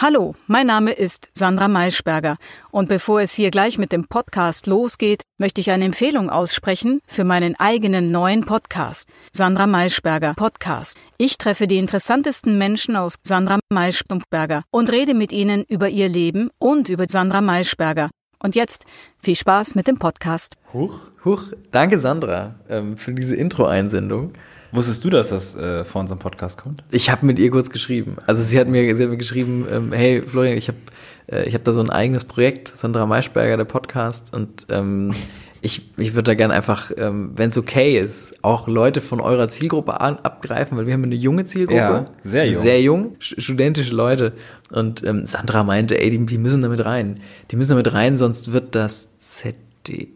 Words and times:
Hallo, 0.00 0.36
mein 0.46 0.68
Name 0.68 0.92
ist 0.92 1.28
Sandra 1.34 1.66
Maischberger 1.66 2.36
und 2.70 2.88
bevor 2.88 3.20
es 3.20 3.32
hier 3.32 3.50
gleich 3.50 3.78
mit 3.78 3.90
dem 3.90 4.06
Podcast 4.06 4.68
losgeht, 4.68 5.22
möchte 5.38 5.60
ich 5.60 5.72
eine 5.72 5.86
Empfehlung 5.86 6.30
aussprechen 6.30 7.00
für 7.08 7.24
meinen 7.24 7.56
eigenen 7.58 8.12
neuen 8.12 8.46
Podcast, 8.46 9.08
Sandra 9.32 9.66
Maischberger 9.66 10.34
Podcast. 10.34 10.96
Ich 11.16 11.36
treffe 11.36 11.66
die 11.66 11.78
interessantesten 11.78 12.58
Menschen 12.58 12.94
aus 12.94 13.16
Sandra 13.24 13.58
Maischberger 13.72 14.62
und 14.70 14.92
rede 14.92 15.14
mit 15.14 15.32
ihnen 15.32 15.64
über 15.64 15.88
ihr 15.88 16.08
Leben 16.08 16.50
und 16.60 16.88
über 16.88 17.06
Sandra 17.08 17.40
Maischberger. 17.40 18.10
Und 18.40 18.54
jetzt 18.54 18.84
viel 19.20 19.34
Spaß 19.34 19.74
mit 19.74 19.88
dem 19.88 19.98
Podcast. 19.98 20.54
Huch, 20.72 21.10
huch. 21.24 21.42
Danke 21.72 21.98
Sandra 21.98 22.54
ähm, 22.68 22.96
für 22.96 23.14
diese 23.14 23.34
Intro-Einsendung. 23.34 24.34
Wusstest 24.72 25.04
du, 25.04 25.10
dass 25.10 25.30
das 25.30 25.54
äh, 25.54 25.84
vor 25.84 26.00
unserem 26.00 26.18
Podcast 26.18 26.62
kommt? 26.62 26.82
Ich 26.90 27.10
habe 27.10 27.24
mit 27.24 27.38
ihr 27.38 27.50
kurz 27.50 27.70
geschrieben. 27.70 28.16
Also 28.26 28.42
sie 28.42 28.58
hat 28.58 28.68
mir, 28.68 28.94
sie 28.94 29.02
hat 29.02 29.10
mir 29.10 29.16
geschrieben, 29.16 29.66
ähm, 29.70 29.92
hey 29.92 30.22
Florian, 30.22 30.56
ich 30.56 30.68
habe 30.68 30.78
äh, 31.30 31.44
ich 31.44 31.54
hab 31.54 31.64
da 31.64 31.72
so 31.72 31.80
ein 31.80 31.90
eigenes 31.90 32.24
Projekt, 32.24 32.76
Sandra 32.76 33.06
Maischberger, 33.06 33.56
der 33.56 33.64
Podcast. 33.64 34.34
Und 34.34 34.66
ähm, 34.70 35.14
ich, 35.60 35.90
ich 35.96 36.14
würde 36.14 36.24
da 36.24 36.34
gerne 36.34 36.54
einfach, 36.54 36.92
ähm, 36.96 37.32
wenn 37.36 37.50
es 37.50 37.58
okay 37.58 37.98
ist, 37.98 38.42
auch 38.42 38.68
Leute 38.68 39.00
von 39.00 39.20
eurer 39.20 39.48
Zielgruppe 39.48 40.00
an, 40.00 40.18
abgreifen, 40.18 40.78
weil 40.78 40.86
wir 40.86 40.94
haben 40.94 41.04
eine 41.04 41.14
junge 41.14 41.44
Zielgruppe. 41.44 41.76
Ja, 41.78 42.04
sehr 42.22 42.46
jung. 42.46 42.62
Sehr 42.62 42.82
jung, 42.82 43.16
studentische 43.18 43.94
Leute. 43.94 44.32
Und 44.70 45.04
ähm, 45.04 45.26
Sandra 45.26 45.64
meinte, 45.64 46.00
ey, 46.00 46.10
die, 46.10 46.24
die 46.24 46.38
müssen 46.38 46.62
damit 46.62 46.84
rein. 46.84 47.20
Die 47.50 47.56
müssen 47.56 47.70
damit 47.70 47.92
rein, 47.92 48.18
sonst 48.18 48.52
wird 48.52 48.74
das 48.74 49.08
ZDF 49.18 50.08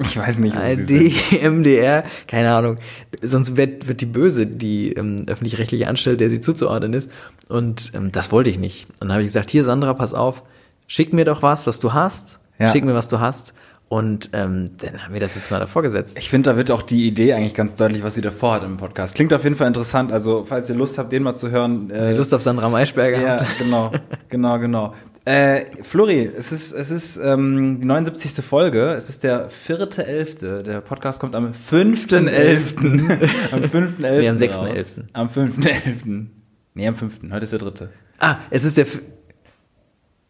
ich 0.00 0.16
weiß 0.16 0.38
nicht, 0.38 0.56
wo 0.56 0.60
ARD, 0.60 1.42
MDR, 1.52 2.04
keine 2.26 2.52
Ahnung. 2.52 2.78
Sonst 3.22 3.56
wird, 3.56 3.88
wird 3.88 4.00
die 4.00 4.06
böse, 4.06 4.46
die 4.46 4.92
ähm, 4.92 5.26
öffentlich-rechtliche 5.28 5.88
Anstelle, 5.88 6.16
der 6.16 6.30
sie 6.30 6.40
zuzuordnen 6.40 6.92
ist. 6.94 7.10
Und 7.48 7.92
ähm, 7.94 8.12
das 8.12 8.32
wollte 8.32 8.50
ich 8.50 8.58
nicht. 8.58 8.86
Und 9.00 9.02
dann 9.02 9.12
habe 9.12 9.22
ich 9.22 9.28
gesagt, 9.28 9.50
hier 9.50 9.64
Sandra, 9.64 9.94
pass 9.94 10.14
auf, 10.14 10.42
schick 10.86 11.12
mir 11.12 11.24
doch 11.24 11.42
was, 11.42 11.66
was 11.66 11.80
du 11.80 11.92
hast. 11.92 12.40
Ja. 12.58 12.68
Schick 12.68 12.84
mir, 12.84 12.94
was 12.94 13.08
du 13.08 13.20
hast. 13.20 13.54
Und 13.88 14.30
ähm, 14.34 14.70
dann 14.78 15.02
haben 15.02 15.14
wir 15.14 15.20
das 15.20 15.34
jetzt 15.34 15.50
mal 15.50 15.58
davor 15.58 15.82
gesetzt. 15.82 16.16
Ich 16.16 16.30
finde, 16.30 16.50
da 16.50 16.56
wird 16.56 16.70
auch 16.70 16.82
die 16.82 17.08
Idee 17.08 17.32
eigentlich 17.32 17.54
ganz 17.54 17.74
deutlich, 17.74 18.04
was 18.04 18.14
sie 18.14 18.20
davor 18.20 18.54
hat 18.54 18.62
im 18.62 18.76
Podcast. 18.76 19.16
Klingt 19.16 19.32
auf 19.34 19.42
jeden 19.42 19.56
Fall 19.56 19.66
interessant. 19.66 20.12
Also, 20.12 20.44
falls 20.46 20.68
ihr 20.70 20.76
Lust 20.76 20.96
habt, 20.96 21.10
den 21.10 21.24
mal 21.24 21.34
zu 21.34 21.50
hören. 21.50 21.90
Äh, 21.90 22.12
Lust 22.12 22.32
auf 22.32 22.40
Sandra 22.40 22.68
Maischberger 22.68 23.20
Ja, 23.20 23.40
habt. 23.40 23.58
genau, 23.58 23.90
genau, 24.28 24.58
genau. 24.60 24.94
Äh, 25.26 25.66
Flori, 25.82 26.30
es 26.34 26.50
ist, 26.50 26.72
es 26.72 26.90
ist 26.90 27.18
ähm, 27.18 27.80
die 27.80 27.86
79. 27.86 28.42
Folge. 28.44 28.94
Es 28.94 29.10
ist 29.10 29.22
der 29.22 29.50
vierte 29.50 30.06
Elfte. 30.06 30.62
Der 30.62 30.80
Podcast 30.80 31.20
kommt 31.20 31.36
am 31.36 31.52
5.11. 31.52 33.18
am 33.52 33.62
5.11. 33.64 33.92
Nee, 33.98 34.28
am 34.28 34.36
6.11. 34.36 35.04
Am 35.12 35.28
5.11. 35.28 36.26
Nee, 36.74 36.88
am 36.88 36.94
5. 36.94 37.18
Heute 37.30 37.44
ist 37.44 37.52
der 37.52 37.58
dritte. 37.58 37.90
Ah, 38.18 38.38
es 38.50 38.64
ist 38.64 38.78
der. 38.78 38.86
F 38.86 39.02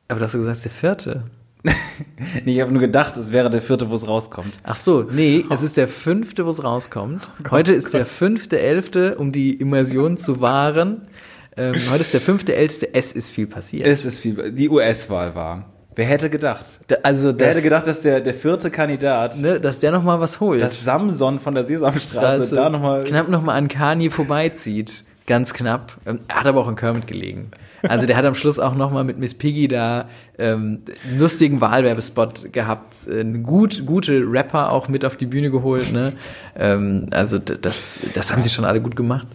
Aber 0.09 0.19
du 0.19 0.27
hast 0.27 0.33
gesagt, 0.33 0.53
es 0.53 0.59
ist 0.59 0.65
der 0.65 0.73
vierte. 0.73 1.25
nee, 2.45 2.55
ich 2.55 2.61
habe 2.61 2.73
nur 2.73 2.81
gedacht, 2.81 3.17
es 3.17 3.31
wäre 3.31 3.51
der 3.51 3.63
vierte, 3.63 3.89
wo 3.91 3.95
es 3.95 4.09
rauskommt. 4.09 4.59
Ach 4.63 4.77
so, 4.77 5.03
nee, 5.03 5.45
es 5.51 5.63
ist 5.63 5.77
der 5.77 5.89
fünfte, 5.89 6.47
wo 6.47 6.51
es 6.51 6.65
rauskommt. 6.65 7.29
Oh 7.45 7.51
Heute 7.51 7.75
ist 7.75 7.93
der 7.93 8.07
fünfte 8.07 8.59
Elfte, 8.59 9.17
um 9.17 9.31
die 9.31 9.55
Immersion 9.55 10.17
zu 10.17 10.41
wahren. 10.41 11.03
Ähm, 11.57 11.75
heute 11.91 12.03
ist 12.03 12.15
der 12.15 12.21
fünfte 12.21 12.55
Älteste. 12.55 12.95
Es 12.95 13.13
ist 13.13 13.31
viel 13.31 13.47
passiert. 13.47 13.87
Es 13.87 14.05
ist 14.05 14.21
viel. 14.21 14.53
Die 14.53 14.69
US-Wahl 14.69 15.35
war. 15.35 15.71
Wer 15.97 16.07
hätte 16.07 16.31
gedacht? 16.31 16.65
Da, 16.87 16.97
also 17.03 17.33
Wer 17.37 17.49
hätte 17.49 17.63
gedacht, 17.63 17.87
dass 17.87 18.01
der, 18.01 18.21
der 18.21 18.33
vierte 18.33 18.71
Kandidat, 18.71 19.37
ne, 19.39 19.61
dass 19.61 19.81
der 19.81 19.91
noch 19.91 20.05
mal 20.05 20.21
was 20.21 20.39
holt. 20.41 20.63
dass 20.63 20.85
Samson 20.85 21.41
von 21.41 21.55
der 21.55 21.65
Sesamstraße 21.65 22.37
Straße 22.47 22.55
da 22.55 22.71
noch 22.71 22.81
mal 22.81 23.05
knapp 23.05 23.29
noch 23.29 23.43
mal 23.43 23.55
an 23.55 23.69
Kanye 23.69 24.11
vorbeizieht. 24.11 25.05
Ganz 25.27 25.53
knapp. 25.53 25.97
Ähm, 26.07 26.21
Er 26.29 26.37
hat 26.37 26.47
aber 26.47 26.61
auch 26.61 26.69
in 26.69 26.77
Kermit 26.77 27.07
gelegen. 27.07 27.51
Also 27.83 28.07
der 28.07 28.17
hat 28.17 28.25
am 28.25 28.35
Schluss 28.35 28.59
auch 28.59 28.75
noch 28.75 28.91
mal 28.91 29.05
mit 29.05 29.19
Miss 29.19 29.35
Piggy 29.35 29.67
da 29.69 30.09
ähm, 30.39 30.83
einen 31.09 31.19
lustigen 31.19 31.61
Wahlwerbespot 31.61 32.53
gehabt. 32.53 32.95
Einen 33.09 33.43
gut, 33.43 33.87
gute 33.87 34.23
Rapper 34.27 34.71
auch 34.71 34.89
mit 34.89 35.05
auf 35.05 35.17
die 35.17 35.27
Bühne 35.27 35.51
geholt. 35.51 35.93
Ne? 35.93 36.13
Ähm, 36.59 37.07
also 37.11 37.39
das, 37.39 38.01
das 38.13 38.33
haben 38.33 38.43
sie 38.43 38.51
schon 38.51 38.65
alle 38.65 38.81
gut 38.81 38.97
gemacht. 38.97 39.27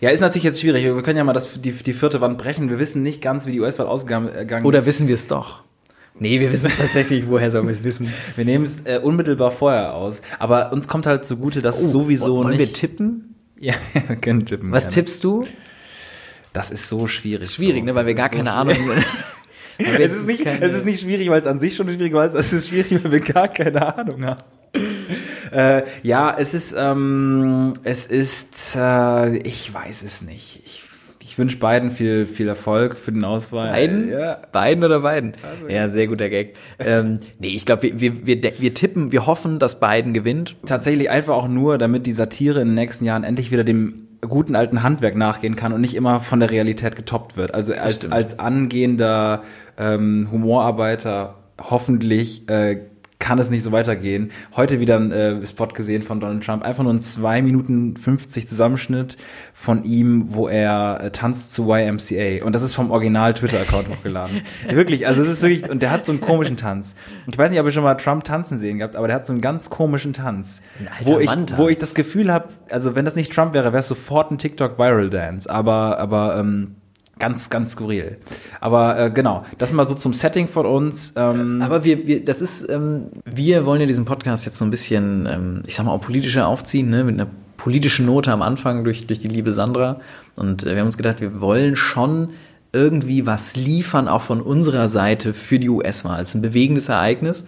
Ja, 0.00 0.10
ist 0.10 0.20
natürlich 0.20 0.44
jetzt 0.44 0.60
schwierig. 0.60 0.84
Wir 0.84 1.02
können 1.02 1.16
ja 1.18 1.24
mal 1.24 1.32
das, 1.32 1.60
die, 1.60 1.72
die 1.72 1.92
vierte 1.92 2.20
Wand 2.20 2.38
brechen. 2.38 2.70
Wir 2.70 2.78
wissen 2.78 3.02
nicht 3.02 3.20
ganz, 3.22 3.46
wie 3.46 3.52
die 3.52 3.60
US-Wahl 3.60 3.86
ausgegangen 3.86 4.32
gegangen 4.32 4.64
Oder 4.66 4.80
ist. 4.80 4.86
wissen 4.86 5.08
wir 5.08 5.14
es 5.14 5.26
doch? 5.26 5.62
Nee, 6.20 6.40
wir 6.40 6.52
wissen 6.52 6.66
es 6.66 6.78
tatsächlich. 6.78 7.28
Woher 7.28 7.50
sollen 7.50 7.66
wir 7.66 7.70
es 7.72 7.84
wissen? 7.84 8.08
Wir 8.36 8.44
nehmen 8.44 8.64
es 8.64 8.80
äh, 8.84 8.98
unmittelbar 9.00 9.52
vorher 9.52 9.94
aus. 9.94 10.20
Aber 10.40 10.72
uns 10.72 10.88
kommt 10.88 11.06
halt 11.06 11.24
zugute, 11.24 11.62
dass 11.62 11.80
es 11.80 11.92
sowieso 11.92 12.38
Oh, 12.40 12.44
Wollen 12.44 12.56
nicht... 12.56 12.58
wir 12.58 12.72
tippen? 12.72 13.34
ja, 13.60 13.74
wir 14.08 14.16
können 14.16 14.44
tippen. 14.44 14.72
Was 14.72 14.84
gerne. 14.84 14.94
tippst 14.94 15.22
du? 15.22 15.46
Das 16.52 16.70
ist 16.70 16.88
so 16.88 17.06
schwierig. 17.06 17.42
Ist 17.42 17.54
schwierig, 17.54 17.84
ne? 17.84 17.94
Weil 17.94 18.06
wir 18.06 18.14
gar 18.14 18.26
ist 18.26 18.32
so 18.32 18.36
keine 18.38 18.52
Ahnung 18.52 18.74
schwierig. 18.74 19.04
haben. 19.04 20.02
Es 20.02 20.16
ist, 20.16 20.26
nicht, 20.26 20.42
keine- 20.44 20.60
es 20.64 20.74
ist 20.74 20.84
nicht 20.84 21.00
schwierig, 21.02 21.28
weil 21.30 21.38
es 21.40 21.46
an 21.46 21.60
sich 21.60 21.76
schon 21.76 21.88
schwierig 21.88 22.12
war. 22.12 22.24
Es 22.34 22.52
ist 22.52 22.68
schwierig, 22.68 23.04
weil 23.04 23.12
wir 23.12 23.20
gar 23.20 23.46
keine 23.46 23.96
Ahnung 23.96 24.24
haben. 24.24 24.42
Äh, 25.52 25.82
ja, 26.02 26.34
es 26.36 26.54
ist, 26.54 26.74
ähm, 26.76 27.74
es 27.84 28.06
ist, 28.06 28.76
äh, 28.76 29.36
ich 29.38 29.72
weiß 29.72 30.02
es 30.02 30.22
nicht. 30.22 30.62
Ich, 30.64 30.82
ich 31.22 31.38
wünsche 31.38 31.58
beiden 31.58 31.90
viel, 31.90 32.26
viel 32.26 32.48
Erfolg 32.48 32.96
für 32.98 33.12
den 33.12 33.24
Auswahl. 33.24 33.70
Beiden? 33.70 34.08
Ja. 34.08 34.38
Beiden 34.50 34.82
oder 34.82 35.00
beiden? 35.00 35.34
ja, 35.68 35.88
sehr 35.88 36.06
guter 36.08 36.28
Gag. 36.28 36.56
ähm, 36.78 37.18
nee, 37.38 37.48
ich 37.48 37.64
glaube, 37.64 37.82
wir, 37.82 38.00
wir, 38.00 38.26
wir, 38.26 38.52
wir 38.58 38.74
tippen, 38.74 39.12
wir 39.12 39.26
hoffen, 39.26 39.58
dass 39.58 39.78
beiden 39.78 40.14
gewinnt. 40.14 40.56
Tatsächlich 40.66 41.10
einfach 41.10 41.34
auch 41.34 41.48
nur, 41.48 41.78
damit 41.78 42.06
die 42.06 42.12
Satire 42.12 42.60
in 42.60 42.68
den 42.68 42.74
nächsten 42.74 43.04
Jahren 43.04 43.24
endlich 43.24 43.50
wieder 43.50 43.64
dem 43.64 44.08
guten 44.20 44.56
alten 44.56 44.82
Handwerk 44.82 45.16
nachgehen 45.16 45.54
kann 45.54 45.72
und 45.72 45.80
nicht 45.80 45.94
immer 45.94 46.20
von 46.20 46.40
der 46.40 46.50
Realität 46.50 46.96
getoppt 46.96 47.36
wird. 47.36 47.54
Also 47.54 47.72
als, 47.74 48.10
als 48.10 48.38
angehender 48.38 49.42
ähm, 49.76 50.28
Humorarbeiter 50.32 51.36
hoffentlich 51.60 52.48
äh, 52.48 52.80
kann 53.18 53.38
es 53.38 53.50
nicht 53.50 53.62
so 53.62 53.72
weitergehen. 53.72 54.30
Heute 54.56 54.80
wieder 54.80 54.96
ein 54.96 55.10
äh, 55.10 55.46
Spot 55.46 55.66
gesehen 55.66 56.02
von 56.02 56.20
Donald 56.20 56.44
Trump. 56.44 56.64
Einfach 56.64 56.84
nur 56.84 56.92
ein 56.92 57.00
2 57.00 57.42
Minuten 57.42 57.96
50 57.96 58.48
Zusammenschnitt 58.48 59.16
von 59.52 59.82
ihm, 59.84 60.28
wo 60.30 60.48
er 60.48 61.00
äh, 61.02 61.10
tanzt 61.10 61.52
zu 61.52 61.68
YMCA. 61.68 62.44
Und 62.44 62.54
das 62.54 62.62
ist 62.62 62.74
vom 62.74 62.90
Original-Twitter-Account 62.90 63.88
hochgeladen. 63.90 64.42
wirklich, 64.70 65.06
also 65.06 65.22
es 65.22 65.28
ist 65.28 65.42
wirklich, 65.42 65.68
und 65.68 65.82
der 65.82 65.90
hat 65.90 66.04
so 66.04 66.12
einen 66.12 66.20
komischen 66.20 66.56
Tanz. 66.56 66.94
Ich 67.26 67.36
weiß 67.36 67.50
nicht, 67.50 67.60
ob 67.60 67.66
ihr 67.66 67.72
schon 67.72 67.82
mal 67.82 67.96
Trump 67.96 68.24
tanzen 68.24 68.58
sehen 68.58 68.78
gehabt, 68.78 68.94
aber 68.96 69.08
der 69.08 69.16
hat 69.16 69.26
so 69.26 69.32
einen 69.32 69.42
ganz 69.42 69.68
komischen 69.68 70.12
Tanz. 70.12 70.62
wo 71.02 71.18
ich, 71.18 71.30
wo 71.56 71.68
ich 71.68 71.78
das 71.78 71.94
Gefühl 71.94 72.32
habe, 72.32 72.48
also 72.70 72.94
wenn 72.94 73.04
das 73.04 73.16
nicht 73.16 73.32
Trump 73.32 73.52
wäre, 73.52 73.72
wäre 73.72 73.78
es 73.78 73.88
sofort 73.88 74.30
ein 74.30 74.38
TikTok-Viral-Dance. 74.38 75.50
Aber, 75.50 75.98
aber, 75.98 76.38
ähm, 76.38 76.76
Ganz, 77.18 77.50
ganz 77.50 77.72
skurril. 77.72 78.18
Aber 78.60 78.98
äh, 78.98 79.10
genau, 79.10 79.44
das 79.58 79.72
mal 79.72 79.86
so 79.86 79.94
zum 79.94 80.12
Setting 80.12 80.48
von 80.48 80.66
uns. 80.66 81.12
Ähm, 81.16 81.60
Aber 81.62 81.84
wir, 81.84 82.06
wir, 82.06 82.24
das 82.24 82.40
ist, 82.40 82.68
ähm, 82.70 83.06
wir 83.24 83.66
wollen 83.66 83.80
ja 83.80 83.86
diesen 83.86 84.04
Podcast 84.04 84.44
jetzt 84.44 84.58
so 84.58 84.64
ein 84.64 84.70
bisschen, 84.70 85.28
ähm, 85.30 85.62
ich 85.66 85.74
sag 85.74 85.86
mal, 85.86 85.92
auch 85.92 86.00
politischer 86.00 86.46
aufziehen, 86.46 86.90
ne? 86.90 87.04
mit 87.04 87.14
einer 87.14 87.28
politischen 87.56 88.06
Note 88.06 88.32
am 88.32 88.42
Anfang 88.42 88.84
durch, 88.84 89.06
durch 89.06 89.18
die 89.18 89.28
liebe 89.28 89.52
Sandra. 89.52 90.00
Und 90.36 90.64
äh, 90.64 90.72
wir 90.72 90.78
haben 90.78 90.86
uns 90.86 90.96
gedacht, 90.96 91.20
wir 91.20 91.40
wollen 91.40 91.76
schon 91.76 92.30
irgendwie 92.72 93.26
was 93.26 93.56
liefern, 93.56 94.08
auch 94.08 94.22
von 94.22 94.40
unserer 94.40 94.88
Seite 94.88 95.34
für 95.34 95.58
die 95.58 95.68
US-Wahl. 95.68 96.20
Es 96.20 96.30
ist 96.30 96.34
ein 96.34 96.42
bewegendes 96.42 96.88
Ereignis. 96.88 97.46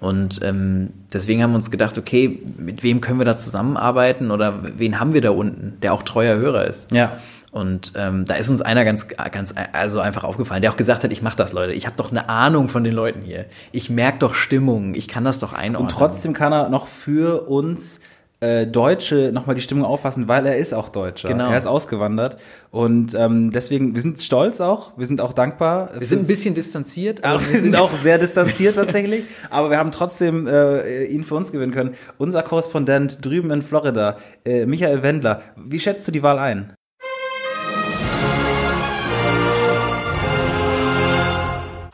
Und 0.00 0.40
ähm, 0.42 0.90
deswegen 1.12 1.42
haben 1.42 1.50
wir 1.50 1.56
uns 1.56 1.70
gedacht, 1.70 1.98
okay, 1.98 2.42
mit 2.56 2.82
wem 2.82 3.00
können 3.00 3.20
wir 3.20 3.24
da 3.24 3.36
zusammenarbeiten 3.36 4.30
oder 4.30 4.60
wen 4.78 4.98
haben 4.98 5.14
wir 5.14 5.20
da 5.20 5.30
unten, 5.30 5.74
der 5.82 5.92
auch 5.92 6.02
treuer 6.02 6.36
Hörer 6.36 6.66
ist. 6.66 6.90
Ja. 6.90 7.18
Und 7.52 7.92
ähm, 7.96 8.24
da 8.24 8.34
ist 8.34 8.48
uns 8.48 8.62
einer 8.62 8.82
ganz, 8.84 9.06
ganz 9.08 9.54
also 9.72 10.00
einfach 10.00 10.24
aufgefallen, 10.24 10.62
der 10.62 10.72
auch 10.72 10.76
gesagt 10.76 11.04
hat, 11.04 11.12
ich 11.12 11.20
mache 11.20 11.36
das, 11.36 11.52
Leute. 11.52 11.74
Ich 11.74 11.84
habe 11.84 11.96
doch 11.96 12.10
eine 12.10 12.30
Ahnung 12.30 12.70
von 12.70 12.82
den 12.82 12.94
Leuten 12.94 13.20
hier. 13.20 13.44
Ich 13.72 13.90
merke 13.90 14.20
doch 14.20 14.34
Stimmung. 14.34 14.94
Ich 14.94 15.06
kann 15.06 15.22
das 15.22 15.38
doch 15.38 15.52
einordnen. 15.52 15.82
Und 15.82 15.90
trotzdem 15.90 16.32
kann 16.32 16.52
er 16.52 16.70
noch 16.70 16.86
für 16.86 17.46
uns 17.48 18.00
äh, 18.40 18.66
Deutsche 18.66 19.32
nochmal 19.34 19.54
die 19.54 19.60
Stimmung 19.60 19.84
auffassen, 19.84 20.28
weil 20.28 20.46
er 20.46 20.56
ist 20.56 20.72
auch 20.72 20.88
Deutscher. 20.88 21.28
Genau. 21.28 21.50
Er 21.50 21.58
ist 21.58 21.66
ausgewandert. 21.66 22.38
Und 22.70 23.14
ähm, 23.14 23.50
deswegen, 23.52 23.94
wir 23.94 24.00
sind 24.00 24.20
stolz 24.20 24.62
auch, 24.62 24.92
wir 24.96 25.06
sind 25.06 25.20
auch 25.20 25.34
dankbar. 25.34 25.90
wir 25.96 26.06
sind 26.06 26.20
ein 26.20 26.26
bisschen 26.26 26.54
distanziert, 26.54 27.22
aber 27.22 27.38
wir 27.52 27.60
sind 27.60 27.76
auch 27.76 27.90
sehr 28.02 28.16
distanziert 28.16 28.76
tatsächlich, 28.76 29.26
aber 29.50 29.68
wir 29.68 29.76
haben 29.76 29.92
trotzdem 29.92 30.46
äh, 30.46 31.04
ihn 31.04 31.22
für 31.22 31.34
uns 31.34 31.52
gewinnen 31.52 31.72
können. 31.72 31.94
Unser 32.18 32.42
Korrespondent 32.42 33.24
drüben 33.24 33.50
in 33.50 33.60
Florida, 33.60 34.16
äh, 34.44 34.64
Michael 34.64 35.02
Wendler, 35.02 35.42
wie 35.54 35.78
schätzt 35.78 36.08
du 36.08 36.12
die 36.12 36.22
Wahl 36.22 36.38
ein? 36.38 36.72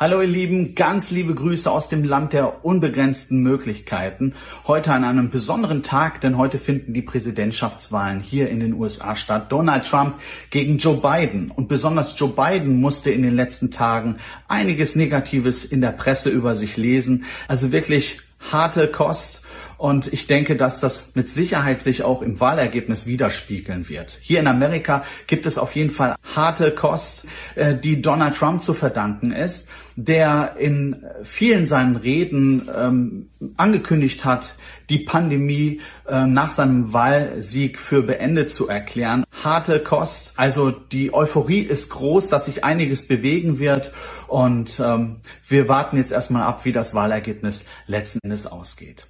Hallo 0.01 0.23
ihr 0.23 0.29
Lieben, 0.29 0.77
ganz 0.77 1.11
liebe 1.11 1.35
Grüße 1.35 1.69
aus 1.69 1.89
dem 1.89 2.05
Land 2.05 2.33
der 2.33 2.65
unbegrenzten 2.65 3.43
Möglichkeiten. 3.43 4.33
Heute 4.69 4.93
an 4.93 5.03
einem 5.03 5.29
besonderen 5.29 5.83
Tag, 5.83 6.21
denn 6.21 6.39
heute 6.39 6.59
finden 6.59 6.93
die 6.93 7.03
Präsidentschaftswahlen 7.03 8.21
hier 8.21 8.49
in 8.49 8.61
den 8.61 8.75
USA 8.75 9.17
statt. 9.17 9.51
Donald 9.51 9.87
Trump 9.87 10.15
gegen 10.51 10.79
Joe 10.79 10.99
Biden. 10.99 11.51
Und 11.51 11.67
besonders 11.67 12.17
Joe 12.17 12.29
Biden 12.29 12.81
musste 12.81 13.11
in 13.11 13.23
den 13.23 13.35
letzten 13.35 13.73
Tagen 13.73 14.19
einiges 14.47 14.95
Negatives 14.95 15.65
in 15.65 15.81
der 15.81 15.91
Presse 15.91 16.31
über 16.31 16.55
sich 16.55 16.77
lesen. 16.77 17.25
Also 17.49 17.73
wirklich 17.73 18.21
harte 18.53 18.87
Kost. 18.87 19.43
Und 19.79 20.13
ich 20.13 20.27
denke, 20.27 20.57
dass 20.57 20.81
das 20.81 21.13
mit 21.15 21.31
Sicherheit 21.31 21.81
sich 21.81 22.03
auch 22.03 22.21
im 22.21 22.41
Wahlergebnis 22.41 23.07
widerspiegeln 23.07 23.89
wird. 23.89 24.19
Hier 24.21 24.41
in 24.41 24.49
Amerika 24.49 25.05
gibt 25.29 25.47
es 25.47 25.57
auf 25.57 25.77
jeden 25.77 25.93
Fall 25.93 26.17
harte 26.35 26.73
Kost, 26.73 27.27
äh, 27.55 27.77
die 27.77 28.03
Donald 28.03 28.35
Trump 28.35 28.61
zu 28.61 28.75
verdanken 28.75 29.31
ist, 29.31 29.69
der 29.95 30.57
in 30.59 31.05
vielen 31.23 31.67
seinen 31.67 31.95
Reden 31.95 32.69
ähm, 32.75 33.29
angekündigt 33.57 34.25
hat, 34.25 34.55
die 34.91 34.99
Pandemie 34.99 35.81
äh, 36.09 36.25
nach 36.25 36.51
seinem 36.51 36.93
Wahlsieg 36.93 37.79
für 37.79 38.03
beendet 38.03 38.51
zu 38.51 38.67
erklären. 38.67 39.25
Harte 39.45 39.79
Kost. 39.79 40.33
Also 40.37 40.73
die 40.73 41.15
Euphorie 41.15 41.61
ist 41.61 41.91
groß, 41.91 42.31
dass 42.31 42.47
sich 42.47 42.65
einiges 42.65 43.07
bewegen 43.07 43.61
wird. 43.61 43.93
Und 44.27 44.81
ähm, 44.85 45.21
wir 45.47 45.69
warten 45.69 45.99
jetzt 45.99 46.11
erstmal 46.11 46.43
ab, 46.43 46.65
wie 46.65 46.73
das 46.73 46.95
Wahlergebnis 46.95 47.65
letzten 47.87 48.19
Endes 48.25 48.49
ausgeht. 48.49 49.07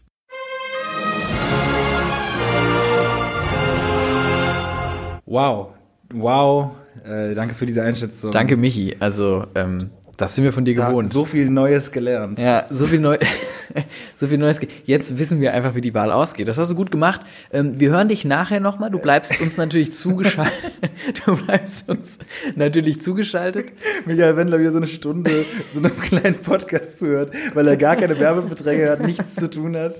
Wow. 5.29 5.75
Wow. 6.13 6.71
Äh, 7.05 7.35
danke 7.35 7.55
für 7.55 7.67
diese 7.67 7.83
Einschätzung. 7.83 8.33
Danke, 8.33 8.57
Michi. 8.57 8.97
Also, 8.99 9.45
ähm, 9.55 9.91
das 10.17 10.35
sind 10.35 10.45
wir 10.45 10.55
von 10.55 10.65
dir 10.65 10.75
gewohnt. 10.75 11.13
So 11.13 11.27
viel 11.27 11.51
Neues 11.51 11.93
gelernt. 11.93 12.39
Ja, 12.39 12.65
so 12.71 12.87
viel 12.87 12.99
neu, 12.99 13.19
so 14.17 14.27
viel 14.27 14.39
Neues. 14.39 14.61
Jetzt 14.85 15.19
wissen 15.19 15.41
wir 15.41 15.53
einfach, 15.55 15.75
wie 15.75 15.81
die 15.81 15.95
Wahl 15.95 16.11
ausgeht. 16.13 16.49
Das 16.49 16.59
hast 16.59 16.71
du 16.71 16.75
gut 16.75 16.91
gemacht. 16.91 17.21
Ähm, 17.53 17.79
wir 17.81 17.91
hören 17.91 18.09
dich 18.09 18.25
nachher 18.25 18.61
nochmal. 18.61 18.91
Du 18.91 18.99
bleibst 18.99 19.41
uns 19.41 19.57
natürlich 19.57 19.93
zugeschaltet. 19.93 20.53
Du 21.25 21.37
bleibst 21.37 21.89
uns 21.89 22.19
natürlich 22.57 23.01
zugeschaltet. 23.01 23.73
Michael 24.05 24.37
Wendler 24.37 24.59
wieder 24.59 24.73
so 24.73 24.79
eine 24.79 24.89
Stunde 24.89 25.45
so 25.73 25.79
einem 25.79 25.97
kleinen 26.01 26.35
Podcast 26.39 26.99
zuhört, 26.99 27.33
weil 27.55 27.67
er 27.69 27.77
gar 27.77 27.95
keine 27.97 28.19
Werbebeträge 28.19 28.91
hat, 28.91 29.01
nichts 29.07 29.37
zu 29.37 29.49
tun 29.49 29.77
hat. 29.77 29.95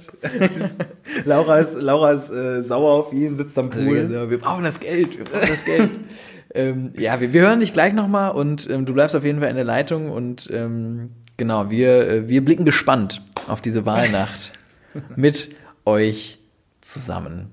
Laura 1.25 1.59
ist, 1.61 1.75
Laura 1.81 2.13
ist 2.13 2.31
äh, 2.31 2.63
sauer 2.63 2.93
auf 2.93 3.13
ihn, 3.13 3.37
sitzt 3.37 3.59
am 3.59 3.71
Also, 3.71 3.85
Pool. 3.85 4.11
wir, 4.11 4.31
wir 4.31 4.39
brauchen 4.39 4.65
das 4.65 4.81
Geld. 4.81 5.19
Wir 5.19 5.25
brauchen 5.25 5.49
das 5.49 5.65
Geld. 5.65 5.91
ähm, 6.55 6.93
ja, 6.99 7.21
wir, 7.21 7.33
wir 7.33 7.43
hören 7.43 7.61
dich 7.61 7.73
gleich 7.73 7.93
nochmal 7.93 8.33
und 8.33 8.69
ähm, 8.71 8.85
du 8.85 8.93
bleibst 8.95 9.15
auf 9.17 9.25
jeden 9.25 9.41
Fall 9.41 9.51
in 9.51 9.57
der 9.57 9.65
Leitung 9.65 10.11
und 10.11 10.49
ähm, 10.53 11.11
genau, 11.39 11.71
wir, 11.71 12.09
äh, 12.09 12.29
wir 12.29 12.45
blicken 12.45 12.67
gespannt 12.67 13.23
auf 13.47 13.63
diese 13.63 13.87
Wahlnacht 13.87 14.53
mit 15.17 15.57
euch 15.87 16.39
zusammen. 16.83 17.51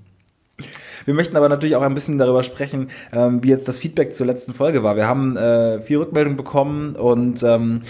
Wir 1.04 1.14
möchten 1.14 1.36
aber 1.36 1.48
natürlich 1.48 1.76
auch 1.76 1.82
ein 1.82 1.94
bisschen 1.94 2.18
darüber 2.18 2.42
sprechen, 2.42 2.90
ähm, 3.12 3.42
wie 3.42 3.48
jetzt 3.48 3.68
das 3.68 3.78
Feedback 3.78 4.14
zur 4.14 4.26
letzten 4.26 4.54
Folge 4.54 4.82
war. 4.82 4.96
Wir 4.96 5.06
haben 5.06 5.36
äh, 5.36 5.80
viel 5.80 5.98
Rückmeldung 5.98 6.36
bekommen 6.36 6.96
und 6.96 7.42
ähm, 7.42 7.80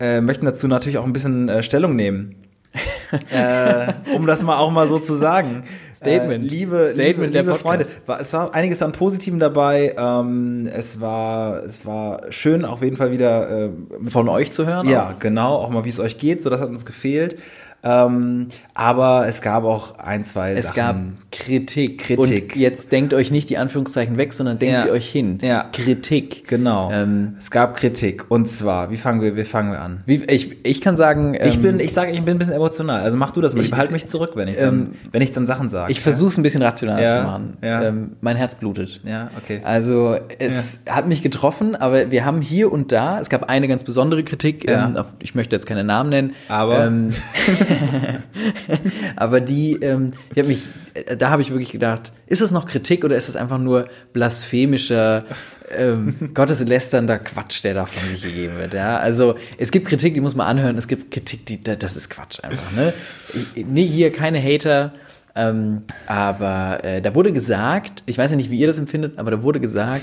äh, 0.00 0.20
möchten 0.20 0.44
dazu 0.44 0.68
natürlich 0.68 0.98
auch 0.98 1.06
ein 1.06 1.12
bisschen 1.12 1.48
äh, 1.48 1.62
Stellung 1.62 1.96
nehmen. 1.96 2.36
äh, 3.30 3.92
um 4.14 4.26
das 4.26 4.42
mal 4.42 4.58
auch 4.58 4.70
mal 4.70 4.86
so 4.86 4.98
zu 4.98 5.14
sagen. 5.14 5.64
Statement. 5.98 6.44
Äh, 6.44 6.46
liebe, 6.46 6.86
Statement 6.86 7.34
liebe, 7.34 7.46
liebe. 7.46 7.54
Freunde, 7.56 7.86
war, 8.06 8.20
es 8.20 8.32
war 8.32 8.54
einiges 8.54 8.82
an 8.82 8.92
Positiven 8.92 9.40
dabei. 9.40 9.94
Ähm, 9.98 10.68
es 10.72 11.00
war, 11.00 11.64
es 11.64 11.84
war 11.84 12.22
schön, 12.30 12.64
auf 12.64 12.82
jeden 12.82 12.96
Fall 12.96 13.10
wieder 13.10 13.66
äh, 13.66 13.70
Von 14.06 14.28
euch 14.28 14.52
zu 14.52 14.66
hören? 14.66 14.88
ja, 14.88 15.14
genau, 15.18 15.56
auch 15.56 15.70
mal 15.70 15.84
wie 15.84 15.88
es 15.88 15.98
euch 15.98 16.16
geht, 16.16 16.40
so 16.40 16.50
das 16.50 16.60
hat 16.60 16.68
uns 16.68 16.86
gefehlt. 16.86 17.36
Ähm, 17.84 18.48
aber 18.74 19.26
es 19.28 19.40
gab 19.40 19.62
auch 19.64 19.98
ein, 19.98 20.24
zwei 20.24 20.52
Es 20.52 20.66
Sachen. 20.68 20.76
gab 20.76 20.96
Kritik. 21.30 21.98
Kritik. 22.00 22.18
Und 22.18 22.56
jetzt 22.56 22.90
denkt 22.90 23.14
euch 23.14 23.30
nicht 23.30 23.48
die 23.50 23.56
Anführungszeichen 23.58 24.16
weg, 24.18 24.32
sondern 24.34 24.58
denkt 24.58 24.74
Ja. 24.74 24.80
sie 24.82 24.90
euch 24.90 25.08
hin. 25.08 25.38
Ja. 25.42 25.64
Kritik. 25.72 26.48
Genau. 26.48 26.90
Ähm, 26.92 27.36
es 27.38 27.50
gab 27.52 27.76
Kritik. 27.76 28.26
Und 28.30 28.48
zwar, 28.48 28.90
wie 28.90 28.96
fangen 28.96 29.20
wir, 29.22 29.36
wie 29.36 29.44
fangen 29.44 29.70
wir 29.70 29.80
an? 29.80 30.02
Wie, 30.06 30.22
ich, 30.28 30.64
ich 30.66 30.80
kann 30.80 30.96
sagen, 30.96 31.34
ähm, 31.38 31.48
Ich 31.48 31.60
bin, 31.62 31.78
ich 31.78 31.92
sage, 31.92 32.10
ich 32.10 32.20
bin 32.22 32.34
ein 32.34 32.38
bisschen 32.38 32.54
emotional. 32.54 33.00
Also 33.02 33.16
mach 33.16 33.30
du 33.30 33.40
das 33.40 33.54
mal. 33.54 33.60
Ich 33.60 33.66
Ich- 33.66 33.70
behalte 33.70 33.92
mich 33.92 34.06
zurück, 34.06 34.32
wenn 34.34 34.48
ich 34.48 34.56
dann, 34.56 34.68
ähm, 34.68 34.92
wenn 35.12 35.22
ich 35.22 35.32
dann 35.32 35.46
Sachen 35.46 35.68
sage. 35.68 35.92
ich 35.92 36.00
versuche 36.00 36.28
es 36.30 36.36
ein 36.36 36.42
bisschen 36.42 36.62
rationaler 36.62 37.02
Ja, 37.02 37.16
zu 37.18 37.22
machen. 37.22 37.56
ja. 37.62 37.82
Ähm, 37.84 38.16
mein 38.20 38.36
Herz 38.36 38.56
blutet. 38.56 39.00
Ja, 39.04 39.30
okay. 39.40 39.60
Also 39.64 40.16
es 40.40 40.80
hat 40.88 41.06
mich 41.06 41.22
getroffen, 41.22 41.76
aber 41.76 42.10
wir 42.10 42.24
haben 42.24 42.40
hier 42.42 42.72
und 42.72 42.90
da, 42.90 43.20
es 43.20 43.28
gab 43.30 43.48
eine 43.48 43.68
ganz 43.68 43.84
besondere 43.84 44.24
Kritik, 44.24 44.68
Ja. 44.68 44.88
ähm, 44.88 44.96
auf, 44.96 45.12
ich 45.20 45.34
möchte 45.36 45.54
jetzt 45.54 45.66
keine 45.66 45.84
Namen 45.84 46.10
nennen, 46.10 46.34
Aber? 46.48 46.90
aber 49.16 49.40
die, 49.40 49.74
ähm, 49.82 50.12
ich 50.32 50.38
habe 50.38 50.48
mich, 50.48 50.62
äh, 50.94 51.16
da 51.16 51.30
habe 51.30 51.42
ich 51.42 51.50
wirklich 51.50 51.72
gedacht, 51.72 52.12
ist 52.26 52.40
es 52.40 52.50
noch 52.50 52.66
Kritik 52.66 53.04
oder 53.04 53.16
ist 53.16 53.28
es 53.28 53.36
einfach 53.36 53.58
nur 53.58 53.88
blasphemischer, 54.12 55.24
ähm, 55.76 56.30
gotteslästernder 56.34 57.18
Quatsch, 57.18 57.62
der 57.64 57.74
da 57.74 57.86
von 57.86 58.08
sich 58.08 58.22
gegeben 58.22 58.56
wird? 58.58 58.74
Ja, 58.74 58.98
also 58.98 59.34
es 59.58 59.70
gibt 59.70 59.88
Kritik, 59.88 60.14
die 60.14 60.20
muss 60.20 60.34
man 60.34 60.46
anhören, 60.46 60.76
es 60.76 60.88
gibt 60.88 61.10
Kritik, 61.12 61.46
die, 61.46 61.62
da- 61.62 61.76
das 61.76 61.96
ist 61.96 62.10
Quatsch 62.10 62.40
einfach. 62.42 62.72
Ne, 62.76 62.92
Ich- 63.54 63.66
nee, 63.66 63.86
hier 63.86 64.12
keine 64.12 64.42
Hater. 64.42 64.92
Ähm, 65.36 65.82
aber 66.06 66.80
äh, 66.82 67.00
da 67.00 67.14
wurde 67.14 67.32
gesagt, 67.32 68.02
ich 68.06 68.18
weiß 68.18 68.32
ja 68.32 68.36
nicht, 68.36 68.50
wie 68.50 68.58
ihr 68.58 68.66
das 68.66 68.78
empfindet, 68.78 69.18
aber 69.18 69.30
da 69.30 69.42
wurde 69.44 69.60
gesagt, 69.60 70.02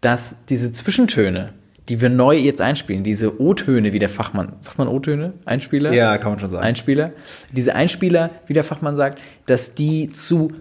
dass 0.00 0.38
diese 0.48 0.72
Zwischentöne, 0.72 1.52
die 1.88 2.00
wir 2.00 2.08
neu 2.10 2.36
jetzt 2.36 2.60
einspielen, 2.60 3.02
diese 3.04 3.40
O-Töne, 3.40 3.92
wie 3.92 3.98
der 3.98 4.08
Fachmann, 4.10 4.52
sagt 4.60 4.78
man 4.78 4.88
O-Töne? 4.88 5.32
Einspieler? 5.46 5.92
Ja, 5.92 6.18
kann 6.18 6.32
man 6.32 6.38
schon 6.38 6.48
sagen. 6.50 6.64
Einspieler. 6.64 7.12
Diese 7.52 7.74
Einspieler, 7.74 8.30
wie 8.46 8.52
der 8.52 8.64
Fachmann 8.64 8.96
sagt, 8.96 9.20
dass 9.46 9.74
die 9.74 10.10
zu 10.10 10.52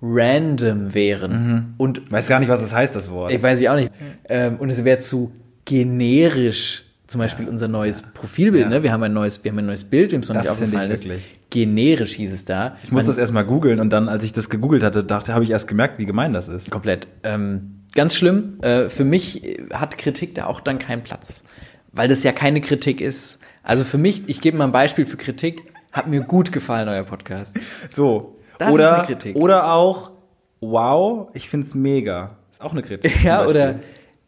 random 0.00 0.94
wären. 0.94 1.74
Und 1.78 2.10
weiß 2.10 2.28
gar 2.28 2.40
nicht, 2.40 2.48
was 2.48 2.60
das 2.60 2.74
heißt, 2.74 2.94
das 2.96 3.10
Wort. 3.10 3.30
ich 3.30 3.42
weiß 3.42 3.60
ich 3.60 3.68
auch 3.68 3.76
nicht. 3.76 3.90
Ähm, 4.28 4.56
und 4.56 4.70
es 4.70 4.84
wäre 4.84 4.98
zu 4.98 5.32
generisch. 5.64 6.84
Zum 7.06 7.18
Beispiel 7.20 7.46
unser 7.46 7.68
neues 7.68 8.00
Profilbild, 8.00 8.64
Ja. 8.64 8.70
ne? 8.70 8.82
Wir 8.82 8.90
haben 8.90 9.02
ein 9.02 9.12
neues, 9.12 9.44
wir 9.44 9.50
haben 9.50 9.58
ein 9.58 9.66
neues 9.66 9.84
Bild, 9.84 10.12
dem 10.12 10.22
ist 10.22 10.28
noch 10.28 10.36
Das 10.36 10.44
nicht 10.44 10.52
aufgefallen 10.52 10.90
ist. 10.90 11.06
Generisch 11.50 12.12
hieß 12.14 12.32
es 12.32 12.46
da. 12.46 12.76
ich 12.82 12.90
muss 12.90 13.04
das 13.04 13.18
erstmal 13.18 13.44
googeln 13.44 13.80
und 13.80 13.90
dann, 13.90 14.08
als 14.08 14.24
ich 14.24 14.32
das 14.32 14.48
gegoogelt 14.48 14.82
hatte, 14.82 15.04
dachte, 15.04 15.34
habe 15.34 15.44
ich 15.44 15.50
erst 15.50 15.68
gemerkt, 15.68 15.98
wie 15.98 16.06
gemein 16.06 16.32
das 16.32 16.48
ist. 16.48 16.70
Komplett. 16.70 17.06
Ähm, 17.22 17.81
ganz 17.94 18.14
schlimm. 18.14 18.58
Äh, 18.62 18.88
für 18.88 19.04
mich 19.04 19.44
äh, 19.44 19.68
hat 19.72 19.98
Kritik 19.98 20.34
da 20.34 20.46
auch 20.46 20.60
dann 20.60 20.78
keinen 20.78 21.02
Platz. 21.02 21.44
Weil 21.92 22.08
das 22.08 22.22
ja 22.22 22.32
keine 22.32 22.60
Kritik 22.60 23.00
ist. 23.00 23.38
Also 23.62 23.84
für 23.84 23.98
mich, 23.98 24.28
ich 24.28 24.40
gebe 24.40 24.56
mal 24.56 24.64
ein 24.64 24.72
Beispiel 24.72 25.06
für 25.06 25.16
Kritik, 25.16 25.62
hat 25.92 26.06
mir 26.06 26.20
gut 26.20 26.52
gefallen, 26.52 26.88
euer 26.88 27.04
Podcast. 27.04 27.58
So. 27.90 28.38
Das 28.58 28.68
ist 28.68 28.74
oder, 28.74 28.96
eine 28.98 29.06
Kritik. 29.06 29.36
Oder 29.36 29.72
auch, 29.72 30.12
wow, 30.60 31.28
ich 31.34 31.48
find's 31.48 31.74
mega. 31.74 32.36
Ist 32.50 32.62
auch 32.62 32.72
eine 32.72 32.82
Kritik. 32.82 33.12
Ja, 33.24 33.46
oder 33.46 33.76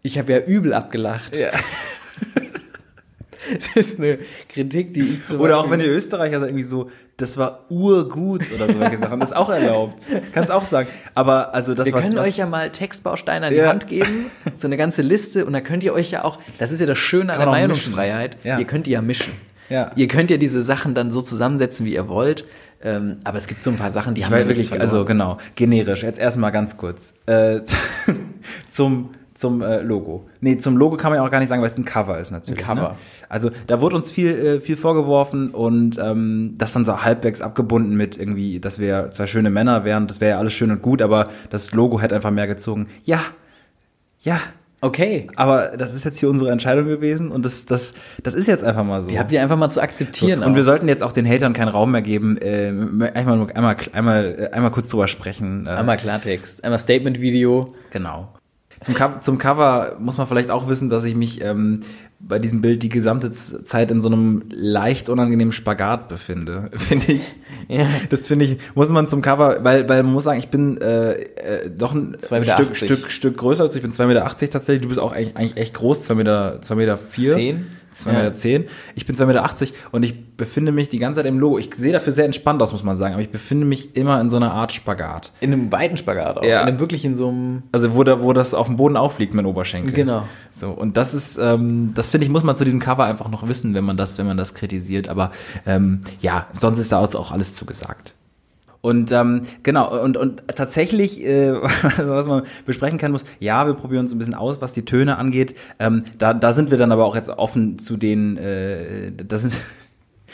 ich 0.02 0.18
habe 0.18 0.32
ja 0.32 0.38
übel 0.40 0.74
abgelacht. 0.74 1.34
Ja. 1.34 1.50
Das 3.54 3.76
ist 3.76 3.98
eine 3.98 4.18
Kritik, 4.48 4.92
die 4.92 5.02
ich 5.02 5.24
zum 5.26 5.40
Oder 5.40 5.58
auch 5.58 5.70
wenn 5.70 5.80
ihr 5.80 5.88
Österreicher 5.88 6.40
sagt, 6.40 6.50
irgendwie 6.50 6.64
so, 6.64 6.90
das 7.16 7.36
war 7.36 7.64
urgut 7.70 8.52
oder 8.52 8.66
so 8.72 8.80
welche 8.80 8.98
Sachen. 8.98 9.20
Das 9.20 9.30
ist 9.30 9.36
auch 9.36 9.50
erlaubt. 9.50 10.02
Kannst 10.32 10.50
auch 10.50 10.64
sagen. 10.64 10.88
Aber 11.14 11.54
also 11.54 11.74
das 11.74 11.86
Wir 11.86 11.92
was, 11.92 12.02
können 12.02 12.16
was, 12.16 12.26
euch 12.26 12.36
ja 12.36 12.46
mal 12.46 12.70
Textbausteine 12.70 13.46
an 13.46 13.52
die 13.52 13.58
Ja. 13.58 13.68
Hand 13.68 13.88
geben, 13.88 14.26
so 14.56 14.66
eine 14.66 14.76
ganze 14.76 15.02
Liste 15.02 15.46
und 15.46 15.52
da 15.52 15.60
könnt 15.60 15.84
ihr 15.84 15.94
euch 15.94 16.10
ja 16.10 16.24
auch, 16.24 16.38
das 16.58 16.72
ist 16.72 16.80
ja 16.80 16.86
das 16.86 16.98
Schöne 16.98 17.32
an 17.32 17.38
der 17.38 17.48
Meinungsfreiheit. 17.48 18.36
Ja. 18.42 18.58
ihr 18.58 18.64
könnt 18.66 18.86
die 18.86 18.90
ja 18.92 19.02
mischen. 19.02 19.32
Ja. 19.70 19.92
Ihr 19.96 20.08
könnt 20.08 20.30
ja 20.30 20.36
diese 20.36 20.62
Sachen 20.62 20.94
dann 20.94 21.10
so 21.10 21.22
zusammensetzen, 21.22 21.86
wie 21.86 21.94
ihr 21.94 22.08
wollt, 22.08 22.44
ähm, 22.82 23.16
aber 23.24 23.38
es 23.38 23.46
gibt 23.46 23.62
so 23.62 23.70
ein 23.70 23.76
paar 23.76 23.90
Sachen, 23.90 24.14
die 24.14 24.24
haben 24.24 24.32
Weil 24.32 24.40
wir 24.40 24.48
wirklich 24.48 24.70
wirklich, 24.70 24.82
also 24.82 25.04
genau, 25.06 25.38
generisch. 25.54 26.02
Jetzt 26.02 26.18
erstmal 26.18 26.52
ganz 26.52 26.76
kurz. 26.76 27.14
Äh, 27.26 27.60
zum 28.70 29.10
zum 29.34 29.62
äh, 29.62 29.80
Logo. 29.82 30.26
Nee, 30.40 30.56
zum 30.58 30.76
Logo 30.76 30.96
kann 30.96 31.10
man 31.10 31.18
ja 31.20 31.26
auch 31.26 31.30
gar 31.30 31.40
nicht 31.40 31.48
sagen, 31.48 31.60
weil 31.60 31.68
es 31.68 31.76
ein 31.76 31.84
Cover 31.84 32.18
ist 32.18 32.30
natürlich. 32.30 32.60
Ein 32.60 32.66
Cover. 32.76 32.88
Ne? 32.90 32.94
Also 33.28 33.50
da 33.66 33.80
wurde 33.80 33.96
uns 33.96 34.10
viel, 34.10 34.28
äh, 34.30 34.60
viel 34.60 34.76
vorgeworfen 34.76 35.50
und 35.50 35.98
ähm, 35.98 36.54
das 36.56 36.72
dann 36.72 36.84
so 36.84 37.02
halbwegs 37.02 37.40
abgebunden 37.40 37.96
mit 37.96 38.16
irgendwie, 38.16 38.60
dass 38.60 38.78
wir 38.78 39.10
zwei 39.12 39.26
schöne 39.26 39.50
Männer 39.50 39.84
wären, 39.84 40.06
das 40.06 40.20
wäre 40.20 40.32
ja 40.32 40.38
alles 40.38 40.52
schön 40.52 40.70
und 40.70 40.82
gut, 40.82 41.02
aber 41.02 41.28
das 41.50 41.72
Logo 41.72 42.00
hätte 42.00 42.14
einfach 42.14 42.30
mehr 42.30 42.46
gezogen. 42.46 42.86
Ja, 43.04 43.20
ja, 44.22 44.40
Okay. 44.84 45.28
aber 45.36 45.78
das 45.78 45.94
ist 45.94 46.04
jetzt 46.04 46.18
hier 46.20 46.28
unsere 46.28 46.50
Entscheidung 46.50 46.86
gewesen 46.86 47.30
und 47.30 47.42
das, 47.46 47.64
das, 47.64 47.94
das 48.22 48.34
ist 48.34 48.46
jetzt 48.46 48.62
einfach 48.62 48.84
mal 48.84 49.00
so. 49.00 49.08
Die 49.08 49.18
habt 49.18 49.32
ihr 49.32 49.40
einfach 49.40 49.56
mal 49.56 49.70
zu 49.70 49.80
akzeptieren. 49.80 50.42
und 50.42 50.52
auch. 50.52 50.56
wir 50.56 50.62
sollten 50.62 50.88
jetzt 50.88 51.02
auch 51.02 51.12
den 51.12 51.26
Hatern 51.26 51.54
keinen 51.54 51.68
Raum 51.68 51.92
mehr 51.92 52.02
geben. 52.02 52.36
Äh, 52.36 52.68
einmal, 53.14 53.50
einmal, 53.54 53.76
einmal, 53.94 54.36
äh, 54.38 54.54
einmal 54.54 54.70
kurz 54.70 54.90
drüber 54.90 55.08
sprechen. 55.08 55.66
Äh, 55.66 55.70
einmal 55.70 55.96
Klartext, 55.96 56.62
einmal 56.64 56.78
Statement-Video. 56.78 57.72
Genau. 57.92 58.28
Zum, 58.80 58.94
Co 58.94 59.10
zum 59.20 59.38
Cover 59.38 59.96
muss 59.98 60.16
man 60.16 60.26
vielleicht 60.26 60.50
auch 60.50 60.68
wissen, 60.68 60.90
dass 60.90 61.04
ich 61.04 61.14
mich 61.14 61.42
ähm, 61.42 61.80
bei 62.18 62.38
diesem 62.38 62.60
Bild 62.60 62.82
die 62.82 62.88
gesamte 62.88 63.30
Zeit 63.30 63.90
in 63.90 64.00
so 64.00 64.08
einem 64.08 64.44
leicht 64.50 65.08
unangenehmen 65.08 65.52
Spagat 65.52 66.08
befinde, 66.08 66.70
finde 66.74 67.12
ich. 67.12 67.34
Ja. 67.68 67.86
Das 68.10 68.26
finde 68.26 68.44
ich, 68.46 68.58
muss 68.74 68.88
man 68.90 69.06
zum 69.06 69.22
Cover, 69.22 69.62
weil, 69.62 69.88
weil 69.88 70.02
man 70.02 70.12
muss 70.12 70.24
sagen, 70.24 70.38
ich 70.38 70.48
bin 70.48 70.78
äh, 70.80 71.12
äh, 71.12 71.70
doch 71.70 71.94
ein 71.94 72.16
2,80 72.16 72.40
Meter. 72.40 72.54
Stück, 72.56 72.76
Stück, 72.76 73.10
Stück 73.10 73.36
größer 73.36 73.62
als 73.62 73.76
ich 73.76 73.82
bin 73.82 73.92
2,80 73.92 74.06
Meter 74.06 74.24
tatsächlich, 74.24 74.82
du 74.82 74.88
bist 74.88 75.00
auch 75.00 75.12
eigentlich, 75.12 75.36
eigentlich 75.36 75.56
echt 75.56 75.74
groß, 75.74 76.04
2 76.04 76.14
Meter, 76.14 76.58
2 76.60 76.74
Meter 76.74 76.98
vier. 76.98 77.34
Zehn? 77.34 77.66
2,10 77.94 78.06
Ja. 78.06 78.12
Meter. 78.12 78.32
Zehn. 78.32 78.64
Ich 78.94 79.06
bin 79.06 79.16
2,80 79.16 79.26
Meter 79.26 79.44
und 79.92 80.02
ich 80.02 80.36
befinde 80.36 80.72
mich 80.72 80.88
die 80.88 80.98
ganze 80.98 81.20
Zeit 81.20 81.26
im 81.26 81.38
Logo. 81.38 81.58
Ich 81.58 81.74
sehe 81.74 81.92
dafür 81.92 82.12
sehr 82.12 82.24
entspannt 82.24 82.60
aus, 82.62 82.72
muss 82.72 82.82
man 82.82 82.96
sagen, 82.96 83.14
aber 83.14 83.22
ich 83.22 83.30
befinde 83.30 83.66
mich 83.66 83.96
immer 83.96 84.20
in 84.20 84.28
so 84.30 84.36
einer 84.36 84.52
Art 84.52 84.72
Spagat. 84.72 85.32
In 85.40 85.52
einem 85.52 85.72
weiten 85.72 85.96
Spagat 85.96 86.38
auch. 86.38 86.44
Ja. 86.44 86.62
In 86.62 86.68
einem 86.68 86.80
wirklich 86.80 87.04
in 87.04 87.14
so 87.14 87.28
einem. 87.28 87.62
Also 87.72 87.94
wo, 87.94 88.02
da, 88.04 88.20
wo 88.20 88.32
das 88.32 88.54
auf 88.54 88.66
dem 88.66 88.76
Boden 88.76 88.96
aufliegt, 88.96 89.34
mein 89.34 89.46
Oberschenkel. 89.46 89.92
Genau. 89.92 90.26
So, 90.52 90.70
und 90.70 90.96
das 90.96 91.14
ist, 91.14 91.38
ähm, 91.38 91.92
das 91.94 92.10
finde 92.10 92.26
ich, 92.26 92.32
muss 92.32 92.42
man 92.42 92.56
zu 92.56 92.64
diesem 92.64 92.80
Cover 92.80 93.04
einfach 93.04 93.28
noch 93.28 93.46
wissen, 93.48 93.74
wenn 93.74 93.84
man 93.84 93.96
das, 93.96 94.18
wenn 94.18 94.26
man 94.26 94.36
das 94.36 94.54
kritisiert. 94.54 95.08
Aber 95.08 95.30
ähm, 95.66 96.00
ja, 96.20 96.48
sonst 96.58 96.78
ist 96.78 96.92
da 96.92 96.98
auch 96.98 97.32
alles 97.32 97.54
zugesagt. 97.54 98.14
Und 98.84 99.12
ähm, 99.12 99.44
genau, 99.62 99.98
und, 99.98 100.18
und 100.18 100.42
tatsächlich, 100.46 101.24
äh, 101.24 101.54
was 101.62 102.26
man 102.26 102.42
besprechen 102.66 102.98
kann 102.98 103.12
muss, 103.12 103.24
ja, 103.40 103.66
wir 103.66 103.72
probieren 103.72 104.00
uns 104.02 104.12
ein 104.12 104.18
bisschen 104.18 104.34
aus, 104.34 104.60
was 104.60 104.74
die 104.74 104.84
Töne 104.84 105.16
angeht. 105.16 105.54
Ähm, 105.78 106.02
da, 106.18 106.34
da 106.34 106.52
sind 106.52 106.70
wir 106.70 106.76
dann 106.76 106.92
aber 106.92 107.06
auch 107.06 107.16
jetzt 107.16 107.30
offen 107.30 107.78
zu 107.78 107.96
den, 107.96 108.36
äh, 108.36 109.10
da 109.10 109.38
sind 109.38 109.54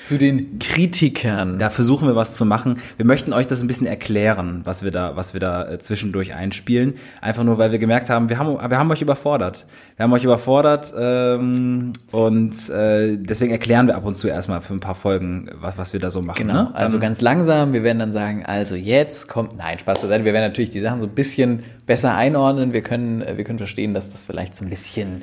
zu 0.01 0.17
den 0.17 0.59
Kritikern. 0.59 1.59
Da 1.59 1.69
versuchen 1.69 2.09
wir 2.09 2.17
was 2.17 2.35
zu 2.35 2.47
machen. 2.47 2.79
Wir 2.97 3.05
möchten 3.05 3.33
euch 3.33 3.47
das 3.47 3.61
ein 3.61 3.67
bisschen 3.67 3.87
erklären, 3.87 4.63
was 4.65 4.83
wir 4.83 4.91
da, 4.91 5.15
was 5.15 5.35
wir 5.35 5.41
da 5.41 5.69
äh, 5.69 5.79
zwischendurch 5.79 6.35
einspielen. 6.35 6.95
Einfach 7.21 7.45
nur, 7.45 7.59
weil 7.59 7.71
wir 7.71 7.79
gemerkt 7.79 8.09
haben, 8.09 8.29
wir 8.29 8.39
haben, 8.39 8.71
wir 8.71 8.79
haben 8.79 8.91
euch 8.91 9.03
überfordert. 9.03 9.67
Wir 9.97 10.05
haben 10.05 10.13
euch 10.15 10.25
überfordert 10.25 10.95
ähm, 10.99 11.93
und 12.11 12.71
äh, 12.71 13.19
deswegen 13.19 13.51
erklären 13.51 13.87
wir 13.87 13.97
ab 13.97 14.07
und 14.07 14.17
zu 14.17 14.29
erstmal 14.29 14.63
für 14.63 14.73
ein 14.73 14.81
paar 14.81 14.95
Folgen, 14.95 15.51
was, 15.61 15.77
was 15.77 15.93
wir 15.93 16.01
da 16.01 16.11
so 16.11 16.23
machen. 16.23 16.39
Genau, 16.39 16.55
ne? 16.55 16.71
also 16.75 16.99
ganz 16.99 17.21
langsam. 17.21 17.75
Wir 17.75 17.83
werden 17.83 17.99
dann 17.99 18.13
sagen, 18.13 18.45
also 18.47 18.77
jetzt 18.77 19.29
kommt, 19.29 19.59
nein, 19.59 19.79
Spaß 19.79 20.01
beiseite. 20.01 20.25
Wir 20.25 20.33
werden 20.33 20.47
natürlich 20.47 20.71
die 20.71 20.81
Sachen 20.81 21.01
so 21.01 21.07
ein 21.07 21.15
bisschen 21.15 21.63
besser 21.85 22.15
einordnen. 22.15 22.73
Wir 22.73 22.83
können, 22.83 23.21
äh, 23.21 23.37
wir 23.37 23.45
können 23.45 23.59
verstehen, 23.59 23.93
dass 23.93 24.13
das 24.13 24.25
vielleicht 24.25 24.57
so 24.57 24.65
ein 24.65 24.71
bisschen, 24.71 25.23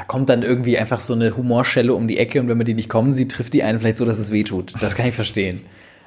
da 0.00 0.06
kommt 0.06 0.30
dann 0.30 0.42
irgendwie 0.42 0.78
einfach 0.78 0.98
so 0.98 1.12
eine 1.12 1.36
Humorschelle 1.36 1.92
um 1.92 2.08
die 2.08 2.16
Ecke 2.16 2.40
und 2.40 2.48
wenn 2.48 2.56
man 2.56 2.64
die 2.64 2.72
nicht 2.72 2.88
kommen 2.88 3.12
sieht, 3.12 3.32
trifft 3.32 3.52
die 3.52 3.62
einen 3.62 3.78
vielleicht 3.80 3.98
so, 3.98 4.06
dass 4.06 4.18
es 4.18 4.32
weh 4.32 4.44
tut. 4.44 4.72
Das 4.80 4.94
kann 4.94 5.06
ich 5.06 5.14
verstehen. 5.14 5.60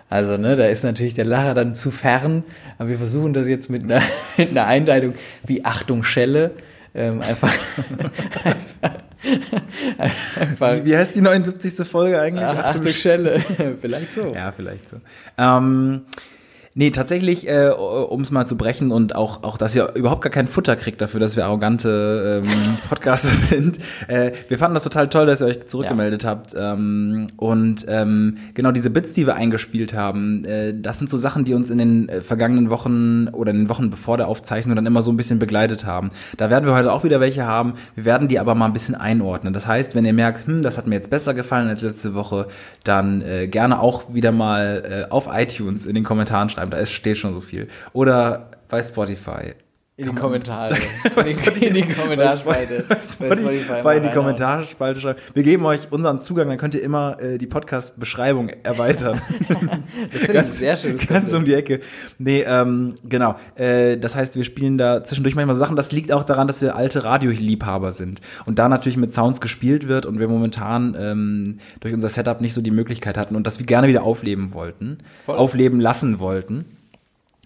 Also, 0.09 0.35
ne, 0.37 0.55
da 0.55 0.65
ist 0.65 0.83
natürlich 0.83 1.13
der 1.13 1.25
Lacher 1.25 1.53
dann 1.53 1.75
zu 1.75 1.91
fern, 1.91 2.43
aber 2.79 2.89
wir 2.89 2.97
versuchen 2.97 3.33
das 3.33 3.47
jetzt 3.47 3.69
mit 3.69 3.83
einer, 3.83 4.01
mit 4.37 4.49
einer 4.49 4.65
Einleitung 4.65 5.13
wie 5.45 5.63
Achtung 5.63 6.03
Schelle 6.03 6.51
ähm, 6.95 7.21
einfach, 7.21 7.53
einfach, 8.43 8.91
einfach 10.39 10.77
Wie, 10.77 10.85
wie 10.85 10.97
heißt 10.97 11.13
die 11.13 11.21
79. 11.21 11.87
Folge 11.87 12.19
eigentlich? 12.19 12.45
Ach, 12.45 12.75
Achtung 12.75 12.93
Schelle, 12.93 13.43
vielleicht 13.81 14.13
so. 14.13 14.33
Ja, 14.33 14.51
vielleicht 14.51 14.89
so. 14.89 14.97
Ähm, 15.37 16.01
nee, 16.75 16.91
tatsächlich, 16.91 17.47
äh, 17.47 17.69
um 17.69 18.21
es 18.21 18.31
mal 18.31 18.45
zu 18.45 18.57
brechen 18.57 18.91
und 18.91 19.15
auch, 19.15 19.43
auch, 19.43 19.57
dass 19.57 19.75
ihr 19.75 19.93
überhaupt 19.95 20.21
gar 20.21 20.31
kein 20.31 20.47
Futter 20.47 20.75
kriegt 20.75 21.01
dafür, 21.01 21.19
dass 21.19 21.35
wir 21.35 21.45
arrogante 21.45 22.41
ähm, 22.43 22.77
Podcaster 22.89 23.29
sind. 23.29 23.79
Äh, 24.07 24.31
wir 24.47 24.57
fanden 24.57 24.73
das 24.73 24.83
total 24.83 25.09
toll, 25.09 25.25
dass 25.25 25.41
ihr 25.41 25.47
euch 25.47 25.67
zurückgemeldet 25.67 26.25
habt. 26.25 26.55
Ähm, 26.57 27.27
und 27.37 27.85
ähm, 27.87 28.37
genau 28.53 28.71
diese 28.71 28.89
Bits, 28.89 29.13
die 29.13 29.27
wir 29.27 29.35
eingespielt 29.35 29.93
haben, 29.93 30.45
äh, 30.45 30.73
das 30.79 30.97
sind 30.97 31.09
so 31.09 31.17
Sachen, 31.17 31.45
die 31.45 31.53
uns 31.53 31.69
in 31.69 31.77
den 31.77 32.09
äh, 32.09 32.21
vergangenen 32.21 32.69
Wochen 32.69 33.27
oder 33.31 33.51
in 33.51 33.59
den 33.59 33.69
Wochen 33.69 33.89
bevor 33.89 34.17
der 34.17 34.27
Aufzeichnung 34.27 34.75
dann 34.75 34.85
immer 34.85 35.01
so 35.01 35.11
ein 35.11 35.17
bisschen 35.17 35.39
begleitet 35.39 35.85
haben. 35.85 36.11
Da 36.37 36.49
werden 36.49 36.65
wir 36.65 36.73
heute 36.73 36.91
auch 36.91 37.03
wieder 37.03 37.19
welche 37.19 37.45
haben. 37.45 37.73
Wir 37.95 38.05
werden 38.05 38.27
die 38.27 38.39
aber 38.39 38.55
mal 38.55 38.65
ein 38.65 38.73
bisschen 38.73 38.95
einordnen. 38.95 39.53
Das 39.53 39.67
heißt, 39.67 39.95
wenn 39.95 40.05
ihr 40.05 40.13
merkt, 40.13 40.47
hm, 40.47 40.61
das 40.61 40.77
hat 40.77 40.87
mir 40.87 40.95
jetzt 40.95 41.09
besser 41.09 41.33
gefallen 41.33 41.67
als 41.67 41.81
letzte 41.81 42.13
Woche, 42.13 42.47
dann 42.83 43.21
äh, 43.21 43.47
gerne 43.47 43.79
auch 43.79 44.13
wieder 44.13 44.31
mal 44.31 45.05
äh, 45.07 45.11
auf 45.11 45.29
iTunes 45.31 45.85
in 45.85 45.95
den 45.95 46.03
Kommentaren 46.03 46.49
schreiben. 46.49 46.62
Da 46.69 46.77
ist, 46.77 46.91
steht 46.91 47.17
schon 47.17 47.33
so 47.33 47.41
viel. 47.41 47.67
Oder 47.93 48.51
bei 48.69 48.81
Spotify. 48.81 49.53
In 49.95 50.09
die 50.09 50.15
Kommentare. 50.15 50.75
In 51.15 51.59
die, 51.59 51.65
in 51.67 51.73
die 51.75 51.87
Kommentarspalte. 51.87 52.83
Spotify 52.99 53.97
in 53.97 54.03
die. 54.03 54.09
Kommentarspalte 54.09 54.99
schreiben. 54.99 55.19
Wir 55.35 55.43
geben 55.43 55.63
euch 55.67 55.91
unseren 55.91 56.19
Zugang, 56.19 56.49
dann 56.49 56.57
könnt 56.57 56.73
ihr 56.73 56.81
immer 56.81 57.21
äh, 57.21 57.37
die 57.37 57.45
Podcast-Beschreibung 57.45 58.49
erweitern. 58.63 59.21
Das 60.11 60.23
finde 60.23 60.45
ich 60.47 60.53
sehr 60.53 60.77
schönes 60.77 61.07
Ganz 61.07 61.31
um 61.33 61.45
die 61.45 61.53
Ecke. 61.53 61.79
Nee, 62.17 62.43
ähm, 62.47 62.95
genau. 63.07 63.35
Äh, 63.55 63.97
das 63.97 64.15
heißt, 64.15 64.35
wir 64.35 64.43
spielen 64.43 64.77
da 64.77 65.03
zwischendurch 65.03 65.35
manchmal 65.35 65.55
so 65.55 65.59
Sachen. 65.59 65.75
Das 65.75 65.91
liegt 65.91 66.11
auch 66.11 66.23
daran, 66.23 66.47
dass 66.47 66.61
wir 66.61 66.75
alte 66.75 67.03
Radioliebhaber 67.03 67.91
sind. 67.91 68.21
Und 68.45 68.59
da 68.59 68.69
natürlich 68.69 68.97
mit 68.97 69.13
Sounds 69.13 69.41
gespielt 69.41 69.87
wird 69.87 70.05
und 70.05 70.19
wir 70.19 70.27
momentan 70.27 70.95
ähm, 70.99 71.59
durch 71.79 71.93
unser 71.93 72.09
Setup 72.09 72.41
nicht 72.41 72.53
so 72.53 72.61
die 72.61 72.71
Möglichkeit 72.71 73.17
hatten 73.17 73.35
und 73.35 73.45
das 73.45 73.59
wir 73.59 73.65
gerne 73.65 73.87
wieder 73.87 74.03
aufleben 74.03 74.53
wollten. 74.53 74.99
Voll. 75.25 75.37
Aufleben 75.37 75.79
lassen 75.79 76.19
wollten. 76.19 76.65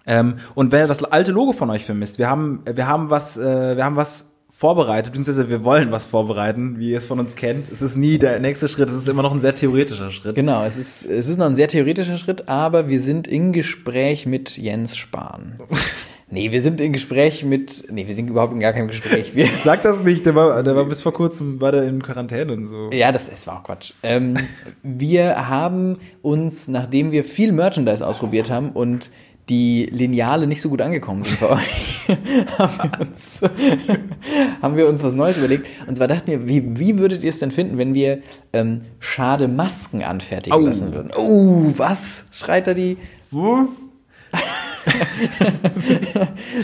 Ähm, 0.08 0.38
und 0.56 0.72
wenn 0.72 0.86
ihr 0.86 0.88
das 0.88 1.04
alte 1.04 1.32
Logo 1.32 1.54
von 1.54 1.70
euch 1.70 1.86
vermisst, 1.86 2.18
wir 2.18 2.30
haben, 2.30 2.64
wir 2.66 2.88
haben 2.88 3.10
was, 3.10 3.38
äh, 3.38 3.76
wir 3.76 3.84
haben 3.84 3.98
was 3.98 4.32
vorbereitet, 4.50 5.14
beziehungsweise 5.14 5.50
wir 5.52 5.64
wollen 5.64 5.92
was 5.92 6.06
vorbereiten, 6.06 6.80
wie 6.80 6.90
ihr 6.92 6.98
es 6.98 7.06
von 7.06 7.20
uns 7.20 7.36
kennt. 7.36 7.72
Es 7.72 7.84
ist 7.84 7.96
nie 7.96 8.18
der 8.18 8.40
nächste 8.40 8.68
Schritt, 8.68 8.90
es 8.90 8.96
ist 8.96 9.08
immer 9.08 9.22
noch 9.22 9.32
ein 9.32 9.42
sehr 9.42 9.54
theoretischer 9.54 10.10
Schritt. 10.10 10.36
Genau, 10.36 10.64
es 10.64 10.80
ist, 10.80 11.06
es 11.06 11.28
ist 11.28 11.38
noch 11.38 11.46
ein 11.46 11.56
sehr 11.56 11.68
theoretischer 11.68 12.18
Schritt, 12.18 12.50
aber 12.50 12.90
wir 12.90 13.00
sind 13.00 13.28
in 13.28 13.54
Gespräch 13.54 14.26
mit 14.26 14.58
Jens 14.58 14.98
Spahn. 14.98 15.60
Nee, 16.30 16.52
wir 16.52 16.62
sind 16.62 16.82
in 16.82 16.92
Gespräch 16.92 17.46
mit, 17.46 17.86
nee, 17.90 18.06
wir 18.06 18.14
sind 18.14 18.30
überhaupt 18.30 18.52
in 18.52 18.60
gar 18.60 18.74
keinem 18.74 18.90
Gespräch. 18.90 19.34
Wir, 19.34 19.48
Sag 19.64 19.84
das 19.84 20.02
nicht, 20.02 20.26
der 20.26 20.36
war, 20.36 20.62
der 20.62 20.76
war 20.76 20.84
bis 20.84 21.02
vor 21.02 21.14
kurzem, 21.14 21.62
war 21.62 21.72
der 21.72 21.84
in 21.84 22.04
Quarantäne 22.04 22.52
und 22.52 22.66
so. 22.66 22.90
ja, 22.92 23.14
das, 23.14 23.30
das 23.30 23.48
war 23.48 23.60
auch 23.60 23.64
Quatsch. 23.64 23.94
Ähm, 24.04 24.38
wir 24.84 25.48
haben 25.48 26.00
uns, 26.22 26.68
nachdem 26.68 27.14
wir 27.14 27.24
viel 27.24 27.54
Merchandise 27.54 28.06
ausprobiert 28.06 28.50
haben 28.50 28.72
und 28.72 29.10
die 29.50 29.86
Lineale 29.92 30.46
nicht 30.48 30.62
so 30.62 30.70
gut 30.70 30.82
angekommen 30.82 31.24
sind 31.24 31.39
bei 31.39 31.50
euch, 31.50 32.08
haben 32.58 32.80
wir 32.92 33.08
uns, 33.08 33.42
haben 34.62 34.75
wir 34.77 34.88
uns 34.88 35.04
was 35.04 35.13
Neues 35.13 35.38
überlegt. 35.38 35.68
Und 35.88 35.96
zwar 35.96 36.08
dachten 36.08 36.27
wir, 36.27 36.48
wie, 36.48 36.77
wie 36.77 36.98
würdet 36.98 37.24
ihr 37.24 37.30
es 37.30 37.39
denn 37.39 37.51
finden, 37.51 37.77
wenn 37.77 37.94
wir 37.94 38.22
ähm, 38.54 38.82
schade 39.00 39.48
Masken 39.48 40.04
anfertigen 40.04 40.56
Au. 40.58 40.60
lassen 40.60 40.94
würden? 40.94 41.12
Oh, 41.16 41.72
was? 41.77 42.25
Schreit 42.32 42.68
da 42.68 42.74
die? 42.74 42.98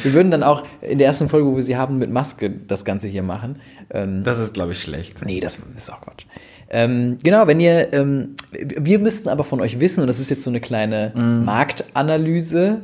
Wir 0.03 0.13
würden 0.13 0.31
dann 0.31 0.43
auch 0.43 0.63
in 0.81 0.97
der 0.97 1.07
ersten 1.07 1.29
Folge, 1.29 1.47
wo 1.47 1.55
wir 1.55 1.63
sie 1.63 1.75
haben, 1.77 1.97
mit 1.97 2.09
Maske 2.09 2.49
das 2.49 2.85
Ganze 2.85 3.07
hier 3.07 3.23
machen. 3.23 3.57
Ähm, 3.89 4.23
Das 4.23 4.39
ist, 4.39 4.53
glaube 4.53 4.71
ich, 4.71 4.81
schlecht. 4.81 5.25
nee, 5.25 5.39
das 5.39 5.59
ist 5.75 5.91
auch 5.91 6.01
Quatsch. 6.01 6.25
Ähm, 6.73 7.17
genau, 7.23 7.47
wenn 7.47 7.59
ihr, 7.59 7.93
ähm, 7.93 8.35
wir 8.51 8.99
müssten 8.99 9.29
aber 9.29 9.43
von 9.43 9.61
euch 9.61 9.79
wissen, 9.79 10.01
und 10.01 10.07
das 10.07 10.19
ist 10.19 10.29
jetzt 10.29 10.43
so 10.43 10.49
eine 10.49 10.59
kleine 10.59 11.13
Marktanalyse. 11.15 12.81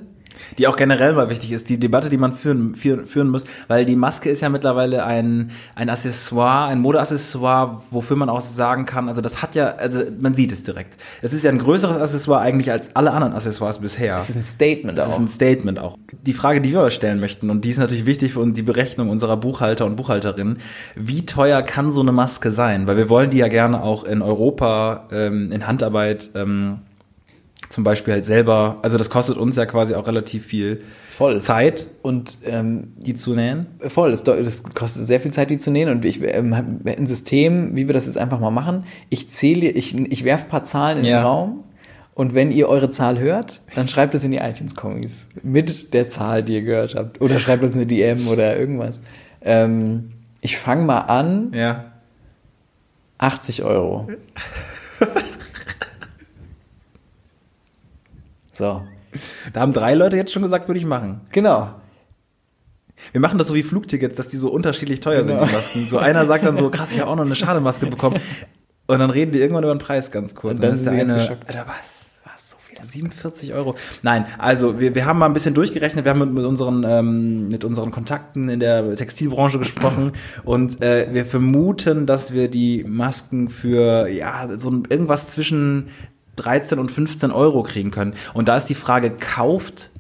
Die 0.58 0.68
auch 0.68 0.76
generell 0.76 1.14
mal 1.14 1.30
wichtig 1.30 1.52
ist, 1.52 1.70
die 1.70 1.80
Debatte, 1.80 2.10
die 2.10 2.18
man 2.18 2.34
führen, 2.34 2.76
führen, 2.76 3.08
führen 3.08 3.30
muss, 3.30 3.44
weil 3.68 3.86
die 3.86 3.96
Maske 3.96 4.30
ist 4.30 4.42
ja 4.42 4.50
mittlerweile 4.50 5.06
ein, 5.06 5.52
ein 5.76 5.90
Accessoire, 5.90 6.68
ein 6.68 6.80
Modeaccessoire, 6.80 7.82
wofür 7.92 8.16
man 8.16 8.30
auch 8.30 8.42
sagen 8.42 8.86
kann, 8.86 9.08
also 9.08 9.22
das 9.22 9.42
hat 9.42 9.56
ja, 9.56 9.76
also 9.76 10.02
man 10.20 10.34
sieht 10.34 10.52
es 10.52 10.64
direkt. 10.64 10.98
Es 11.22 11.34
ist 11.34 11.44
ja 11.44 11.52
ein 11.52 11.60
größeres 11.60 11.98
Accessoire 11.98 12.42
eigentlich 12.42 12.72
als 12.72 12.96
alle 12.96 13.12
anderen 13.12 13.34
Accessoires 13.34 13.80
bisher. 13.80 14.16
Das 14.16 14.30
ist 14.30 14.36
ein 14.36 14.44
Statement 14.44 14.98
Das 14.98 15.08
auch. 15.08 15.14
ist 15.14 15.20
ein 15.20 15.28
Statement 15.28 15.80
auch. 15.80 15.98
Die 16.26 16.34
Frage, 16.34 16.62
die 16.62 16.72
wir 16.72 16.82
euch 16.82 16.94
stellen 16.94 17.20
möchten, 17.20 17.50
und 17.50 17.66
die 17.66 17.70
ist 17.70 17.78
natürlich 17.78 18.06
wichtig 18.06 18.34
für 18.34 18.40
uns, 18.40 18.56
die 18.56 18.64
Berechnung 18.64 19.10
unserer 19.10 19.38
Buchhalter 19.38 19.86
und 19.86 19.96
Buchhalterinnen, 19.96 20.58
wie 20.96 21.26
teuer 21.26 21.62
kann 21.62 21.94
so 21.94 22.02
eine 22.02 22.12
Maske 22.12 22.52
sein? 22.52 22.88
Weil 22.88 22.98
wir 22.98 23.10
wollen 23.10 23.30
die 23.30 23.38
ja 23.38 23.48
gerne 23.48 23.82
auch 23.82 24.04
in 24.04 24.22
Europa 24.22 25.08
ähm, 25.12 25.52
in 25.52 25.68
Handarbeit 25.68 26.30
ähm, 26.36 26.80
zum 27.70 27.84
Beispiel 27.84 28.14
halt 28.16 28.26
selber, 28.26 28.80
also 28.82 28.98
das 28.98 29.10
kostet 29.10 29.38
uns 29.38 29.56
ja 29.56 29.66
quasi 29.66 29.94
auch 29.96 30.08
relativ 30.08 30.46
viel 30.46 30.82
Voll. 31.10 31.42
Zeit, 31.42 31.86
Und 32.02 32.38
ähm, 32.46 32.94
die 32.98 33.14
zu 33.14 33.36
nähen. 33.36 33.68
Voll, 33.82 34.12
das, 34.12 34.24
das 34.24 34.64
kostet 34.64 35.06
sehr 35.06 35.20
viel 35.20 35.32
Zeit, 35.32 35.50
die 35.50 35.58
zu 35.58 35.70
nähen. 35.70 35.90
Und 35.90 36.04
ich 36.06 36.22
ähm, 36.24 36.56
hab 36.58 36.66
ein 36.86 37.06
System, 37.08 37.76
wie 37.76 37.88
wir 37.88 37.94
das 37.94 38.06
jetzt 38.08 38.18
einfach 38.18 38.40
mal 38.40 38.52
machen. 38.52 38.86
Ich 39.10 39.30
zähle, 39.30 39.70
ich, 39.70 39.96
ich 39.96 40.24
werfe 40.24 40.46
ein 40.46 40.50
paar 40.50 40.64
Zahlen 40.64 41.00
in 41.00 41.06
Ja. 41.06 41.20
den 41.20 41.26
Raum. 41.26 41.64
Und 42.16 42.34
wenn 42.34 42.52
ihr 42.52 42.68
eure 42.68 42.90
Zahl 42.90 43.20
hört, 43.20 43.62
dann 43.76 43.88
schreibt 43.88 44.14
es 44.16 44.24
in 44.24 44.32
die 44.32 44.38
iTunes-Kommis. 44.40 45.28
Mit 45.44 45.94
der 45.94 46.08
Zahl, 46.10 46.44
die 46.44 46.56
ihr 46.56 46.64
gehört 46.64 46.96
habt. 46.96 47.22
Oder 47.22 47.40
schreibt 47.40 47.64
uns 47.64 47.76
eine 47.76 47.86
DM 47.86 48.28
oder 48.28 48.58
irgendwas. 48.58 49.02
Ähm, 49.42 50.12
ich 50.42 50.58
fange 50.58 50.84
mal 50.84 51.00
an. 51.02 51.52
Ja. 51.54 51.86
80 53.20 53.64
Euro. 53.64 54.08
So, 58.60 58.84
Da 59.54 59.62
haben 59.62 59.74
drei 59.74 59.96
Leute 59.96 60.16
jetzt 60.18 60.32
schon 60.32 60.44
gesagt, 60.44 60.68
würde 60.68 60.80
ich 60.80 60.86
machen. 60.86 61.22
genau. 61.32 61.72
Wir 63.14 63.22
machen 63.22 63.38
das 63.38 63.48
so 63.48 63.56
wie 63.56 63.64
Flugtickets, 63.64 64.18
dass 64.18 64.28
die 64.28 64.36
so 64.36 64.50
unterschiedlich 64.50 65.00
teuer 65.00 65.24
sind, 65.24 65.40
die 65.42 65.54
Masken. 65.54 65.88
So 65.88 65.98
einer 66.00 66.26
sagt 66.26 66.44
dann 66.44 66.58
so, 66.58 66.70
krass, 66.70 66.92
ich 66.92 67.00
habe 67.00 67.10
auch 67.10 67.16
noch 67.16 67.24
eine 67.26 67.34
Schademaske 67.36 67.86
bekommen. 67.88 68.18
Und 68.88 69.00
dann 69.00 69.10
reden 69.10 69.32
die 69.32 69.40
irgendwann 69.40 69.64
über 69.64 69.74
den 69.74 69.80
Preis 69.80 70.12
ganz 70.12 70.36
kurz. 70.36 70.56
Und 70.56 70.64
dann 70.64 70.74
ist 70.74 70.84
sind 70.84 70.94
der 70.98 71.06
sie 71.06 71.08
ganz 71.08 71.12
eine, 71.12 71.22
geschockt. 71.22 71.48
Alter, 71.48 71.66
was? 71.68 72.10
Was? 72.26 72.50
So 72.50 72.58
viel? 72.60 72.78
47 72.86 73.54
Euro? 73.54 73.76
Nein, 74.02 74.26
also 74.38 74.82
wir, 74.82 74.94
wir 74.96 75.06
haben 75.06 75.18
mal 75.18 75.28
ein 75.28 75.34
bisschen 75.34 75.54
durchgerechnet, 75.54 76.04
wir 76.04 76.10
haben 76.12 76.20
mit, 76.20 76.34
mit, 76.34 76.44
unseren, 76.44 76.84
ähm, 76.84 77.48
mit 77.48 77.64
unseren 77.64 77.92
Kontakten 77.92 78.50
in 78.50 78.60
der 78.60 78.94
Textilbranche 78.98 79.60
gesprochen 79.60 80.12
und 80.44 80.82
äh, 80.84 81.08
wir 81.14 81.26
vermuten, 81.26 82.06
dass 82.06 82.34
wir 82.34 82.50
die 82.50 82.84
Masken 82.84 83.48
für 83.50 84.10
ja 84.10 84.50
so 84.58 84.72
ein- 84.72 84.84
irgendwas 84.90 85.30
zwischen 85.30 85.88
13 86.40 86.80
und 86.80 86.90
15 86.92 87.32
Euro 87.32 87.64
kriegen 87.64 87.92
können. 87.92 88.14
Und 88.34 88.48
da 88.48 88.58
ist 88.58 88.66
die 88.66 88.76
Frage, 88.76 89.12
kauft 89.12 89.92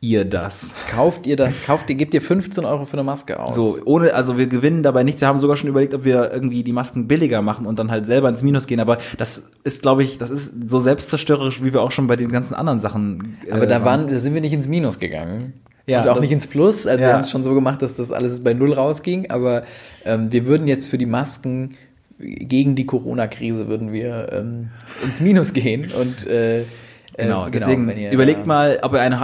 ihr 0.00 0.24
das? 0.26 0.72
Kauft 0.90 1.26
ihr 1.26 1.36
das? 1.36 1.62
Kauft 1.64 1.88
ihr, 1.90 1.96
gebt 1.96 2.12
ihr 2.14 2.20
15 2.22 2.64
Euro 2.64 2.84
für 2.84 2.92
eine 2.94 3.02
Maske 3.02 3.40
aus? 3.40 3.54
So, 3.54 3.78
ohne, 3.86 4.14
also 4.14 4.36
wir 4.38 4.46
gewinnen 4.46 4.82
dabei 4.82 5.02
nichts. 5.04 5.20
Wir 5.20 5.28
haben 5.28 5.38
sogar 5.38 5.56
schon 5.56 5.68
überlegt, 5.70 5.94
ob 5.94 6.04
wir 6.04 6.30
irgendwie 6.32 6.62
die 6.62 6.72
Masken 6.72 7.08
billiger 7.08 7.42
machen 7.42 7.66
und 7.66 7.78
dann 7.78 7.90
halt 7.90 8.06
selber 8.06 8.28
ins 8.28 8.42
Minus 8.42 8.66
gehen. 8.66 8.78
Aber 8.78 8.98
das 9.18 9.50
ist, 9.64 9.82
glaube 9.82 10.02
ich, 10.04 10.18
das 10.18 10.30
ist 10.30 10.52
so 10.68 10.78
selbstzerstörerisch, 10.80 11.62
wie 11.64 11.72
wir 11.72 11.82
auch 11.82 11.90
schon 11.92 12.06
bei 12.06 12.16
den 12.16 12.30
ganzen 12.30 12.54
anderen 12.54 12.80
Sachen. 12.80 13.38
äh, 13.46 13.52
Aber 13.52 13.66
da, 13.66 13.84
waren, 13.84 14.08
da 14.08 14.18
sind 14.18 14.34
wir 14.34 14.40
nicht 14.42 14.52
ins 14.52 14.68
Minus 14.68 14.98
gegangen. 14.98 15.54
Ja, 15.88 16.02
und 16.02 16.08
auch 16.08 16.14
das- 16.14 16.22
nicht 16.22 16.32
ins 16.32 16.46
Plus. 16.46 16.86
Also 16.86 17.02
wir 17.02 17.08
Ja. 17.08 17.14
haben 17.14 17.20
es 17.22 17.30
schon 17.30 17.42
so 17.42 17.54
gemacht, 17.54 17.80
dass 17.80 17.94
das 17.96 18.12
alles 18.12 18.44
bei 18.44 18.52
Null 18.52 18.74
rausging. 18.74 19.30
Aber 19.30 19.62
ähm, 20.04 20.30
wir 20.30 20.46
würden 20.46 20.66
jetzt 20.68 20.88
für 20.88 20.98
die 20.98 21.06
Masken 21.06 21.76
gegen 22.18 22.74
die 22.76 22.86
Corona-Krise 22.86 23.68
würden 23.68 23.92
wir 23.92 24.28
ähm, 24.32 24.68
ins 25.04 25.20
Minus 25.20 25.52
gehen. 25.52 25.90
Und 25.92 26.26
äh, 26.26 26.64
Genau, 27.18 27.46
Äh, 27.46 27.50
deswegen 27.50 27.86
wenn 27.88 27.96
ihr 27.96 28.12
überlegt 28.12 28.40
da- 28.40 28.44
mal, 28.44 28.78
ob 28.82 28.92
ihr 28.92 29.00
eine 29.00 29.16
äh, 29.16 29.18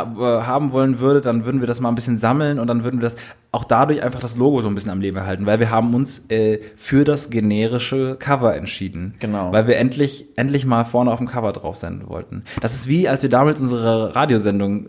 haben 0.44 0.72
wollen 0.72 0.98
würdet, 0.98 1.26
dann 1.26 1.44
würden 1.44 1.60
wir 1.60 1.66
das 1.68 1.78
mal 1.78 1.90
ein 1.90 1.94
bisschen 1.94 2.16
sammeln 2.16 2.58
und 2.58 2.66
dann 2.66 2.84
würden 2.84 3.00
wir 3.00 3.04
das 3.04 3.16
auch 3.50 3.64
dadurch 3.64 4.02
einfach 4.02 4.18
das 4.20 4.34
Logo 4.38 4.62
so 4.62 4.68
ein 4.68 4.74
bisschen 4.74 4.90
am 4.90 5.02
Leben 5.02 5.18
erhalten, 5.18 5.44
weil 5.44 5.60
wir 5.60 5.70
haben 5.70 5.92
uns 5.94 6.24
äh, 6.30 6.58
für 6.74 7.04
das 7.04 7.28
generische 7.28 8.16
Cover 8.18 8.56
entschieden. 8.56 9.12
Genau. 9.20 9.52
Weil 9.52 9.66
wir 9.66 9.76
endlich, 9.76 10.24
endlich 10.36 10.64
mal 10.64 10.84
vorne 10.84 11.10
auf 11.10 11.18
dem 11.18 11.28
Cover 11.28 11.52
drauf 11.52 11.76
sein 11.76 12.04
wollten. 12.06 12.44
Das 12.62 12.72
ist 12.72 12.88
wie, 12.88 13.08
als 13.10 13.22
wir 13.22 13.28
damals 13.28 13.60
unsere 13.60 14.16
Radiosendung 14.16 14.86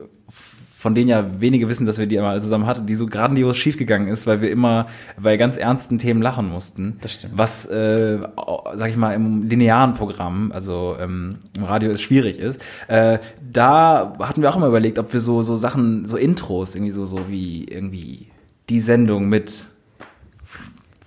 von 0.83 0.95
denen 0.95 1.07
ja 1.07 1.25
wenige 1.39 1.69
wissen, 1.69 1.85
dass 1.85 1.97
wir 1.97 2.07
die 2.07 2.17
mal 2.17 2.41
zusammen 2.41 2.67
hatten, 2.67 2.85
die 2.85 2.97
so 2.97 3.05
grandios 3.05 3.55
schiefgegangen 3.55 4.09
ist, 4.09 4.27
weil 4.27 4.41
wir 4.41 4.51
immer 4.51 4.87
bei 5.17 5.37
ganz 5.37 5.55
ernsten 5.55 5.97
Themen 5.97 6.21
lachen 6.21 6.49
mussten. 6.49 6.97
Das 6.99 7.13
stimmt. 7.13 7.37
Was, 7.37 7.65
äh, 7.67 8.19
sag 8.75 8.89
ich 8.89 8.97
mal, 8.97 9.13
im 9.13 9.47
linearen 9.47 9.93
Programm, 9.93 10.51
also 10.53 10.97
ähm, 10.99 11.37
im 11.55 11.63
Radio 11.63 11.89
ist 11.89 12.01
schwierig 12.01 12.37
ist. 12.37 12.61
Äh, 12.89 13.19
da 13.49 14.11
hatten 14.19 14.41
wir 14.41 14.49
auch 14.49 14.57
immer 14.57 14.67
überlegt, 14.67 14.99
ob 14.99 15.13
wir 15.13 15.21
so, 15.21 15.41
so 15.41 15.55
Sachen, 15.55 16.05
so 16.05 16.17
Intros, 16.17 16.75
irgendwie 16.75 16.91
so, 16.91 17.05
so 17.05 17.29
wie 17.29 17.63
irgendwie 17.63 18.27
die 18.67 18.81
Sendung 18.81 19.29
mit 19.29 19.67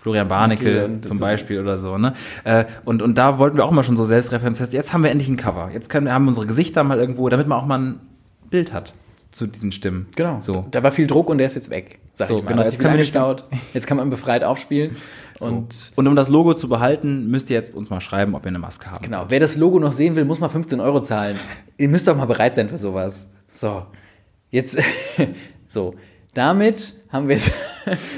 Florian 0.00 0.26
Barnickel 0.26 1.02
zum 1.02 1.20
Beispiel 1.20 1.60
oder 1.60 1.76
so, 1.76 1.98
ne? 1.98 2.14
Äh, 2.44 2.64
und, 2.86 3.02
und 3.02 3.18
da 3.18 3.38
wollten 3.38 3.58
wir 3.58 3.66
auch 3.66 3.72
mal 3.72 3.84
schon 3.84 3.98
so 3.98 4.06
Selbstreferenz 4.06 4.56
testen. 4.56 4.74
Jetzt 4.74 4.94
haben 4.94 5.02
wir 5.02 5.10
endlich 5.10 5.28
ein 5.28 5.36
Cover. 5.36 5.68
Jetzt 5.70 5.90
können, 5.90 6.10
haben 6.10 6.24
wir 6.24 6.28
unsere 6.28 6.46
Gesichter 6.46 6.82
mal 6.82 6.98
irgendwo, 6.98 7.28
damit 7.28 7.46
man 7.46 7.58
auch 7.58 7.66
mal 7.66 7.78
ein 7.78 8.00
Bild 8.48 8.72
hat 8.72 8.94
zu 9.36 9.46
diesen 9.46 9.70
Stimmen. 9.70 10.06
Genau. 10.16 10.40
So. 10.40 10.64
Da 10.70 10.82
war 10.82 10.90
viel 10.92 11.06
Druck 11.06 11.28
und 11.28 11.36
der 11.38 11.46
ist 11.46 11.54
jetzt 11.56 11.68
weg. 11.70 11.98
Sag 12.14 12.28
So, 12.28 12.38
ich 12.38 12.44
mal. 12.44 12.50
genau. 12.50 12.62
Jetzt 12.62 12.78
nicht 12.78 12.86
angestaut. 12.88 13.44
Jetzt 13.74 13.86
kann 13.86 13.98
man 13.98 14.08
befreit 14.08 14.42
aufspielen. 14.42 14.96
Und 15.40 15.48
Und, 15.48 15.92
und 15.96 16.06
um 16.08 16.16
das 16.16 16.30
Logo 16.30 16.54
zu 16.54 16.68
behalten, 16.70 17.26
müsst 17.30 17.50
ihr 17.50 17.56
jetzt 17.56 17.74
uns 17.74 17.90
mal 17.90 18.00
schreiben, 18.00 18.34
ob 18.34 18.44
ihr 18.44 18.48
eine 18.48 18.58
Maske 18.58 18.90
habt. 18.90 19.02
genau, 19.02 19.26
wer 19.28 19.38
das 19.38 19.56
Logo 19.56 19.78
noch 19.78 19.92
sehen 19.92 20.16
will, 20.16 20.24
muss 20.24 20.40
mal 20.40 20.48
15 20.48 20.80
Euro 20.80 21.00
zahlen. 21.02 21.38
Ihr 21.76 21.88
müsst 21.90 22.08
doch 22.08 22.16
mal 22.16 22.24
bereit 22.24 22.54
sein 22.54 22.70
für 22.70 22.78
sowas. 22.78 23.28
So. 23.48 23.84
Jetzt, 24.50 24.78
so. 25.68 25.94
Damit 26.32 26.94
haben 27.10 27.28
wir 27.28 27.36
jetzt. 27.36 27.52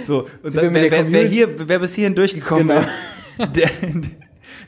So, 0.05 0.21
und 0.45 0.55
wir 0.55 0.63
dann, 0.63 0.75
wer, 0.75 0.91
wer, 0.93 1.13
wer, 1.13 1.29
hier, 1.29 1.69
wer 1.69 1.81
bis 1.81 1.95
hierhin 1.95 2.15
durchgekommen 2.15 2.69
Genau. 2.69 2.81
ist, 2.81 3.57
der, 3.57 3.71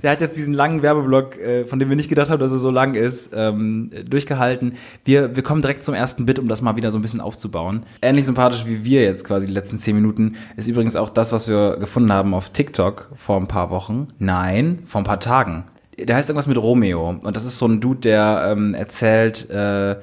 der 0.03 0.13
hat 0.13 0.21
jetzt 0.21 0.37
diesen 0.37 0.55
langen 0.55 0.83
Werbeblock, 0.83 1.39
äh, 1.39 1.65
von 1.65 1.79
dem 1.79 1.89
wir 1.89 1.97
nicht 1.97 2.09
gedacht 2.09 2.31
haben, 2.31 2.41
dass 2.41 2.51
er 2.51 2.59
so 2.59 2.71
lang 2.71 2.95
ist, 2.95 3.31
ähm, 3.35 3.91
durchgehalten. 4.09 4.75
Wir, 5.05 5.37
wir 5.37 5.43
kommen 5.43 5.63
direkt 5.63 5.85
zum 5.85 5.95
ersten 5.95 6.27
Bit, 6.27 6.39
um 6.39 6.49
das 6.49 6.63
mal 6.63 6.77
wieder 6.77 6.91
so 6.93 6.99
ein 6.99 7.03
bisschen 7.03 7.21
aufzubauen. 7.21 7.85
Ähnlich 8.03 8.27
sympathisch 8.27 8.67
wie 8.67 8.85
wir 8.85 9.03
jetzt 9.03 9.25
quasi 9.25 9.47
die 9.47 9.53
letzten 9.53 9.79
zehn 9.79 9.95
Minuten, 9.95 10.37
ist 10.57 10.69
übrigens 10.69 10.97
auch 10.97 11.11
das, 11.11 11.33
was 11.33 11.49
wir 11.49 11.77
gefunden 11.79 12.13
haben 12.13 12.35
auf 12.35 12.51
TikTok 12.51 13.11
vor 13.17 13.37
ein 13.37 13.47
paar 13.47 13.71
Wochen. 13.71 14.09
Nein, 14.19 14.81
vor 14.87 15.01
ein 15.01 15.05
paar 15.05 15.21
Tagen. 15.21 15.65
Der 15.99 16.17
heißt 16.17 16.29
irgendwas 16.29 16.47
mit 16.47 16.59
Romeo. 16.59 17.11
Und 17.11 17.37
das 17.37 17.45
ist 17.45 17.59
so 17.59 17.67
ein 17.67 17.81
Dude, 17.81 18.01
der 18.01 18.53
ähm, 18.53 18.75
erzählt, 18.75 19.51
äh, 19.51 19.97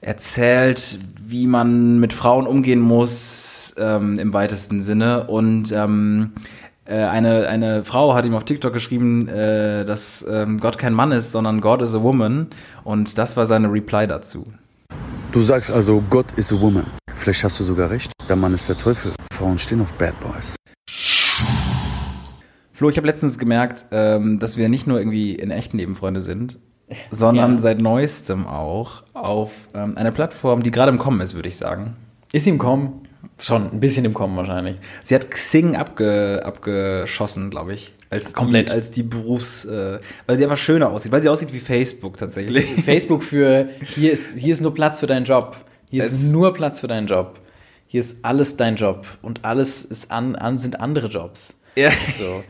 erzählt, 0.00 0.98
wie 1.24 1.46
man 1.46 2.00
mit 2.00 2.12
Frauen 2.12 2.46
umgehen 2.46 2.80
muss 2.80 3.74
ähm, 3.78 4.18
im 4.18 4.32
weitesten 4.32 4.82
Sinne. 4.82 5.26
Und 5.26 5.72
ähm, 5.72 6.32
äh, 6.34 6.61
eine, 6.90 7.46
eine 7.48 7.84
Frau 7.84 8.14
hat 8.14 8.24
ihm 8.24 8.34
auf 8.34 8.44
TikTok 8.44 8.72
geschrieben, 8.72 9.28
äh, 9.28 9.84
dass 9.84 10.24
ähm, 10.28 10.58
Gott 10.58 10.78
kein 10.78 10.94
Mann 10.94 11.12
ist, 11.12 11.32
sondern 11.32 11.60
God 11.60 11.82
is 11.82 11.94
a 11.94 12.02
woman. 12.02 12.48
Und 12.84 13.18
das 13.18 13.36
war 13.36 13.46
seine 13.46 13.72
Reply 13.72 14.06
dazu. 14.06 14.44
Du 15.30 15.42
sagst 15.42 15.70
also, 15.70 16.02
Gott 16.10 16.32
is 16.32 16.52
a 16.52 16.60
woman. 16.60 16.86
Vielleicht 17.14 17.44
hast 17.44 17.60
du 17.60 17.64
sogar 17.64 17.88
recht. 17.90 18.10
Der 18.28 18.36
Mann 18.36 18.52
ist 18.52 18.68
der 18.68 18.76
Teufel. 18.76 19.12
Frauen 19.32 19.58
stehen 19.58 19.80
auf 19.80 19.92
Bad 19.94 20.14
Boys. 20.20 20.56
Flo, 22.72 22.88
ich 22.88 22.96
habe 22.96 23.06
letztens 23.06 23.38
gemerkt, 23.38 23.86
ähm, 23.92 24.38
dass 24.38 24.56
wir 24.56 24.68
nicht 24.68 24.86
nur 24.86 24.98
irgendwie 24.98 25.34
in 25.34 25.50
echten 25.50 25.78
Leben 25.78 25.94
Freunde 25.94 26.20
sind, 26.20 26.58
sondern 27.10 27.52
Ja. 27.52 27.58
seit 27.58 27.80
neuestem 27.80 28.46
auch 28.46 29.04
auf 29.14 29.52
ähm, 29.74 29.96
einer 29.96 30.10
Plattform, 30.10 30.62
die 30.62 30.70
gerade 30.70 30.90
im 30.90 30.98
Kommen 30.98 31.20
ist, 31.20 31.34
würde 31.34 31.48
ich 31.48 31.56
sagen. 31.56 31.96
Ist 32.32 32.46
im 32.46 32.58
Kommen? 32.58 33.06
Schon, 33.42 33.72
ein 33.72 33.80
bisschen 33.80 34.04
im 34.04 34.14
Kommen 34.14 34.36
wahrscheinlich. 34.36 34.76
Sie 35.02 35.14
hat 35.14 35.30
Xing 35.30 35.74
abge, 35.76 36.42
abgeschossen, 36.44 37.50
glaube 37.50 37.74
ich. 37.74 37.92
Als 38.08 38.32
Komplett. 38.32 38.68
Die, 38.68 38.72
als 38.72 38.90
die 38.90 39.02
Berufs, 39.02 39.64
äh, 39.64 39.98
weil 40.26 40.36
sie 40.38 40.44
einfach 40.44 40.58
schöner 40.58 40.90
aussieht, 40.90 41.10
weil 41.12 41.22
sie 41.22 41.28
aussieht 41.28 41.52
wie 41.52 41.58
Facebook 41.60 42.16
tatsächlich. 42.18 42.64
Facebook 42.84 43.22
für 43.22 43.68
hier 43.94 44.12
ist, 44.12 44.38
hier 44.38 44.52
ist 44.52 44.60
nur 44.60 44.74
Platz 44.74 45.00
für 45.00 45.06
deinen 45.06 45.24
Job. 45.24 45.56
Hier 45.90 46.04
ist 46.04 46.12
Es- 46.12 46.22
nur 46.30 46.52
Platz 46.52 46.80
für 46.80 46.88
deinen 46.88 47.06
Job. 47.06 47.40
Hier 47.86 48.00
ist 48.00 48.16
alles 48.22 48.56
dein 48.56 48.76
Job. 48.76 49.06
Und 49.22 49.44
alles 49.44 49.84
ist 49.84 50.10
an, 50.10 50.36
an 50.36 50.58
sind 50.58 50.80
andere 50.80 51.08
Jobs. 51.08 51.54
Ja. 51.76 51.90
So. 52.18 52.44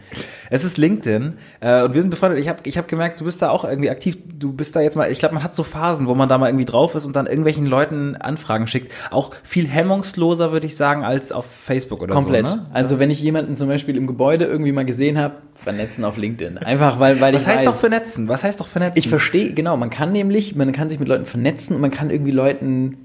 Es 0.50 0.64
ist 0.64 0.76
LinkedIn 0.76 1.38
äh, 1.61 1.82
und 1.85 1.94
wir 1.94 2.02
sind 2.02 2.11
befreundet. 2.11 2.38
Ich 2.40 2.48
habe 2.48 2.58
ich 2.64 2.76
hab 2.76 2.88
gemerkt, 2.88 3.20
du 3.20 3.24
bist 3.24 3.40
da 3.40 3.50
auch 3.50 3.64
irgendwie 3.64 3.88
aktiv. 3.88 4.18
Du 4.38 4.52
bist 4.52 4.76
da 4.76 4.80
jetzt 4.80 4.96
mal, 4.96 5.11
ich 5.11 5.18
glaube, 5.18 5.35
man 5.35 5.42
hat 5.42 5.54
so 5.54 5.62
Phasen, 5.62 6.06
wo 6.06 6.14
man 6.14 6.28
da 6.28 6.37
mal 6.37 6.48
irgendwie 6.48 6.64
drauf 6.64 6.94
ist 6.94 7.06
und 7.06 7.16
dann 7.16 7.26
irgendwelchen 7.26 7.64
Leuten 7.64 8.16
Anfragen 8.16 8.66
schickt. 8.66 8.92
Auch 9.11 9.30
viel 9.44 9.66
hemmungsloser, 9.66 10.52
würde 10.52 10.66
ich 10.66 10.76
sagen, 10.76 11.04
als 11.04 11.32
auf 11.32 11.46
Facebook 11.46 12.02
oder 12.02 12.14
Komplett. 12.14 12.48
so. 12.48 12.56
Ne? 12.56 12.66
Also 12.72 12.98
wenn 12.98 13.11
ich 13.11 13.20
jemanden 13.22 13.56
zum 13.56 13.68
Beispiel 13.68 13.96
im 13.96 14.06
Gebäude 14.06 14.44
irgendwie 14.44 14.72
mal 14.72 14.85
gesehen 14.85 15.18
habe, 15.18 15.37
vernetzen 15.54 16.04
auf 16.04 16.16
LinkedIn. 16.16 16.58
Einfach 16.58 16.98
weil, 16.98 17.20
weil 17.20 17.32
Was 17.32 17.42
ich 17.42 17.48
heißt 17.48 17.58
weiß, 17.61 17.66
doch 17.66 17.76
vernetzen? 17.76 18.28
Was 18.28 18.44
heißt 18.44 18.61
doch 18.61 18.66
vernetzen? 18.66 18.98
Ich 18.98 19.08
verstehe, 19.08 19.54
genau, 19.54 19.76
man 19.76 19.88
kann 19.90 20.12
nämlich, 20.12 20.54
man 20.56 20.72
kann 20.72 20.90
sich 20.90 20.98
mit 20.98 21.08
Leuten 21.08 21.24
vernetzen 21.24 21.76
und 21.76 21.80
man 21.80 21.90
kann 21.90 22.11
irgendwie 22.11 22.32
Leuten 22.32 22.98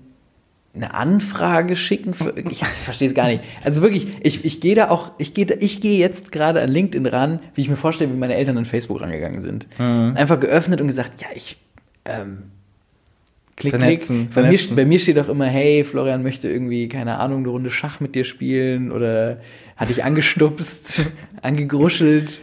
eine 0.76 0.94
Anfrage 0.94 1.76
schicken. 1.76 2.14
Für, 2.14 2.34
ich 2.38 2.64
verstehe 2.64 3.08
es 3.08 3.16
gar 3.16 3.28
nicht. 3.28 3.44
Also 3.64 3.82
wirklich, 3.82 4.08
ich, 4.22 4.46
ich 4.46 4.62
gehe 4.62 4.76
da 4.76 4.90
auch, 4.90 5.12
ich 5.18 5.34
gehe 5.34 5.48
ich 5.60 5.82
gehe 5.82 5.98
jetzt 5.98 6.32
gerade 6.32 6.62
an 6.62 6.70
LinkedIn 6.70 7.06
ran, 7.06 7.40
wie 7.56 7.62
ich 7.62 7.70
mir 7.70 7.76
vorstelle, 7.76 8.12
wie 8.12 8.18
meine 8.18 8.36
Eltern 8.36 8.58
an 8.58 8.66
Facebook 8.66 9.02
rangegangen 9.02 9.42
sind. 9.42 9.68
Mhm. 9.80 10.14
Einfach 10.16 10.40
geöffnet 10.40 10.82
und 10.82 10.88
gesagt, 10.88 11.22
ja, 11.22 11.28
ich 11.34 11.58
ähm, 12.06 12.44
klick, 13.56 13.72
Vernetzen, 13.72 14.26
klick. 14.26 14.36
Bei 14.36 14.42
mir, 14.42 14.48
vernetzen. 14.48 14.76
bei 14.76 14.86
mir 14.86 15.00
steht 15.00 15.20
auch 15.20 15.30
immer, 15.30 15.46
hey, 15.46 15.84
Florian 15.84 16.24
möchte 16.24 16.50
irgendwie, 16.50 16.88
keine 16.88 17.20
Ahnung, 17.20 17.40
eine 17.40 17.50
Runde 17.50 17.72
Schach 17.72 18.00
mit 18.00 18.16
dir 18.16 18.24
spielen 18.24 18.92
oder 18.92 19.42
hat 19.76 19.90
dich 19.90 20.04
angestupst, 20.04 21.08
angegruschelt, 21.42 22.40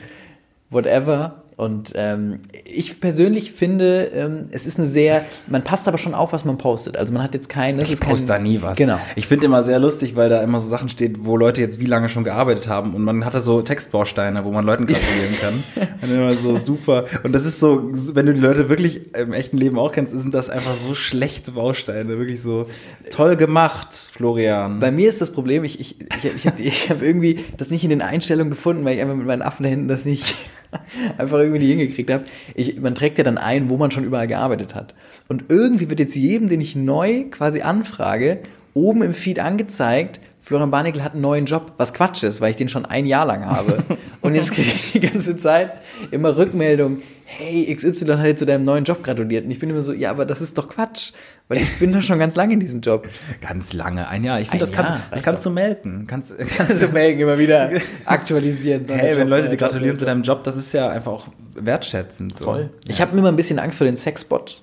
whatever. 0.70 1.43
Und 1.56 1.92
ähm, 1.94 2.40
ich 2.64 3.00
persönlich 3.00 3.52
finde, 3.52 4.10
ähm, 4.12 4.46
es 4.50 4.66
ist 4.66 4.78
eine 4.78 4.88
sehr, 4.88 5.24
man 5.46 5.62
passt 5.62 5.86
aber 5.86 5.98
schon 5.98 6.12
auf, 6.12 6.32
was 6.32 6.44
man 6.44 6.58
postet. 6.58 6.96
Also 6.96 7.12
man 7.12 7.22
hat 7.22 7.32
jetzt 7.32 7.48
kein, 7.48 7.78
das 7.78 7.86
Ich 7.86 7.92
ist 7.94 8.00
kein, 8.00 8.10
poste 8.10 8.26
da 8.26 8.38
nie 8.40 8.60
was. 8.60 8.76
Genau. 8.76 8.98
Ich 9.14 9.28
finde 9.28 9.46
immer 9.46 9.62
sehr 9.62 9.78
lustig, 9.78 10.16
weil 10.16 10.28
da 10.28 10.42
immer 10.42 10.58
so 10.58 10.66
Sachen 10.66 10.88
steht, 10.88 11.24
wo 11.24 11.36
Leute 11.36 11.60
jetzt 11.60 11.78
wie 11.78 11.86
lange 11.86 12.08
schon 12.08 12.24
gearbeitet 12.24 12.66
haben 12.66 12.92
und 12.94 13.02
man 13.02 13.24
hat 13.24 13.34
da 13.34 13.40
so 13.40 13.62
Textbausteine, 13.62 14.44
wo 14.44 14.50
man 14.50 14.64
Leuten 14.64 14.86
gratulieren 14.86 15.36
kann. 15.40 15.62
und 16.02 16.10
immer 16.10 16.34
so 16.34 16.56
super. 16.56 17.04
Und 17.22 17.32
das 17.32 17.46
ist 17.46 17.60
so, 17.60 17.88
wenn 18.14 18.26
du 18.26 18.34
die 18.34 18.40
Leute 18.40 18.68
wirklich 18.68 19.14
im 19.14 19.32
echten 19.32 19.56
Leben 19.56 19.78
auch 19.78 19.92
kennst, 19.92 20.12
sind 20.12 20.34
das 20.34 20.50
einfach 20.50 20.74
so 20.74 20.94
schlechte 20.94 21.52
Bausteine. 21.52 22.18
Wirklich 22.18 22.42
so 22.42 22.66
toll 23.12 23.36
gemacht, 23.36 23.94
Florian. 23.94 24.80
Bei 24.80 24.90
mir 24.90 25.08
ist 25.08 25.20
das 25.20 25.32
Problem, 25.32 25.62
ich, 25.62 25.78
ich, 25.78 26.00
ich, 26.00 26.34
ich 26.36 26.46
habe 26.48 26.60
ich 26.60 26.90
hab 26.90 27.00
irgendwie 27.00 27.44
das 27.56 27.70
nicht 27.70 27.84
in 27.84 27.90
den 27.90 28.02
Einstellungen 28.02 28.50
gefunden, 28.50 28.84
weil 28.84 28.96
ich 28.96 29.02
einfach 29.02 29.14
mit 29.14 29.26
meinen 29.26 29.42
Affen 29.42 29.62
da 29.62 29.68
hinten 29.68 29.86
das 29.86 30.04
nicht 30.04 30.34
einfach 31.18 31.38
irgendwie 31.38 31.58
nicht 31.60 31.68
hingekriegt 31.68 32.10
habe. 32.10 32.24
Ich, 32.54 32.80
man 32.80 32.94
trägt 32.94 33.18
ja 33.18 33.24
dann 33.24 33.38
ein, 33.38 33.68
wo 33.68 33.76
man 33.76 33.90
schon 33.90 34.04
überall 34.04 34.26
gearbeitet 34.26 34.74
hat. 34.74 34.94
Und 35.28 35.44
irgendwie 35.48 35.88
wird 35.88 36.00
jetzt 36.00 36.16
jedem, 36.16 36.48
den 36.48 36.60
ich 36.60 36.76
neu 36.76 37.24
quasi 37.30 37.62
anfrage, 37.62 38.40
oben 38.74 39.02
im 39.02 39.14
Feed 39.14 39.40
angezeigt, 39.40 40.20
Florian 40.44 40.70
Barnickel 40.70 41.02
hat 41.02 41.12
einen 41.12 41.22
neuen 41.22 41.46
Job, 41.46 41.72
was 41.78 41.94
Quatsch 41.94 42.22
ist, 42.22 42.42
weil 42.42 42.50
ich 42.50 42.56
den 42.56 42.68
schon 42.68 42.84
ein 42.84 43.06
Jahr 43.06 43.24
lang 43.24 43.46
habe. 43.46 43.78
Und 44.20 44.34
jetzt 44.34 44.52
kriege 44.52 44.68
ich 44.68 44.92
die 44.92 45.00
ganze 45.00 45.38
Zeit 45.38 45.72
immer 46.10 46.37
Rückmeldung, 46.37 47.00
hey, 47.24 47.74
XY 47.74 48.18
hat 48.18 48.26
jetzt 48.26 48.40
zu 48.40 48.46
deinem 48.46 48.64
neuen 48.64 48.84
Job 48.84 49.02
gratuliert. 49.02 49.46
Und 49.46 49.50
ich 49.50 49.58
bin 49.58 49.70
immer 49.70 49.82
so, 49.82 49.94
ja, 49.94 50.10
aber 50.10 50.26
das 50.26 50.42
ist 50.42 50.58
doch 50.58 50.68
Quatsch, 50.68 51.12
weil 51.48 51.59
ich 51.59 51.78
bin 51.78 51.92
doch 51.92 52.00
schon 52.00 52.18
ganz 52.18 52.37
lange 52.37 52.54
in 52.54 52.61
diesem 52.61 52.80
Job. 52.80 53.07
Ganz 53.42 53.74
lange, 53.74 54.09
ein 54.09 54.24
Jahr. 54.24 54.40
Ich 54.40 54.48
finde, 54.48 54.64
das, 54.64 54.72
kann, 54.72 54.87
das 54.87 55.12
reicht 55.12 55.24
kannst 55.24 55.44
du 55.44 55.50
melken. 55.50 56.07
Kannst, 56.07 56.33
kannst 56.57 56.70
Also 56.70 56.88
melden 56.88 57.20
immer 57.20 57.38
wieder 57.38 57.70
aktualisieren. 58.07 58.87
Hey, 58.88 59.16
wenn 59.16 59.28
Leute 59.28 59.50
dir 59.50 59.59
gratulieren 59.59 59.98
zu 59.98 60.07
deinem 60.07 60.22
Job, 60.22 60.42
das 60.44 60.57
ist 60.57 60.72
ja 60.72 60.88
einfach 60.88 61.12
auch 61.12 61.28
wertschätzend. 61.54 62.37
So. 62.37 62.44
Voll. 62.44 62.70
Ich 62.88 63.02
habe 63.02 63.16
immer 63.16 63.28
ein 63.28 63.37
bisschen 63.37 63.59
Angst 63.59 63.76
vor 63.76 63.87
den 63.87 63.96
Sexbots 63.96 64.62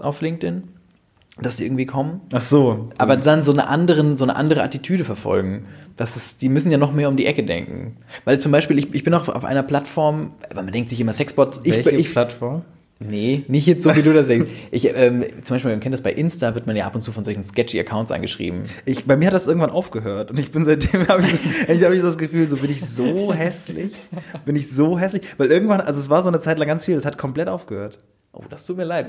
auf 0.00 0.20
LinkedIn, 0.20 0.68
dass 1.40 1.56
die 1.56 1.64
irgendwie 1.64 1.86
kommen. 1.86 2.20
Ach 2.32 2.40
so. 2.40 2.90
Aber 2.96 3.16
dann 3.16 3.42
so 3.42 3.52
eine, 3.52 3.66
anderen, 3.66 4.16
so 4.16 4.24
eine 4.24 4.36
andere 4.36 4.62
Attitüde 4.62 5.02
verfolgen. 5.04 5.66
Das 5.96 6.16
ist, 6.16 6.42
die 6.42 6.48
müssen 6.48 6.70
ja 6.70 6.78
noch 6.78 6.92
mehr 6.92 7.08
um 7.08 7.16
die 7.16 7.26
Ecke 7.26 7.42
denken. 7.42 7.96
Weil 8.24 8.38
zum 8.38 8.52
Beispiel, 8.52 8.78
ich, 8.78 8.94
ich 8.94 9.02
bin 9.02 9.12
auch 9.14 9.28
auf 9.28 9.44
einer 9.44 9.64
Plattform, 9.64 10.32
man 10.54 10.70
denkt 10.70 10.90
sich 10.90 11.00
immer 11.00 11.12
Sexbots. 11.12 11.60
Ich, 11.64 11.74
Welche 11.74 11.90
ich, 11.90 12.12
Plattform? 12.12 12.62
Nee, 13.04 13.44
nicht 13.48 13.66
jetzt 13.66 13.82
so, 13.82 13.94
wie 13.96 14.02
du 14.02 14.12
das 14.12 14.28
denkst. 14.28 14.50
Ich, 14.70 14.88
ähm, 14.94 15.24
zum 15.42 15.56
Beispiel, 15.56 15.70
man 15.70 15.80
kennt 15.80 15.92
das 15.92 16.02
bei 16.02 16.12
Insta, 16.12 16.54
wird 16.54 16.66
man 16.66 16.76
ja 16.76 16.86
ab 16.86 16.94
und 16.94 17.00
zu 17.00 17.12
von 17.12 17.24
solchen 17.24 17.44
sketchy 17.44 17.80
Accounts 17.80 18.12
angeschrieben. 18.12 18.64
Ich, 18.84 19.04
bei 19.06 19.16
mir 19.16 19.26
hat 19.26 19.34
das 19.34 19.46
irgendwann 19.46 19.70
aufgehört 19.70 20.30
und 20.30 20.38
ich 20.38 20.52
bin 20.52 20.64
seitdem 20.64 21.08
habe 21.08 21.22
ich, 21.22 21.84
hab 21.84 21.92
ich 21.92 22.00
so 22.00 22.06
das 22.06 22.18
Gefühl, 22.18 22.48
so 22.48 22.56
bin 22.56 22.70
ich 22.70 22.80
so 22.82 23.32
hässlich, 23.32 23.92
bin 24.44 24.56
ich 24.56 24.70
so 24.70 24.98
hässlich, 24.98 25.22
weil 25.38 25.50
irgendwann, 25.50 25.80
also 25.80 25.98
es 25.98 26.10
war 26.10 26.22
so 26.22 26.28
eine 26.28 26.40
Zeit 26.40 26.58
lang 26.58 26.68
ganz 26.68 26.84
viel, 26.84 26.96
es 26.96 27.04
hat 27.04 27.18
komplett 27.18 27.48
aufgehört. 27.48 27.98
Oh, 28.32 28.44
das 28.48 28.64
tut 28.64 28.76
mir 28.76 28.84
leid. 28.84 29.06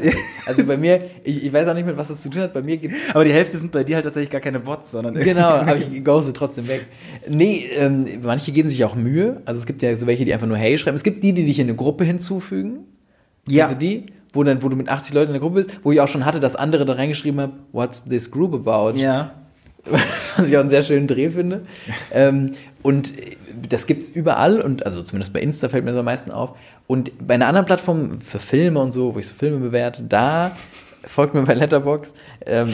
Also 0.48 0.66
bei 0.66 0.78
mir, 0.78 1.00
ich, 1.24 1.46
ich 1.46 1.54
weiß 1.54 1.68
auch 1.68 1.76
nicht 1.76 1.86
mit 1.86 1.96
was 1.96 2.08
das 2.08 2.22
zu 2.22 2.30
tun 2.30 2.42
hat. 2.42 2.54
Bei 2.56 2.64
mir 2.64 2.78
gibt's 2.78 2.98
Aber 3.14 3.24
die 3.24 3.32
Hälfte 3.32 3.56
sind 3.60 3.72
bei 3.72 3.84
dir 3.84 3.96
halt 3.96 4.06
tatsächlich 4.06 4.32
gar 4.32 4.42
keine 4.42 4.60
Bots, 4.60 4.90
sondern 4.90 5.14
Genau, 5.14 5.48
aber 5.48 5.78
ich 5.78 6.04
ghoste 6.04 6.34
trotzdem 6.34 6.68
weg. 6.68 6.88
Nee, 7.30 7.70
ähm, 7.78 8.08
manche 8.24 8.52
geben 8.52 8.68
sich 8.68 8.84
auch 8.84 8.96
Mühe. 8.96 9.44
Also 9.46 9.60
es 9.60 9.68
gibt 9.68 9.84
ja 9.84 9.96
so 9.96 10.08
welche, 10.08 10.26
die 10.26 10.34
einfach 10.34 10.48
nur 10.48 10.58
Hey 10.58 10.76
schreiben. 10.80 10.96
Es 10.96 11.04
gibt 11.04 11.22
die, 11.22 11.34
die 11.34 11.46
dich 11.46 11.60
in 11.60 11.68
eine 11.68 11.76
Gruppe 11.76 12.04
hinzufügen. 12.04 12.86
Ja. 13.48 13.66
Also 13.66 13.76
die, 13.76 14.06
wo 14.34 14.44
dann, 14.44 14.64
wo 14.64 14.70
du 14.70 14.76
mit 14.76 14.90
80 14.90 15.14
Leuten 15.14 15.28
in 15.28 15.34
der 15.34 15.42
Gruppe 15.42 15.64
bist, 15.64 15.72
wo 15.84 15.92
ich 15.92 16.00
auch 16.00 16.08
schon 16.08 16.26
hatte, 16.26 16.40
dass 16.40 16.56
andere 16.56 16.86
da 16.86 16.94
reingeschrieben 16.94 17.40
haben, 17.42 17.54
what's 17.72 18.04
this 18.04 18.32
group 18.32 18.54
about? 18.54 18.98
Ja. 18.98 19.32
was 20.38 20.48
ich 20.48 20.56
auch 20.56 20.62
einen 20.62 20.70
sehr 20.70 20.84
schönen 20.84 21.08
Dreh 21.08 21.32
finde. 21.32 21.64
ähm, 22.12 22.52
und 22.84 23.14
das 23.70 23.88
gibt's 23.88 24.10
überall 24.10 24.60
und 24.60 24.86
also 24.86 25.04
zumindest 25.04 25.34
bei 25.34 25.40
Insta 25.40 25.70
fällt 25.70 25.86
mir 25.86 25.94
so 25.94 26.00
am 26.00 26.06
meisten 26.06 26.32
auf. 26.32 26.56
Und 26.88 27.12
bei 27.26 27.36
einer 27.36 27.48
anderen 27.48 27.66
Plattform 27.66 28.22
für 28.22 28.40
Filme 28.40 28.80
und 28.80 28.92
so, 28.92 29.16
wo 29.16 29.20
ich 29.20 29.28
so 29.28 29.34
Filme 29.34 29.58
bewerte, 29.60 30.04
da 30.04 30.52
folgt 31.06 31.34
mir 31.34 31.44
bei 31.44 31.54
Letterbox. 31.54 32.14
Ähm, 32.46 32.74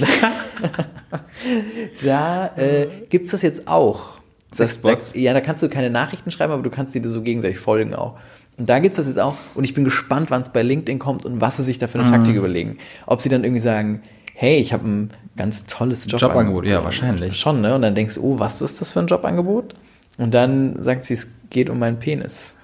da 2.03 2.51
äh, 2.55 2.87
gibt's 3.09 3.31
das 3.31 3.41
jetzt 3.41 3.67
auch. 3.67 4.17
Das, 4.55 4.81
da, 4.81 4.97
ja, 5.13 5.33
da 5.33 5.41
kannst 5.41 5.61
du 5.61 5.69
keine 5.69 5.89
Nachrichten 5.89 6.31
schreiben, 6.31 6.53
aber 6.53 6.63
du 6.63 6.69
kannst 6.69 6.95
dir 6.95 7.07
so 7.07 7.21
gegenseitig 7.21 7.59
folgen 7.59 7.93
auch. 7.93 8.17
Und 8.57 8.69
da 8.69 8.79
gibt's 8.79 8.97
das 8.97 9.05
jetzt 9.05 9.19
auch. 9.19 9.35
Und 9.53 9.63
ich 9.63 9.73
bin 9.73 9.83
gespannt, 9.83 10.31
wann 10.31 10.41
es 10.41 10.49
bei 10.49 10.63
LinkedIn 10.63 10.97
kommt 10.99 11.25
und 11.25 11.41
was 11.41 11.57
sie 11.57 11.63
sich 11.63 11.77
da 11.77 11.87
für 11.87 11.99
eine 11.99 12.09
Taktik 12.09 12.35
überlegen. 12.35 12.79
Ob 13.05 13.21
sie 13.21 13.29
dann 13.29 13.43
irgendwie 13.43 13.61
sagen, 13.61 14.01
hey, 14.33 14.57
ich 14.57 14.73
habe 14.73 14.87
ein 14.87 15.11
ganz 15.35 15.65
tolles 15.65 16.05
Jobangebot. 16.05 16.31
Jobangebot, 16.31 16.65
ja, 16.65 16.83
wahrscheinlich. 16.83 17.39
Schon, 17.39 17.61
ne? 17.61 17.75
Und 17.75 17.83
dann 17.83 17.93
denkst 17.93 18.15
du, 18.15 18.23
oh, 18.23 18.39
was 18.39 18.61
ist 18.61 18.81
das 18.81 18.91
für 18.91 18.99
ein 18.99 19.07
Jobangebot? 19.07 19.75
Und 20.17 20.33
dann 20.33 20.81
sagt 20.81 21.03
sie, 21.03 21.13
es 21.13 21.27
geht 21.49 21.69
um 21.69 21.77
meinen 21.77 21.99
Penis. 21.99 22.55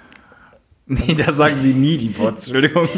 Nee, 0.87 1.13
das 1.15 1.37
sagen 1.37 1.57
die 1.63 1.73
nie, 1.73 1.97
die 1.97 2.09
Bots, 2.09 2.47
Entschuldigung. 2.47 2.87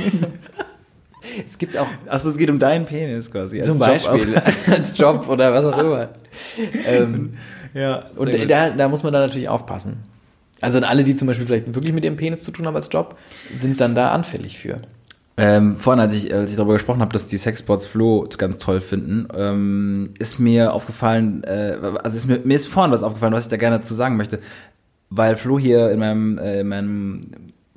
Es 1.43 1.57
gibt 1.57 1.75
auch 1.75 1.87
Achso, 2.07 2.29
es 2.29 2.37
geht 2.37 2.51
um 2.51 2.59
deinen 2.59 2.85
Penis 2.85 3.31
quasi. 3.31 3.57
als 3.57 3.67
zum 3.67 3.79
Job 3.79 3.87
Beispiel 3.87 4.35
als 4.71 4.97
Job 4.97 5.27
oder 5.27 5.51
was 5.53 5.65
auch 5.65 5.77
immer. 5.79 6.09
ähm, 6.85 7.33
Ja, 7.73 8.05
und 8.15 8.31
gut. 8.31 8.49
da, 8.49 8.69
da 8.69 8.87
muss 8.87 9.03
man 9.03 9.11
dann 9.11 9.23
natürlich 9.23 9.49
aufpassen. 9.49 10.03
Also 10.61 10.79
alle, 10.79 11.03
die 11.03 11.15
zum 11.15 11.27
Beispiel 11.27 11.45
vielleicht 11.45 11.73
wirklich 11.73 11.93
mit 11.93 12.03
ihrem 12.05 12.15
Penis 12.15 12.43
zu 12.43 12.51
tun 12.51 12.65
haben 12.65 12.75
als 12.75 12.89
Job, 12.91 13.17
sind 13.53 13.81
dann 13.81 13.95
da 13.95 14.11
anfällig 14.11 14.57
für. 14.57 14.79
Ähm, 15.37 15.75
vorhin, 15.75 15.99
als 15.99 16.13
ich, 16.13 16.33
als 16.33 16.51
ich 16.51 16.55
darüber 16.55 16.73
gesprochen 16.73 17.01
habe, 17.01 17.11
dass 17.11 17.27
die 17.27 17.37
Sexbots 17.37 17.85
Flo 17.85 18.27
ganz 18.37 18.57
toll 18.57 18.79
finden, 18.79 19.27
ähm, 19.35 20.11
ist 20.17 20.39
mir 20.39 20.73
aufgefallen, 20.73 21.43
äh, 21.43 21.77
also 22.03 22.17
ist 22.17 22.25
mir, 22.25 22.39
mir 22.45 22.55
ist 22.55 22.67
vorhin 22.67 22.91
was 22.91 23.03
aufgefallen, 23.03 23.33
was 23.33 23.43
ich 23.43 23.49
da 23.49 23.57
gerne 23.57 23.79
dazu 23.79 23.93
sagen 23.93 24.15
möchte. 24.15 24.39
Weil 25.09 25.35
Flo 25.35 25.59
hier 25.59 25.91
in 25.91 25.99
meinem, 25.99 26.37
äh, 26.37 26.61
in 26.61 26.67
meinem 26.69 27.21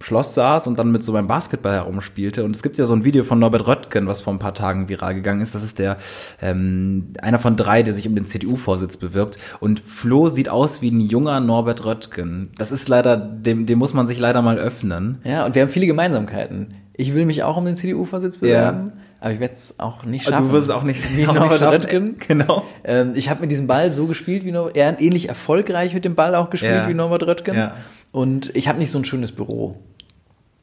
Schloss 0.00 0.34
saß 0.34 0.66
und 0.68 0.78
dann 0.78 0.92
mit 0.92 1.02
so 1.02 1.12
meinem 1.12 1.26
Basketball 1.26 1.74
herumspielte. 1.74 2.44
Und 2.44 2.54
es 2.54 2.62
gibt 2.62 2.78
ja 2.78 2.86
so 2.86 2.94
ein 2.94 3.04
Video 3.04 3.24
von 3.24 3.38
Norbert 3.38 3.66
Röttgen, 3.66 4.06
was 4.06 4.20
vor 4.20 4.32
ein 4.32 4.38
paar 4.38 4.54
Tagen 4.54 4.88
viral 4.88 5.14
gegangen 5.14 5.40
ist. 5.40 5.54
Das 5.54 5.64
ist 5.64 5.78
der 5.78 5.96
ähm, 6.40 7.12
einer 7.20 7.38
von 7.38 7.56
drei, 7.56 7.82
der 7.82 7.94
sich 7.94 8.06
um 8.06 8.14
den 8.14 8.24
CDU-Vorsitz 8.24 8.96
bewirbt. 8.96 9.38
Und 9.60 9.80
Flo 9.80 10.28
sieht 10.28 10.48
aus 10.48 10.82
wie 10.82 10.90
ein 10.90 11.00
junger 11.00 11.40
Norbert 11.40 11.84
Röttgen. 11.84 12.50
Das 12.58 12.70
ist 12.70 12.88
leider, 12.88 13.16
dem, 13.16 13.66
dem 13.66 13.78
muss 13.78 13.92
man 13.92 14.06
sich 14.06 14.18
leider 14.18 14.40
mal 14.40 14.58
öffnen. 14.58 15.18
Ja, 15.24 15.44
und 15.44 15.54
wir 15.54 15.62
haben 15.62 15.70
viele 15.70 15.86
Gemeinsamkeiten. 15.86 16.74
Ich 16.94 17.14
will 17.14 17.26
mich 17.26 17.42
auch 17.42 17.56
um 17.56 17.64
den 17.64 17.76
CDU-Vorsitz 17.76 18.38
bewerben, 18.38 18.92
aber 19.20 19.32
ich 19.32 19.40
werde 19.40 19.54
es 19.54 19.74
auch 19.78 20.04
nicht 20.04 20.24
schaffen. 20.26 20.48
Du 20.48 20.52
wirst 20.52 20.68
es 20.68 20.74
auch 20.74 20.82
nicht, 20.84 21.16
wie 21.16 21.26
auch 21.28 21.34
Norbert 21.34 21.60
nicht. 21.60 21.62
Röttgen. 21.72 22.16
Genau. 22.28 22.64
Ähm, 22.84 23.12
ich 23.14 23.28
habe 23.30 23.40
mit 23.40 23.50
diesem 23.50 23.66
Ball 23.66 23.90
so 23.92 24.06
gespielt 24.06 24.44
wie 24.44 24.52
Norbert, 24.52 24.76
er 24.76 25.00
ähnlich 25.00 25.28
erfolgreich 25.28 25.94
mit 25.94 26.04
dem 26.04 26.14
Ball 26.14 26.34
auch 26.34 26.50
gespielt 26.50 26.72
Ja. 26.84 26.88
wie 26.88 26.94
Norbert 26.94 27.24
Röttgen. 27.26 27.56
Ja. 27.56 27.74
Und 28.12 28.54
ich 28.56 28.68
habe 28.68 28.78
nicht 28.78 28.90
so 28.90 28.98
ein 28.98 29.04
schönes 29.04 29.32
Büro. 29.32 29.76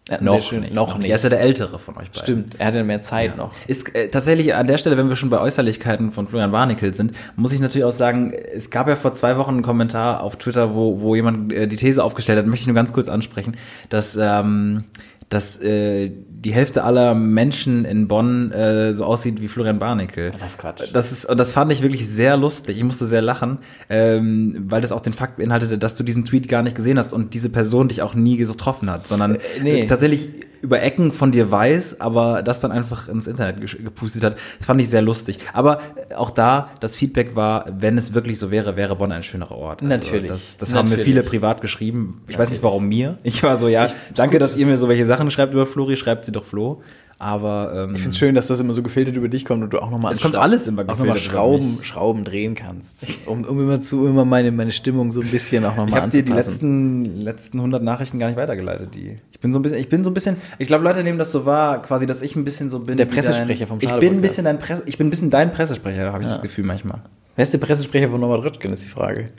Hat 0.10 0.22
ein 0.22 0.26
Noch 0.26 0.40
schön- 0.40 0.60
nicht. 0.62 0.74
Noch 0.74 1.00
nicht. 1.00 1.10
Er 1.10 1.16
ist 1.16 1.24
ja 1.24 1.30
der 1.30 1.40
Ältere 1.40 1.80
von 1.80 1.96
euch 1.98 2.12
beiden. 2.12 2.22
Stimmt, 2.22 2.60
er 2.60 2.68
hatte 2.68 2.84
mehr 2.84 3.02
Zeit 3.02 3.38
noch. 3.38 3.52
Ist 3.66 3.96
äh, 3.96 4.10
tatsächlich 4.10 4.54
an 4.54 4.68
der 4.68 4.78
Stelle, 4.78 4.98
wenn 4.98 5.10
wir 5.10 5.16
schon 5.16 5.32
bei 5.32 5.40
Äußerlichkeiten 5.40 6.12
von 6.12 6.28
Florian 6.28 6.52
Warnickel 6.52 6.94
sind, 6.94 7.14
muss 7.36 7.52
ich 7.52 7.60
natürlich 7.60 7.86
auch 7.86 7.92
sagen, 7.92 8.32
es 8.32 8.70
gab 8.70 8.88
ja 8.88 8.98
vor 8.98 9.16
zwei 9.16 9.36
Wochen 9.38 9.50
einen 9.56 9.62
Kommentar 9.64 10.22
auf 10.22 10.36
Twitter, 10.36 10.76
wo, 10.76 11.02
wo 11.02 11.16
jemand 11.16 11.52
äh, 11.52 11.68
die 11.68 11.76
These 11.76 12.04
aufgestellt 12.04 12.38
hat, 12.38 12.46
möchte 12.46 12.62
ich 12.62 12.68
nur 12.68 12.76
ganz 12.76 12.94
kurz 12.94 13.08
ansprechen, 13.10 13.58
dass, 13.90 14.16
ähm, 14.16 14.84
dass 15.30 15.62
äh, 15.62 16.12
die 16.30 16.54
Hälfte 16.54 16.84
aller 16.84 17.16
Menschen 17.16 17.84
in 17.84 18.08
Bonn 18.08 18.52
äh, 18.52 18.94
so 18.94 19.06
aussieht 19.06 19.42
wie 19.42 19.48
Florian 19.48 19.80
Barnickel. 19.80 20.32
Das 20.40 20.52
ist 20.52 20.58
Quatsch. 20.60 20.84
Das 20.94 21.12
ist, 21.12 21.26
und 21.26 21.40
das 21.40 21.52
fand 21.52 21.72
ich 21.72 21.82
wirklich 21.82 22.08
sehr 22.08 22.38
lustig. 22.38 22.78
Ich 22.78 22.84
musste 22.84 23.08
sehr 23.08 23.24
lachen, 23.24 23.58
ähm, 23.90 24.66
weil 24.68 24.82
das 24.82 24.92
auch 24.92 25.02
den 25.02 25.14
Fakt 25.14 25.38
beinhaltete, 25.38 25.78
dass 25.78 25.96
du 25.96 26.04
diesen 26.04 26.26
Tweet 26.26 26.48
gar 26.48 26.62
nicht 26.62 26.76
gesehen 26.76 27.00
hast 27.00 27.12
und 27.14 27.34
diese 27.34 27.50
Person 27.50 27.88
dich 27.88 28.04
auch 28.04 28.14
nie 28.14 28.38
getroffen 28.38 28.90
hat, 28.92 29.08
sondern 29.08 29.40
nee. 29.62 29.82
äh, 29.82 29.86
tatsächlich 29.88 30.30
über 30.62 30.82
Ecken 30.82 31.12
von 31.12 31.32
dir 31.32 31.52
weiß, 31.52 32.02
aber 32.02 32.44
das 32.44 32.60
dann 32.60 32.72
einfach 32.72 33.08
ins 33.08 33.28
Internet 33.28 33.60
gepustet 33.62 34.24
hat. 34.24 34.38
Das 34.58 34.68
fand 34.68 34.82
ich 34.82 34.90
sehr 34.90 35.02
lustig. 35.02 35.40
Aber 35.54 35.80
äh, 36.10 36.16
auch 36.16 36.32
da, 36.32 36.70
das 36.80 36.96
Feedback 36.96 37.36
war, 37.36 37.66
wenn 37.78 37.98
es 37.98 38.14
wirklich 38.14 38.40
so 38.40 38.52
wäre, 38.52 38.76
wäre 38.76 38.96
Bonn 38.96 39.12
ein 39.12 39.24
schönerer 39.24 39.56
Ort. 39.56 39.82
Also 39.82 39.90
Natürlich. 39.90 40.28
Das, 40.28 40.58
das 40.58 40.74
haben 40.74 40.86
mir 40.86 40.92
Natürlich. 40.92 41.06
viele 41.06 41.24
privat 41.24 41.62
geschrieben. 41.62 42.22
Ich 42.28 42.38
weiß 42.38 42.50
nicht, 42.50 42.64
warum 42.64 42.88
mir. 42.88 43.18
Ich 43.24 43.44
war 43.44 43.58
so, 43.58 43.68
ja, 43.68 43.90
danke, 44.16 44.40
dass 44.40 44.56
ihr 44.56 44.66
mir 44.66 44.78
so 44.78 44.88
welche 44.88 45.06
Sachen 45.06 45.32
schreibt 45.32 45.54
über 45.54 45.66
Flori, 45.66 45.98
schreibt 45.98 46.26
sie 46.26 46.32
doch 46.32 46.46
Flo. 46.46 46.82
Aber 47.18 47.72
ähm, 47.86 47.96
Ich 47.96 48.02
finde 48.02 48.10
es 48.12 48.18
schön, 48.18 48.36
dass 48.36 48.48
das 48.48 48.60
immer 48.60 48.74
so 48.74 48.84
gefiltert 48.84 49.16
über 49.16 49.30
dich 49.30 49.46
kommt 49.46 49.64
und 49.64 49.72
du 49.72 49.80
auch 49.80 49.90
nochmal 49.90 50.12
Es 50.12 50.22
kommt 50.22 50.36
alles 50.36 50.68
immer 50.68 50.82
auch 50.82 50.88
noch 50.88 50.98
mal 51.00 51.14
gefiltert 51.14 51.26
über 51.26 51.34
Schrauben, 51.34 51.78
Schrauben 51.82 52.24
drehen 52.26 52.56
kannst. 52.56 53.06
Um, 53.26 53.44
um 53.46 53.60
immer 53.60 53.80
zu, 53.80 54.06
immer 54.06 54.26
meine, 54.26 54.52
meine 54.52 54.72
Stimmung 54.72 55.12
so 55.12 55.22
ein 55.22 55.28
bisschen 55.28 55.64
auch 55.66 55.72
Ich 55.72 55.78
nochmal 55.78 56.02
habe 56.02 56.12
dir 56.12 56.24
die 56.24 56.32
anzupassen. 56.34 57.04
letzten 57.06 57.22
letzten 57.22 57.58
100 57.60 57.84
Nachrichten 57.84 58.20
gar 58.20 58.28
nicht 58.28 58.38
weitergeleitet. 58.38 58.96
Die 58.96 59.18
ich 59.32 59.40
bin 59.40 59.52
so 59.54 59.60
ein 59.60 59.62
bisschen, 59.62 59.78
ich 59.78 59.90
bin 59.90 60.04
so 60.04 60.10
ein 60.10 60.14
bisschen, 60.14 60.38
ich 60.58 60.68
glaube 60.68 60.84
Leute 60.84 61.04
nehmen 61.04 61.18
das 61.18 61.32
so 61.32 61.46
wahr, 61.46 61.82
quasi, 61.82 62.06
dass 62.06 62.22
ich 62.22 62.36
ein 62.36 62.44
bisschen 62.44 62.70
so 62.70 62.80
bin. 62.80 62.98
Der 62.98 63.06
Pressesprecher 63.06 63.60
dein, 63.60 63.68
vom 63.68 63.78
Ich 63.80 63.88
Schade 63.90 64.00
bin 64.02 64.16
ein 64.16 64.22
bisschen 64.22 64.44
dein 64.46 64.60
Presse, 64.60 64.84
ich 64.86 64.98
bin 64.98 65.08
ein 65.08 65.10
bisschen 65.10 65.30
dein 65.30 65.52
Pressesprecher, 65.52 66.12
habe 66.12 66.24
ich 66.24 66.30
das 66.30 66.42
Gefühl 66.42 66.66
manchmal. 66.66 67.02
Wer 67.36 67.44
ist 67.44 67.54
der 67.54 67.60
Pressesprecher 67.60 68.10
von 68.10 68.20
Norbert 68.20 68.44
Röttgen, 68.44 68.72
ist 68.72 68.84
die 68.84 68.90
Frage. 68.90 69.30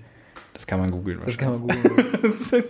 Das 0.56 0.66
kann 0.66 0.80
man 0.80 0.90
googeln. 0.90 1.20
Das 1.24 1.36
kann 1.36 1.50
man 1.50 1.60
googeln. 1.60 1.82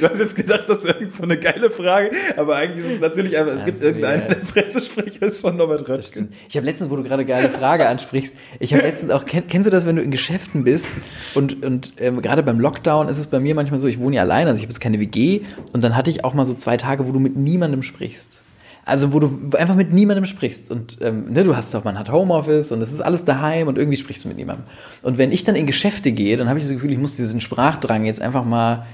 Du 0.00 0.08
hast 0.08 0.18
jetzt 0.18 0.36
gedacht, 0.36 0.64
das 0.68 0.84
wäre 0.84 1.08
so 1.10 1.22
eine 1.22 1.36
geile 1.36 1.70
Frage, 1.70 2.10
aber 2.36 2.56
eigentlich 2.56 2.84
ist 2.84 2.92
es 2.92 3.00
natürlich 3.00 3.38
einfach, 3.38 3.54
es 3.54 3.64
gibt 3.64 3.78
ist 3.78 3.84
irgendeinen, 3.84 4.28
der 4.28 4.34
Pressesprecher 4.52 5.22
ist 5.26 5.40
von 5.40 5.56
Norbert 5.56 5.88
Röttgen. 5.88 6.32
Ich 6.48 6.56
habe 6.56 6.66
letztens, 6.66 6.90
wo 6.90 6.96
du 6.96 7.02
gerade 7.02 7.24
geile 7.24 7.48
Frage 7.48 7.88
ansprichst, 7.88 8.36
ich 8.58 8.74
habe 8.74 8.82
letztens 8.82 9.12
auch, 9.12 9.24
kenn, 9.24 9.46
kennst 9.46 9.66
du 9.66 9.70
das, 9.70 9.86
wenn 9.86 9.96
du 9.96 10.02
in 10.02 10.10
Geschäften 10.10 10.64
bist 10.64 10.90
und, 11.34 11.64
und 11.64 11.92
ähm, 11.98 12.20
gerade 12.20 12.42
beim 12.42 12.60
Lockdown 12.60 13.08
ist 13.08 13.18
es 13.18 13.26
bei 13.28 13.40
mir 13.40 13.54
manchmal 13.54 13.78
so, 13.78 13.88
ich 13.88 13.98
wohne 13.98 14.16
ja 14.16 14.22
alleine, 14.22 14.50
also 14.50 14.58
ich 14.58 14.64
habe 14.64 14.72
jetzt 14.72 14.80
keine 14.80 15.00
WG 15.00 15.42
und 15.72 15.82
dann 15.82 15.96
hatte 15.96 16.10
ich 16.10 16.24
auch 16.24 16.34
mal 16.34 16.44
so 16.44 16.54
zwei 16.54 16.76
Tage, 16.76 17.06
wo 17.06 17.12
du 17.12 17.20
mit 17.20 17.36
niemandem 17.36 17.82
sprichst. 17.82 18.42
Also 18.84 19.12
wo 19.12 19.20
du 19.20 19.50
einfach 19.56 19.76
mit 19.76 19.92
niemandem 19.92 20.26
sprichst 20.26 20.70
und 20.70 20.98
ähm, 21.00 21.32
ne, 21.32 21.42
du 21.42 21.56
hast 21.56 21.72
doch, 21.72 21.84
man 21.84 21.98
hat 21.98 22.10
Homeoffice 22.10 22.70
und 22.70 22.82
es 22.82 22.92
ist 22.92 23.00
alles 23.00 23.24
daheim 23.24 23.66
und 23.68 23.78
irgendwie 23.78 23.96
sprichst 23.96 24.24
du 24.24 24.28
mit 24.28 24.36
niemandem. 24.36 24.66
Und 25.02 25.16
wenn 25.16 25.32
ich 25.32 25.44
dann 25.44 25.56
in 25.56 25.66
Geschäfte 25.66 26.12
gehe, 26.12 26.36
dann 26.36 26.48
habe 26.48 26.58
ich 26.58 26.64
das 26.66 26.74
Gefühl, 26.74 26.92
ich 26.92 26.98
muss 26.98 27.16
diesen 27.16 27.40
Sprachdrang 27.40 28.04
jetzt 28.04 28.20
einfach 28.20 28.44
mal 28.44 28.86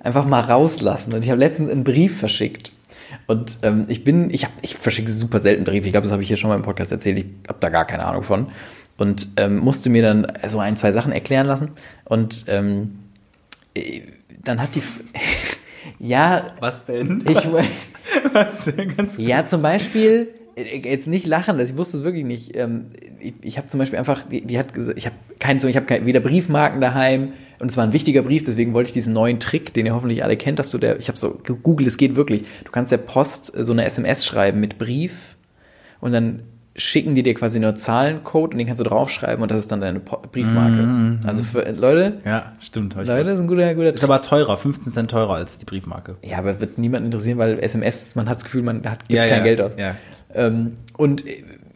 einfach 0.00 0.26
mal 0.26 0.40
rauslassen. 0.40 1.12
Und 1.12 1.24
ich 1.24 1.30
habe 1.30 1.40
letztens 1.40 1.70
einen 1.70 1.84
Brief 1.84 2.18
verschickt. 2.18 2.72
Und 3.26 3.58
ähm, 3.62 3.86
ich 3.88 4.04
bin, 4.04 4.30
ich 4.30 4.44
habe, 4.44 4.54
ich 4.62 4.76
verschicke 4.76 5.10
super 5.10 5.40
selten 5.40 5.64
Briefe. 5.64 5.86
Ich 5.86 5.92
glaube, 5.92 6.04
das 6.04 6.12
habe 6.12 6.22
ich 6.22 6.28
hier 6.28 6.36
schon 6.36 6.48
mal 6.48 6.56
im 6.56 6.62
Podcast 6.62 6.92
erzählt. 6.92 7.18
Ich 7.18 7.26
habe 7.48 7.58
da 7.60 7.68
gar 7.68 7.86
keine 7.86 8.04
Ahnung 8.04 8.22
von. 8.22 8.48
Und 8.96 9.28
ähm, 9.36 9.58
musste 9.58 9.90
mir 9.90 10.02
dann 10.02 10.26
so 10.48 10.58
ein, 10.58 10.76
zwei 10.76 10.92
Sachen 10.92 11.12
erklären 11.12 11.46
lassen. 11.46 11.72
Und 12.04 12.44
ähm, 12.48 12.98
äh, 13.74 14.02
dann 14.44 14.60
hat 14.60 14.74
die, 14.74 14.82
ja, 15.98 16.52
Was 16.60 16.86
denn? 16.86 17.24
ich, 17.28 17.36
Was 18.32 18.64
denn? 18.66 18.96
Ganz 18.96 19.18
ja, 19.18 19.44
zum 19.46 19.62
Beispiel, 19.62 20.28
äh, 20.56 20.78
jetzt 20.78 21.06
nicht 21.06 21.26
lachen, 21.26 21.58
das, 21.58 21.70
ich 21.70 21.76
wusste 21.76 21.98
es 21.98 22.04
wirklich 22.04 22.24
nicht. 22.24 22.56
Ähm, 22.56 22.90
ich 23.20 23.34
ich 23.42 23.58
habe 23.58 23.68
zum 23.68 23.78
Beispiel 23.78 23.98
einfach, 23.98 24.22
die, 24.22 24.42
die 24.42 24.58
hat 24.58 24.74
gesagt, 24.74 24.98
ich 24.98 25.06
habe 25.06 25.16
keinen, 25.38 25.66
ich 25.66 25.76
habe 25.76 25.86
kein, 25.86 26.06
weder 26.06 26.20
Briefmarken 26.20 26.80
daheim 26.80 27.32
und 27.60 27.70
es 27.70 27.76
war 27.76 27.84
ein 27.84 27.92
wichtiger 27.92 28.22
Brief, 28.22 28.44
deswegen 28.44 28.72
wollte 28.74 28.88
ich 28.88 28.94
diesen 28.94 29.12
neuen 29.12 29.40
Trick, 29.40 29.74
den 29.74 29.86
ihr 29.86 29.94
hoffentlich 29.94 30.22
alle 30.22 30.36
kennt, 30.36 30.58
dass 30.58 30.70
du 30.70 30.78
der, 30.78 30.98
ich 30.98 31.08
habe 31.08 31.18
so 31.18 31.40
gegoogelt, 31.42 31.88
es 31.88 31.96
geht 31.96 32.16
wirklich. 32.16 32.44
Du 32.64 32.70
kannst 32.70 32.92
der 32.92 32.98
Post 32.98 33.56
äh, 33.56 33.64
so 33.64 33.72
eine 33.72 33.84
SMS 33.84 34.24
schreiben 34.24 34.60
mit 34.60 34.78
Brief 34.78 35.36
und 36.00 36.12
dann 36.12 36.42
schicken 36.78 37.14
die 37.14 37.22
dir 37.22 37.34
quasi 37.34 37.60
nur 37.60 37.74
Zahlencode 37.74 38.52
und 38.52 38.58
den 38.58 38.66
kannst 38.66 38.80
du 38.80 38.84
draufschreiben 38.84 39.42
und 39.42 39.50
das 39.50 39.58
ist 39.58 39.72
dann 39.72 39.80
deine 39.80 39.98
Briefmarke. 40.00 41.18
Also 41.26 41.42
für 41.42 41.68
Leute, 41.72 42.20
Ja, 42.24 42.52
stimmt. 42.60 42.94
Leute, 42.94 43.24
das 43.24 43.34
ist 43.34 43.40
ein 43.40 43.48
guter, 43.48 43.74
guter 43.74 43.92
Ist 43.92 44.04
aber 44.04 44.22
teurer, 44.22 44.56
15 44.56 44.92
Cent 44.92 45.10
teurer 45.10 45.34
als 45.34 45.58
die 45.58 45.64
Briefmarke. 45.64 46.16
Ja, 46.24 46.38
aber 46.38 46.60
wird 46.60 46.78
niemand 46.78 47.04
interessieren, 47.04 47.36
weil 47.38 47.58
SMS, 47.58 48.14
man 48.14 48.28
hat 48.28 48.36
das 48.36 48.44
Gefühl, 48.44 48.62
man 48.62 48.84
hat, 48.88 49.00
gibt 49.00 49.10
Ja, 49.10 49.26
kein 49.26 49.38
ja, 49.38 49.44
Geld 49.44 49.60
aus. 49.60 49.76
ja. 49.76 49.96
Ähm, 50.34 50.72
und 50.96 51.24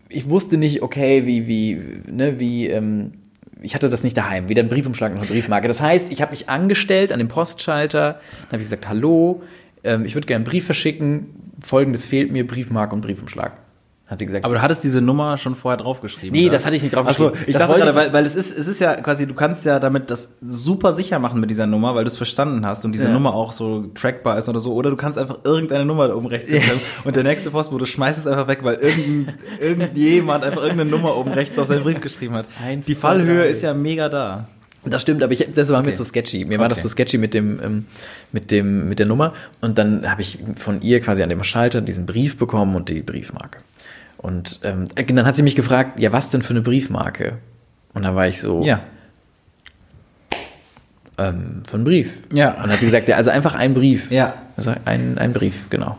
ich 0.09 0.29
wusste 0.29 0.57
nicht, 0.57 0.83
okay, 0.83 1.27
wie, 1.27 1.47
wie, 1.49 1.81
ne, 2.11 2.39
wie, 2.39 2.69
ähm, 2.69 3.13
ich 3.61 3.75
hatte 3.75 3.89
das 3.89 4.05
nicht 4.05 4.17
daheim, 4.17 4.49
weder 4.49 4.61
einen 4.61 4.69
Briefumschlag 4.69 5.13
noch 5.15 5.23
eine 5.23 5.31
Briefmarke. 5.31 5.69
Das 5.69 5.81
heißt, 5.81 6.13
ich 6.13 6.21
habe 6.23 6.33
mich 6.33 6.49
angestellt 6.49 7.13
an 7.13 7.19
dem 7.19 7.29
Postschalter, 7.29 8.13
dann 8.13 8.47
habe 8.49 8.57
ich 8.59 8.65
gesagt, 8.65 8.89
hallo, 8.89 9.43
ähm, 9.85 10.05
ich 10.05 10.15
würde 10.15 10.27
gerne 10.27 10.45
einen 10.45 10.51
Brief 10.51 10.65
verschicken, 10.67 11.27
folgendes 11.61 12.07
fehlt 12.07 12.31
mir, 12.31 12.47
Briefmarke 12.47 12.95
und 12.95 13.01
Briefumschlag. 13.01 13.53
Hat 14.13 14.19
sie 14.19 14.27
gesagt. 14.27 14.45
Aber 14.45 14.55
du 14.55 14.61
hattest 14.61 14.85
diese 14.85 15.01
Nummer 15.01 15.39
schon 15.39 15.57
vorher 15.57 15.79
draufgeschrieben. 15.79 16.39
Nee, 16.39 16.45
oder? 16.45 16.53
das 16.53 16.67
hatte 16.67 16.77
ich 16.77 16.83
nicht 16.83 16.95
draufgeschrieben. 16.95 17.33
so, 17.35 17.41
ich 17.47 17.55
Das 17.55 17.67
dachte 17.67 17.81
gerade, 17.81 17.95
weil, 17.95 18.13
weil 18.13 18.25
es 18.27 18.35
ist, 18.35 18.57
es 18.57 18.67
ist 18.69 18.79
ja 18.79 18.95
quasi, 18.97 19.27
du 19.27 19.33
kannst 19.33 19.65
ja 19.65 19.79
damit 19.81 20.11
das 20.11 20.29
super 20.43 20.93
sicher 20.93 21.19
machen 21.19 21.41
mit 21.41 21.49
dieser 21.49 21.67
Nummer, 21.67 21.95
weil 21.95 22.05
du 22.05 22.09
es 22.09 22.17
verstanden 22.19 22.67
hast 22.67 22.85
und 22.85 22.93
diese 22.93 23.05
Ja. 23.07 23.11
Nummer 23.11 23.33
auch 23.35 23.53
so 23.53 23.87
trackbar 23.95 24.37
ist 24.39 24.51
oder 24.51 24.61
so. 24.61 24.75
Oder 24.75 24.91
du 24.91 24.97
kannst 24.97 25.19
einfach 25.19 25.39
irgendeine 25.45 25.87
Nummer 25.87 26.09
da 26.09 26.15
oben 26.15 26.27
rechts 26.27 26.51
hinschreiben 26.51 26.83
und 27.05 27.17
der 27.17 27.23
nächste 27.25 27.51
Postbote 27.51 27.87
schmeißt 27.87 28.19
es 28.19 28.27
einfach 28.27 28.49
weg, 28.49 28.59
weil 28.63 28.75
irgendein, 28.75 29.35
irgendjemand 29.61 30.45
einfach 30.45 30.63
irgendeine 30.63 30.91
Nummer 30.91 31.17
oben 31.17 31.33
rechts 31.33 31.59
auf 31.59 31.67
seinen 31.67 31.83
Brief 31.83 32.01
geschrieben 32.03 32.35
hat. 32.35 32.47
Eins, 32.63 32.85
Die 32.87 32.95
Fallhöhe 32.95 33.45
ist 33.47 33.63
ja 33.63 33.73
mega 33.75 34.09
da. 34.11 34.47
Das 34.85 35.01
stimmt, 35.03 35.23
aber 35.23 35.33
ich, 35.33 35.47
das 35.55 35.69
war 35.71 35.81
mir 35.81 35.93
zu 35.93 36.03
sketchy. 36.03 36.45
Mir 36.45 36.59
war 36.59 36.69
das 36.69 36.79
Okay. 36.79 36.83
zu 36.83 36.89
sketchy 36.89 37.17
mit 37.17 37.35
dem, 37.35 37.61
ähm, 37.63 37.87
mit 38.33 38.51
dem, 38.51 38.89
mit 38.89 38.99
der 38.99 39.07
Nummer. 39.07 39.33
Und 39.61 39.79
dann 39.79 40.11
habe 40.11 40.23
ich 40.23 40.41
von 40.57 40.83
ihr 40.83 41.01
quasi 41.01 41.23
an 41.23 41.29
dem 41.29 41.45
Schalter 41.45 41.81
diesen 41.81 42.05
Brief 42.05 42.37
bekommen 42.37 42.75
und 42.75 42.89
die 42.89 43.01
Briefmarke. 43.01 43.61
Und 44.23 44.61
ähm, 44.63 44.87
äh, 44.95 45.05
dann 45.05 45.27
hat 45.27 45.37
sie 45.37 45.43
mich 45.43 45.57
gefragt, 45.57 46.01
ja, 46.01 46.13
was 46.13 46.31
denn 46.31 46.43
für 46.43 46.51
eine 46.55 46.63
Briefmarke? 46.63 47.39
Und 47.93 48.05
da 48.05 48.15
war 48.15 48.27
ich 48.29 48.41
so, 48.41 48.63
Ja. 48.65 48.81
ähm, 51.19 51.63
für 51.67 51.75
einen 51.75 51.85
Brief. 51.85 52.23
Ja. 52.33 52.53
Und 52.53 52.63
dann 52.63 52.71
hat 52.73 52.81
sie 52.81 52.87
gesagt, 52.87 53.09
ja, 53.09 53.17
also 53.17 53.31
einfach 53.31 53.55
ein 53.55 53.75
Brief. 53.75 54.11
Ja. 54.11 54.35
Also 54.57 54.73
ein, 54.85 55.19
ein 55.19 55.33
Brief, 55.33 55.69
genau. 55.71 55.99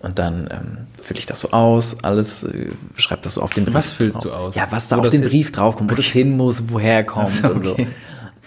Und 0.00 0.18
dann 0.18 0.48
ähm, 0.50 0.78
fülle 1.00 1.20
ich 1.20 1.26
das 1.26 1.40
so 1.40 1.50
aus, 1.52 2.02
alles, 2.02 2.44
äh, 2.44 2.70
schreib 2.96 3.22
das 3.22 3.34
so 3.34 3.42
auf 3.42 3.52
den 3.54 3.64
Brief. 3.64 3.74
Was 3.74 3.90
füllst 3.90 4.18
drauf. 4.18 4.24
du 4.24 4.32
aus? 4.32 4.54
Ja, 4.54 4.66
was 4.70 4.88
da 4.88 4.96
Wo 4.96 5.02
auf 5.02 5.10
den 5.10 5.22
Brief 5.22 5.52
draufkommt, 5.52 5.90
wo 5.90 5.94
das 5.94 6.06
hin 6.06 6.36
muss, 6.36 6.64
woher 6.68 6.94
er 6.94 7.04
kommt 7.04 7.28
Ach 7.28 7.32
so, 7.32 7.48
und 7.50 7.62
so. 7.62 7.76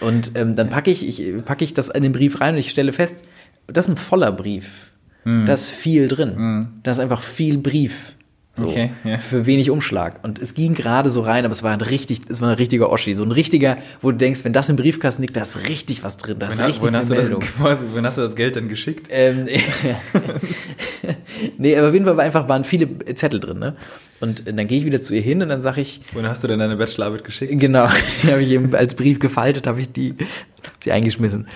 Und 0.00 0.32
ähm, 0.34 0.54
dann 0.56 0.68
packe 0.68 0.90
ich, 0.90 1.06
ich 1.08 1.44
packe 1.44 1.64
ich 1.64 1.72
das 1.72 1.88
in 1.88 2.02
den 2.02 2.12
Brief 2.12 2.40
rein 2.42 2.54
und 2.54 2.60
ich 2.60 2.68
stelle 2.70 2.92
fest, 2.92 3.24
das 3.66 3.86
ist 3.86 3.94
ein 3.94 3.96
voller 3.96 4.32
Brief. 4.32 4.88
Hm. 5.22 5.46
Da 5.46 5.54
ist 5.54 5.70
viel 5.70 6.08
drin. 6.08 6.68
Da 6.82 6.92
ist 6.92 6.98
einfach 6.98 7.22
viel 7.22 7.56
Brief. 7.58 8.12
So, 8.56 8.64
Okay, 8.64 8.90
ja. 9.04 9.18
Für 9.18 9.44
wenig 9.44 9.70
Umschlag. 9.70 10.20
Und 10.24 10.38
es 10.38 10.54
ging 10.54 10.74
gerade 10.74 11.10
so 11.10 11.20
rein, 11.20 11.44
aber 11.44 11.52
es 11.52 11.62
war 11.62 11.72
ein 11.72 11.82
richtig, 11.82 12.22
es 12.30 12.40
war 12.40 12.48
ein 12.48 12.54
richtiger 12.54 12.90
Oschi. 12.90 13.12
So 13.12 13.22
ein 13.22 13.30
richtiger, 13.30 13.76
wo 14.00 14.10
du 14.10 14.16
denkst, 14.16 14.44
wenn 14.44 14.54
das 14.54 14.70
im 14.70 14.76
Briefkasten 14.76 15.22
liegt, 15.22 15.36
da 15.36 15.42
ist 15.42 15.68
richtig 15.68 16.02
was 16.02 16.16
drin. 16.16 16.38
Da 16.38 16.48
ist 16.48 16.58
richtig 16.58 16.80
wohin, 16.80 16.96
hast 16.96 17.10
du 17.10 17.14
eine 17.14 17.22
das, 17.22 17.30
Meldung. 17.30 17.48
wohin 17.92 18.06
hast 18.06 18.16
du 18.16 18.22
das 18.22 18.34
Geld 18.34 18.56
denn 18.56 18.68
geschickt? 18.68 19.08
Ähm, 19.10 19.46
nee, 21.58 21.76
aber 21.76 21.88
auf 21.88 21.92
jeden 21.92 22.06
Fall 22.06 22.16
war 22.16 22.24
einfach, 22.24 22.48
waren 22.48 22.64
viele 22.64 22.88
Zettel 23.14 23.40
drin, 23.40 23.58
ne? 23.58 23.76
Und 24.20 24.44
dann 24.46 24.66
gehe 24.66 24.78
ich 24.78 24.86
wieder 24.86 25.02
zu 25.02 25.14
ihr 25.14 25.20
hin 25.20 25.42
und 25.42 25.50
dann 25.50 25.60
sage 25.60 25.82
ich, 25.82 26.00
Wohin 26.14 26.26
hast 26.26 26.42
du 26.42 26.48
denn 26.48 26.58
deine 26.58 26.76
Bachelorarbeit 26.76 27.24
geschickt? 27.24 27.52
genau, 27.58 27.86
die 28.22 28.32
habe 28.32 28.42
ich 28.42 28.50
eben 28.50 28.74
als 28.74 28.94
Brief 28.94 29.18
gefaltet, 29.18 29.66
habe 29.66 29.80
ich 29.80 29.92
die, 29.92 30.14
sie 30.86 30.92
eingeschmissen. 30.92 31.46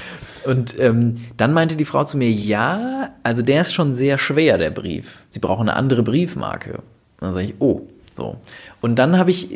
Und 0.44 0.78
ähm, 0.78 1.16
dann 1.36 1.52
meinte 1.52 1.76
die 1.76 1.84
Frau 1.84 2.04
zu 2.04 2.18
mir, 2.18 2.30
ja, 2.30 3.10
also 3.22 3.42
der 3.42 3.62
ist 3.62 3.72
schon 3.72 3.94
sehr 3.94 4.18
schwer, 4.18 4.58
der 4.58 4.70
Brief. 4.70 5.24
Sie 5.30 5.38
brauchen 5.38 5.68
eine 5.68 5.76
andere 5.76 6.02
Briefmarke. 6.02 6.80
Dann 7.18 7.32
sage 7.32 7.46
ich, 7.46 7.54
oh, 7.58 7.86
so. 8.14 8.36
Und 8.80 8.98
dann 8.98 9.18
habe 9.18 9.30
ich, 9.30 9.48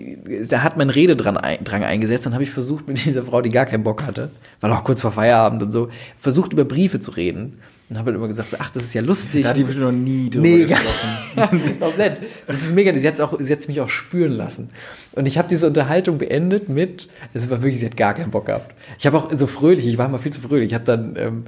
da 0.48 0.62
hat 0.62 0.76
mein 0.76 0.90
Rededrang 0.90 1.36
ein, 1.36 1.64
Drang 1.64 1.84
eingesetzt, 1.84 2.26
dann 2.26 2.34
habe 2.34 2.44
ich 2.44 2.50
versucht 2.50 2.88
mit 2.88 2.98
dieser 3.04 3.24
Frau, 3.24 3.42
die 3.42 3.50
gar 3.50 3.66
keinen 3.66 3.84
Bock 3.84 4.04
hatte, 4.04 4.30
weil 4.60 4.72
auch 4.72 4.84
kurz 4.84 5.02
vor 5.02 5.12
Feierabend 5.12 5.62
und 5.62 5.70
so, 5.70 5.88
versucht 6.18 6.52
über 6.52 6.64
Briefe 6.64 7.00
zu 7.00 7.10
reden. 7.12 7.58
Und 7.94 7.98
habe 8.00 8.10
halt 8.10 8.16
immer 8.16 8.26
gesagt, 8.26 8.56
ach, 8.58 8.70
das 8.70 8.82
ist 8.82 8.94
ja 8.94 9.02
lustig. 9.02 9.44
Da 9.44 9.50
hat 9.50 9.56
die 9.56 9.62
bestimmt 9.62 9.84
noch 9.84 9.92
nie 9.92 10.28
drüber 10.28 10.42
Nee, 10.42 10.64
gesprochen. 10.64 11.76
komplett. 11.80 12.22
Das 12.44 12.56
ist 12.60 12.74
mega. 12.74 12.92
Sie 12.98 13.06
hat 13.06 13.20
auch, 13.20 13.38
sie 13.38 13.52
hat's 13.52 13.68
mich 13.68 13.80
auch 13.80 13.88
spüren 13.88 14.32
lassen. 14.32 14.70
Und 15.12 15.26
ich 15.26 15.38
habe 15.38 15.46
diese 15.46 15.68
Unterhaltung 15.68 16.18
beendet 16.18 16.72
mit, 16.72 17.06
es 17.34 17.48
war 17.50 17.62
wirklich, 17.62 17.78
sie 17.78 17.86
hat 17.86 17.96
gar 17.96 18.14
keinen 18.14 18.32
Bock 18.32 18.46
gehabt. 18.46 18.74
Ich 18.98 19.06
habe 19.06 19.16
auch 19.16 19.30
so 19.30 19.46
fröhlich, 19.46 19.86
ich 19.86 19.96
war 19.96 20.06
immer 20.06 20.18
viel 20.18 20.32
zu 20.32 20.40
fröhlich. 20.40 20.70
Ich 20.70 20.74
habe 20.74 20.82
dann, 20.82 21.14
ähm, 21.16 21.44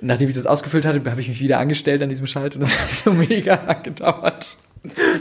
nachdem 0.00 0.28
ich 0.28 0.36
das 0.36 0.46
ausgefüllt 0.46 0.86
hatte, 0.86 1.02
habe 1.10 1.20
ich 1.20 1.26
mich 1.26 1.40
wieder 1.40 1.58
angestellt 1.58 2.00
an 2.00 2.10
diesem 2.10 2.28
Schalt 2.28 2.54
und 2.54 2.60
das 2.60 2.78
hat 2.78 2.90
so 2.90 3.12
mega 3.12 3.58
lang 3.66 3.82
gedauert. 3.82 4.56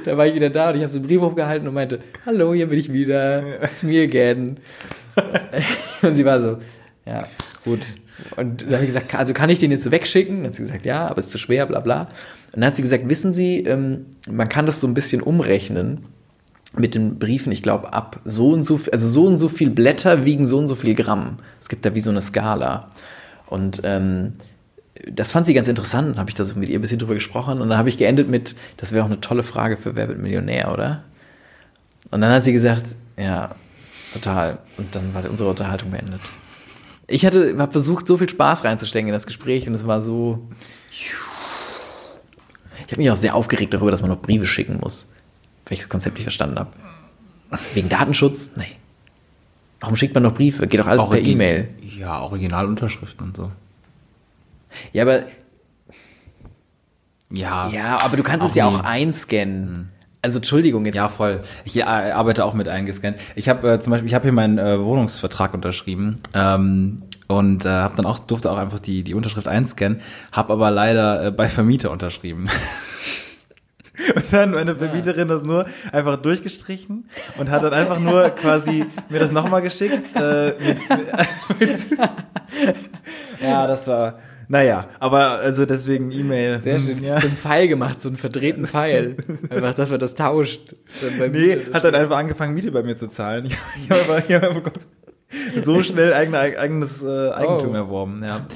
Da 0.05 0.15
war 0.15 0.27
ich 0.27 0.35
wieder 0.35 0.51
da 0.51 0.69
und 0.69 0.75
ich 0.75 0.83
habe 0.83 0.93
so 0.93 0.99
einen 0.99 1.07
Brief 1.07 1.23
aufgehalten 1.23 1.67
und 1.67 1.73
meinte, 1.73 2.01
hallo, 2.23 2.53
hier 2.53 2.67
bin 2.67 2.77
ich 2.77 2.93
wieder, 2.93 3.63
it's 3.63 3.81
me 3.81 3.99
again. 4.03 4.59
Und 6.03 6.13
sie 6.13 6.23
war 6.23 6.39
so, 6.39 6.59
ja, 7.07 7.23
Gut. 7.65 7.79
Und 8.35 8.63
dann 8.63 8.73
habe 8.73 8.83
ich 8.83 8.87
gesagt, 8.87 9.13
also 9.15 9.33
kann 9.33 9.49
ich 9.49 9.59
den 9.59 9.71
jetzt 9.71 9.83
so 9.83 9.91
wegschicken? 9.91 10.37
Dann 10.37 10.47
hat 10.47 10.55
sie 10.55 10.63
gesagt, 10.63 10.85
ja, 10.85 11.07
aber 11.07 11.19
ist 11.19 11.29
zu 11.29 11.37
schwer, 11.37 11.65
bla 11.65 11.79
bla. 11.79 12.01
Und 12.53 12.61
dann 12.61 12.65
hat 12.65 12.75
sie 12.75 12.81
gesagt, 12.81 13.07
wissen 13.09 13.33
Sie, 13.33 13.59
ähm, 13.63 14.05
man 14.29 14.49
kann 14.49 14.65
das 14.65 14.79
so 14.79 14.87
ein 14.87 14.93
bisschen 14.93 15.21
umrechnen 15.21 16.03
mit 16.75 16.95
den 16.95 17.17
Briefen, 17.17 17.51
ich 17.51 17.63
glaube, 17.63 17.93
ab 17.93 18.19
so 18.25 18.49
und 18.51 18.63
so, 18.63 18.79
also 18.91 19.07
so 19.07 19.25
und 19.25 19.39
so 19.39 19.49
viel 19.49 19.69
Blätter 19.69 20.25
wiegen 20.25 20.45
so 20.45 20.57
und 20.57 20.67
so 20.67 20.75
viel 20.75 20.95
Gramm. 20.95 21.37
Es 21.59 21.69
gibt 21.69 21.85
da 21.85 21.95
wie 21.95 21.99
so 21.99 22.09
eine 22.09 22.21
Skala. 22.21 22.89
Und 23.47 23.81
ähm, 23.83 24.33
das 25.09 25.31
fand 25.31 25.47
sie 25.47 25.53
ganz 25.53 25.67
interessant, 25.67 26.17
habe 26.17 26.29
ich 26.29 26.35
da 26.35 26.43
so 26.43 26.55
mit 26.55 26.69
ihr 26.69 26.79
ein 26.79 26.81
bisschen 26.81 26.99
drüber 26.99 27.13
gesprochen 27.13 27.61
und 27.61 27.69
dann 27.69 27.77
habe 27.77 27.89
ich 27.89 27.97
geendet 27.97 28.29
mit, 28.29 28.55
das 28.77 28.91
wäre 28.91 29.03
auch 29.03 29.09
eine 29.09 29.21
tolle 29.21 29.43
Frage 29.43 29.77
für 29.77 29.95
Wer 29.95 30.07
wird 30.07 30.19
Millionär, 30.19 30.71
oder? 30.73 31.03
Und 32.11 32.21
dann 32.21 32.31
hat 32.31 32.43
sie 32.43 32.53
gesagt, 32.53 32.87
ja, 33.17 33.55
total. 34.11 34.59
Und 34.77 34.93
dann 34.95 35.13
war 35.13 35.29
unsere 35.29 35.49
Unterhaltung 35.49 35.91
beendet. 35.91 36.21
Ich 37.07 37.25
hatte, 37.25 37.55
habe 37.57 37.71
versucht, 37.71 38.05
so 38.07 38.17
viel 38.17 38.27
Spaß 38.29 38.63
reinzustecken 38.65 39.07
in 39.07 39.13
das 39.13 39.25
Gespräch 39.25 39.67
und 39.67 39.73
es 39.73 39.87
war 39.87 40.01
so. 40.01 40.45
Ich 40.91 41.13
habe 42.93 42.97
mich 43.01 43.09
auch 43.11 43.15
sehr 43.15 43.35
aufgeregt 43.35 43.73
darüber, 43.73 43.91
dass 43.91 44.01
man 44.01 44.09
noch 44.11 44.21
Briefe 44.21 44.45
schicken 44.45 44.77
muss, 44.81 45.07
weil 45.65 45.73
ich 45.73 45.79
das 45.79 45.89
Konzept 45.89 46.15
nicht 46.15 46.23
verstanden 46.23 46.59
habe. 46.59 46.71
Wegen 47.73 47.89
Datenschutz? 47.89 48.53
Nee. 48.55 48.65
Warum 49.79 49.95
schickt 49.95 50.13
man 50.13 50.23
noch 50.23 50.33
Briefe? 50.33 50.67
Geht 50.67 50.79
doch 50.79 50.87
alles 50.87 51.01
per 51.07 51.17
Origi- 51.17 51.31
E-Mail. 51.31 51.69
Ja, 51.97 52.21
Originalunterschriften 52.21 53.27
und 53.27 53.37
so. 53.37 53.51
Ja, 54.91 55.03
aber 55.03 55.23
Ja, 57.29 57.69
ja, 57.69 57.99
aber 58.01 58.17
du 58.17 58.23
kannst 58.23 58.45
es 58.47 58.55
ja 58.55 58.65
auch 58.67 58.81
einscannen. 58.81 59.91
Also 60.21 60.39
Entschuldigung 60.39 60.85
jetzt. 60.85 60.95
Ja, 60.95 61.07
voll. 61.07 61.41
Ich 61.63 61.77
äh, 61.77 61.83
arbeite 61.83 62.43
auch 62.43 62.53
mit 62.53 62.67
eingescannt. 62.67 63.17
Ich 63.35 63.49
habe 63.49 63.73
äh, 63.73 63.79
zum 63.79 63.91
Beispiel, 63.91 64.07
ich 64.07 64.15
habe 64.15 64.23
hier 64.23 64.31
meinen 64.33 64.57
äh, 64.57 64.83
Wohnungsvertrag 64.83 65.53
unterschrieben 65.53 66.19
ähm, 66.33 67.03
und 67.27 67.65
äh, 67.65 67.69
habe 67.69 67.95
dann 67.95 68.05
auch 68.05 68.19
durfte 68.19 68.51
auch 68.51 68.57
einfach 68.57 68.79
die 68.79 69.03
die 69.03 69.13
Unterschrift 69.13 69.47
einscannen, 69.47 70.01
habe 70.31 70.53
aber 70.53 70.71
leider 70.71 71.25
äh, 71.25 71.31
bei 71.31 71.47
Vermieter 71.47 71.91
unterschrieben. 71.91 72.49
Und 74.15 74.31
dann 74.31 74.51
meine 74.51 74.75
Vermieterin 74.75 75.27
das 75.27 75.43
nur 75.43 75.65
einfach 75.91 76.17
durchgestrichen 76.17 77.09
und 77.39 77.49
hat 77.49 77.63
dann 77.63 77.73
einfach 77.73 77.99
nur 77.99 78.29
quasi 78.29 78.85
mir 79.09 79.19
das 79.19 79.31
nochmal 79.31 79.61
geschickt. 79.61 80.15
Äh, 80.15 80.53
mit, 80.59 81.59
mit, 81.59 81.87
ja, 83.41 83.65
das 83.65 83.87
war, 83.87 84.19
naja, 84.47 84.89
aber 84.99 85.31
also 85.39 85.65
deswegen 85.65 86.11
E-Mail. 86.11 86.59
Sehr 86.59 86.77
hm, 86.77 86.85
schön. 86.85 87.03
Ja. 87.03 87.19
So 87.19 87.27
einen 87.27 87.35
Pfeil 87.37 87.67
gemacht, 87.67 87.99
so 88.01 88.09
einen 88.09 88.17
verdrehten 88.17 88.65
Pfeil. 88.67 89.17
Einfach, 89.49 89.73
dass 89.75 89.89
man 89.89 89.99
das 89.99 90.15
tauscht. 90.15 90.75
Dann 91.19 91.31
Nee, 91.31 91.57
hat 91.73 91.83
dann 91.83 91.95
einfach 91.95 92.17
angefangen, 92.17 92.53
Miete 92.53 92.71
bei 92.71 92.83
mir 92.83 92.95
zu 92.95 93.07
zahlen. 93.07 93.45
Ich, 93.45 93.57
ich 93.83 93.89
habe 93.91 94.23
ich 94.27 94.33
hab, 94.35 94.63
Gott, 94.63 94.73
so 95.63 95.83
schnell 95.83 96.13
eigene, 96.13 96.39
eigenes 96.39 97.03
äh, 97.03 97.31
Eigentum 97.31 97.71
Oh. 97.71 97.75
erworben. 97.75 98.21
Ja. 98.25 98.47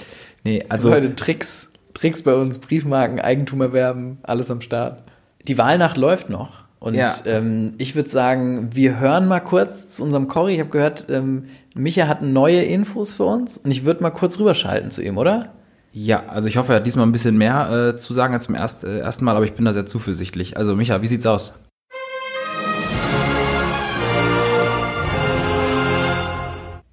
Nee, 0.43 0.63
Also 0.69 0.89
also 0.89 1.01
Leute, 1.01 1.15
Tricks, 1.15 1.71
Tricks 1.93 2.21
bei 2.23 2.33
uns, 2.33 2.59
Briefmarken, 2.59 3.19
Eigentum 3.19 3.61
erwerben, 3.61 4.19
alles 4.23 4.49
am 4.49 4.61
Start. 4.61 5.03
Die 5.47 5.57
Wahlnacht 5.57 5.97
läuft 5.97 6.29
noch. 6.29 6.63
Und 6.79 6.95
Ja. 6.95 7.13
ähm, 7.25 7.73
ich 7.77 7.95
würde 7.95 8.09
sagen, 8.09 8.69
wir 8.73 8.99
hören 8.99 9.27
mal 9.27 9.39
kurz 9.39 9.95
zu 9.97 10.03
unserem 10.03 10.27
Cory. 10.27 10.53
Ich 10.55 10.59
habe 10.61 10.69
gehört, 10.71 11.05
ähm, 11.09 11.45
Micha 11.75 12.07
hat 12.07 12.21
neue 12.23 12.63
Infos 12.63 13.13
für 13.13 13.25
uns 13.25 13.57
und 13.59 13.69
ich 13.69 13.85
würde 13.85 14.01
mal 14.01 14.09
kurz 14.09 14.39
rüberschalten 14.39 14.89
zu 14.89 15.03
ihm, 15.03 15.17
oder? 15.19 15.53
Ja, 15.93 16.25
also 16.27 16.47
ich 16.47 16.57
hoffe, 16.57 16.71
er 16.71 16.77
hat 16.77 16.87
diesmal 16.87 17.05
ein 17.05 17.11
bisschen 17.11 17.37
mehr 17.37 17.69
äh, 17.69 17.97
zu 17.97 18.13
sagen 18.13 18.33
als 18.33 18.47
beim 18.47 18.55
erst, 18.55 18.83
äh, 18.83 18.99
ersten 18.99 19.25
Mal, 19.25 19.35
aber 19.35 19.45
ich 19.45 19.53
bin 19.53 19.65
da 19.65 19.73
sehr 19.73 19.85
zuversichtlich. 19.85 20.55
Also 20.55 20.75
Micha, 20.75 21.01
wie 21.01 21.07
sieht's 21.07 21.25
aus? 21.25 21.53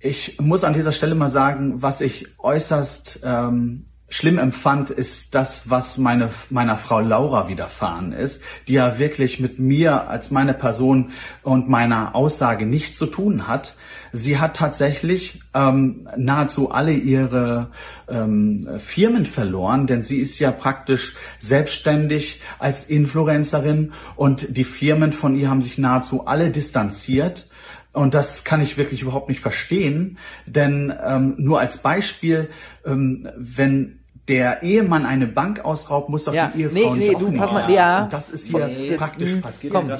Ich 0.00 0.40
muss 0.40 0.64
an 0.64 0.74
dieser 0.74 0.92
Stelle 0.92 1.14
mal 1.14 1.30
sagen, 1.30 1.82
was 1.82 2.00
ich 2.00 2.38
äußerst 2.38 3.20
ähm, 3.22 3.86
schlimm 4.08 4.38
empfand, 4.38 4.90
ist 4.90 5.34
das, 5.34 5.70
was 5.70 5.98
meine, 5.98 6.30
meiner 6.50 6.76
Frau 6.76 7.00
Laura 7.00 7.48
widerfahren 7.48 8.12
ist, 8.12 8.42
die 8.66 8.74
ja 8.74 8.98
wirklich 8.98 9.38
mit 9.38 9.58
mir 9.58 10.08
als 10.08 10.30
meine 10.30 10.54
Person 10.54 11.12
und 11.42 11.68
meiner 11.68 12.14
Aussage 12.14 12.64
nichts 12.66 12.98
zu 12.98 13.06
tun 13.06 13.46
hat. 13.46 13.76
Sie 14.12 14.38
hat 14.38 14.56
tatsächlich 14.56 15.40
ähm, 15.54 16.08
nahezu 16.16 16.70
alle 16.70 16.92
ihre 16.92 17.70
ähm, 18.08 18.68
Firmen 18.78 19.26
verloren, 19.26 19.86
denn 19.86 20.02
sie 20.02 20.18
ist 20.18 20.38
ja 20.38 20.50
praktisch 20.50 21.14
selbstständig 21.38 22.40
als 22.58 22.86
Influencerin 22.86 23.92
und 24.16 24.56
die 24.56 24.64
Firmen 24.64 25.12
von 25.12 25.36
ihr 25.36 25.50
haben 25.50 25.62
sich 25.62 25.78
nahezu 25.78 26.26
alle 26.26 26.50
distanziert. 26.50 27.48
Und 27.92 28.14
das 28.14 28.44
kann 28.44 28.60
ich 28.60 28.76
wirklich 28.76 29.02
überhaupt 29.02 29.28
nicht 29.28 29.40
verstehen, 29.40 30.18
denn 30.46 30.92
ähm, 31.04 31.34
nur 31.38 31.58
als 31.58 31.78
Beispiel, 31.78 32.50
ähm, 32.84 33.28
wenn 33.36 33.97
der 34.28 34.62
Ehemann 34.62 35.06
eine 35.06 35.26
Bank 35.26 35.64
ausraubt, 35.64 36.08
muss 36.10 36.24
doch 36.24 36.34
Ja, 36.34 36.52
die 36.54 36.62
Ehefrau 36.62 36.94
nee, 36.94 36.98
nee, 36.98 37.06
nicht 37.08 37.16
auch 37.16 37.20
du, 37.20 37.28
nicht 37.28 37.38
pass 37.40 37.52
mal, 37.52 37.70
ja. 37.70 38.02
Und 38.04 38.12
das 38.12 38.28
ist 38.28 38.46
hier 38.46 38.66
Nee, 38.68 38.96
praktisch 38.96 39.34
mm, 39.34 39.40
passiert. 39.40 39.72
komm. 39.74 39.90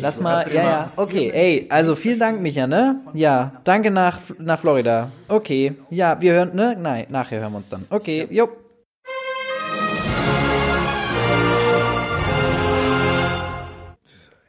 Lass 0.00 0.20
mal, 0.20 0.46
ja, 0.52 0.62
ja, 0.62 0.90
okay, 0.96 1.30
ey, 1.32 1.66
also 1.70 1.94
vielen 1.94 2.18
Dank, 2.18 2.40
Micha, 2.40 2.66
ne? 2.66 3.00
Ja, 3.14 3.52
danke 3.64 3.90
nach, 3.90 4.18
nach 4.38 4.58
Florida. 4.58 5.10
Okay, 5.28 5.74
ja, 5.90 6.20
wir 6.20 6.32
hören, 6.32 6.50
ne? 6.54 6.76
Nein, 6.78 7.06
nachher 7.10 7.40
hören 7.40 7.52
wir 7.52 7.58
uns 7.58 7.68
dann. 7.68 7.84
Okay, 7.90 8.26
jo. 8.30 8.48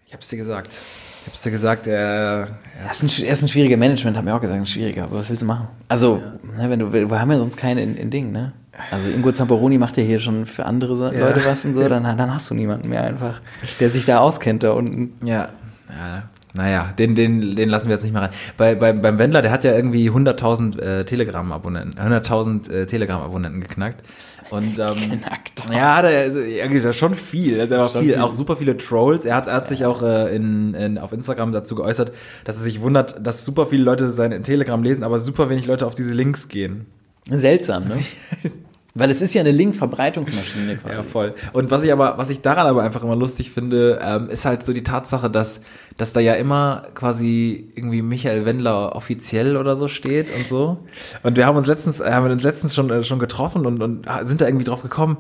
Ich 0.08 0.14
hab's 0.14 0.28
dir 0.30 0.38
gesagt. 0.38 0.76
Ich 1.22 1.28
hab's 1.28 1.42
dir 1.44 1.52
gesagt, 1.52 1.86
er, 1.88 2.48
Er 2.84 2.92
ist, 2.92 3.04
ein, 3.04 3.26
er 3.26 3.34
ist 3.34 3.44
ein 3.44 3.48
schwieriger 3.50 3.78
Management, 3.78 4.18
haben 4.18 4.26
wir 4.26 4.36
auch 4.36 4.42
gesagt, 4.42 4.60
ein 4.60 4.66
schwieriger, 4.66 5.04
aber 5.04 5.20
was 5.20 5.30
willst 5.30 5.42
du 5.42 5.46
machen? 5.46 5.68
Also, 5.88 6.22
ne, 6.58 6.70
wenn 6.70 6.80
du, 6.80 6.92
wir 6.94 7.20
haben 7.22 7.32
ja 7.32 7.38
sonst 7.38 7.58
keine 7.58 7.82
in, 7.84 7.96
in 7.98 8.10
Ding, 8.10 8.32
ne? 8.32 8.54
Also 8.92 9.10
Ingo 9.10 9.32
Zamperoni 9.34 9.78
macht 9.78 9.98
ja 9.98 10.04
hier 10.04 10.20
schon 10.20 10.46
für 10.46 10.66
andere 10.66 10.96
Sa- 10.96 11.12
Leute 11.12 11.44
was 11.46 11.66
und 11.66 11.74
so, 11.74 11.88
dann, 11.90 12.04
dann 12.04 12.34
hast 12.34 12.50
du 12.50 12.56
niemanden 12.56 12.88
mehr 12.90 13.04
einfach, 13.04 13.42
der 13.80 13.90
sich 13.90 14.06
da 14.06 14.20
auskennt 14.20 14.64
da 14.64 14.72
unten. 14.72 15.14
ja, 15.26 15.50
ja, 15.90 16.24
Naja, 16.54 16.94
den, 16.98 17.16
den, 17.16 17.56
den 17.58 17.68
lassen 17.70 17.90
wir 17.90 17.96
jetzt 17.96 18.04
nicht 18.04 18.14
mehr 18.14 18.22
rein. 18.24 18.30
Bei, 18.58 18.76
bei, 18.76 18.94
beim 18.94 19.18
Wendler, 19.18 19.42
der 19.42 19.52
hat 19.52 19.64
ja 19.66 19.74
irgendwie 19.76 20.10
100.000 20.10 20.80
äh, 20.80 21.04
Telegram-Abonnenten, 21.06 22.00
100.000 22.00 22.72
äh, 22.72 22.86
Telegram-Abonnenten 22.86 23.60
geknackt. 23.62 24.04
Und 24.50 24.80
ähm, 24.80 25.22
ja, 25.72 25.98
hat 25.98 26.06
er, 26.06 26.32
also, 26.72 26.92
schon 26.92 27.16
viel. 27.16 27.60
Also 27.60 27.74
er 27.76 27.84
hat 27.84 27.92
Schon 27.92 28.04
viel, 28.04 28.14
viel. 28.14 28.22
auch 28.22 28.32
super 28.32 28.58
viele 28.58 28.78
Trolls. 28.78 29.26
Er 29.26 29.36
hat, 29.36 29.48
er 29.48 29.54
hat 29.54 29.68
sich 29.68 29.86
auch 29.86 30.02
äh, 30.02 30.36
in, 30.36 30.74
in, 30.74 30.98
auf 30.98 31.12
Instagram 31.12 31.52
dazu 31.52 31.76
geäußert, 31.76 32.12
dass 32.46 32.58
er 32.58 32.64
sich 32.64 32.82
wundert, 32.82 33.26
dass 33.26 33.46
super 33.46 33.68
viele 33.68 33.84
Leute 33.84 34.12
sein 34.12 34.44
Telegram 34.44 34.82
lesen, 34.82 35.04
aber 35.04 35.20
super 35.20 35.50
wenig 35.50 35.66
Leute 35.66 35.86
auf 35.86 35.94
diese 35.94 36.14
Links 36.14 36.48
gehen. 36.48 36.88
Seltsam, 37.30 37.88
ne? 37.88 37.98
Weil 38.96 39.12
es 39.12 39.22
ist 39.22 39.34
ja 39.34 39.42
eine 39.42 39.52
Link-Verbreitungsmaschine 39.52 40.78
quasi. 40.78 40.96
Ja, 40.96 41.04
voll. 41.04 41.36
Und 41.54 41.70
was 41.70 41.84
ich 41.84 41.92
aber, 41.94 42.18
was 42.18 42.32
ich 42.32 42.42
daran 42.42 42.66
aber 42.66 42.82
einfach 42.82 43.04
immer 43.04 43.16
lustig 43.16 43.52
finde, 43.52 44.00
ähm, 44.02 44.30
ist 44.30 44.46
halt 44.46 44.66
so 44.66 44.74
die 44.74 44.84
Tatsache, 44.84 45.30
dass, 45.30 45.62
dass 46.00 46.14
da 46.14 46.22
ja 46.22 46.34
immer 46.34 46.84
quasi 46.96 47.68
irgendwie 47.76 48.02
Michael 48.02 48.46
Wendler 48.46 48.96
offiziell 48.96 49.58
oder 49.58 49.76
so 49.76 49.88
steht 49.90 50.34
und 50.34 50.48
so. 50.48 50.78
Und 51.24 51.36
wir 51.36 51.46
haben 51.46 51.58
uns 51.58 51.68
letztens, 51.68 52.00
äh, 52.00 52.12
haben 52.12 52.32
uns 52.32 52.42
letztens 52.42 52.74
schon, 52.74 52.90
äh, 52.90 53.04
schon 53.04 53.20
getroffen 53.20 53.66
und, 53.66 53.84
und 53.84 54.06
sind 54.24 54.40
da 54.42 54.46
irgendwie 54.48 54.64
drauf 54.64 54.82
gekommen 54.82 55.18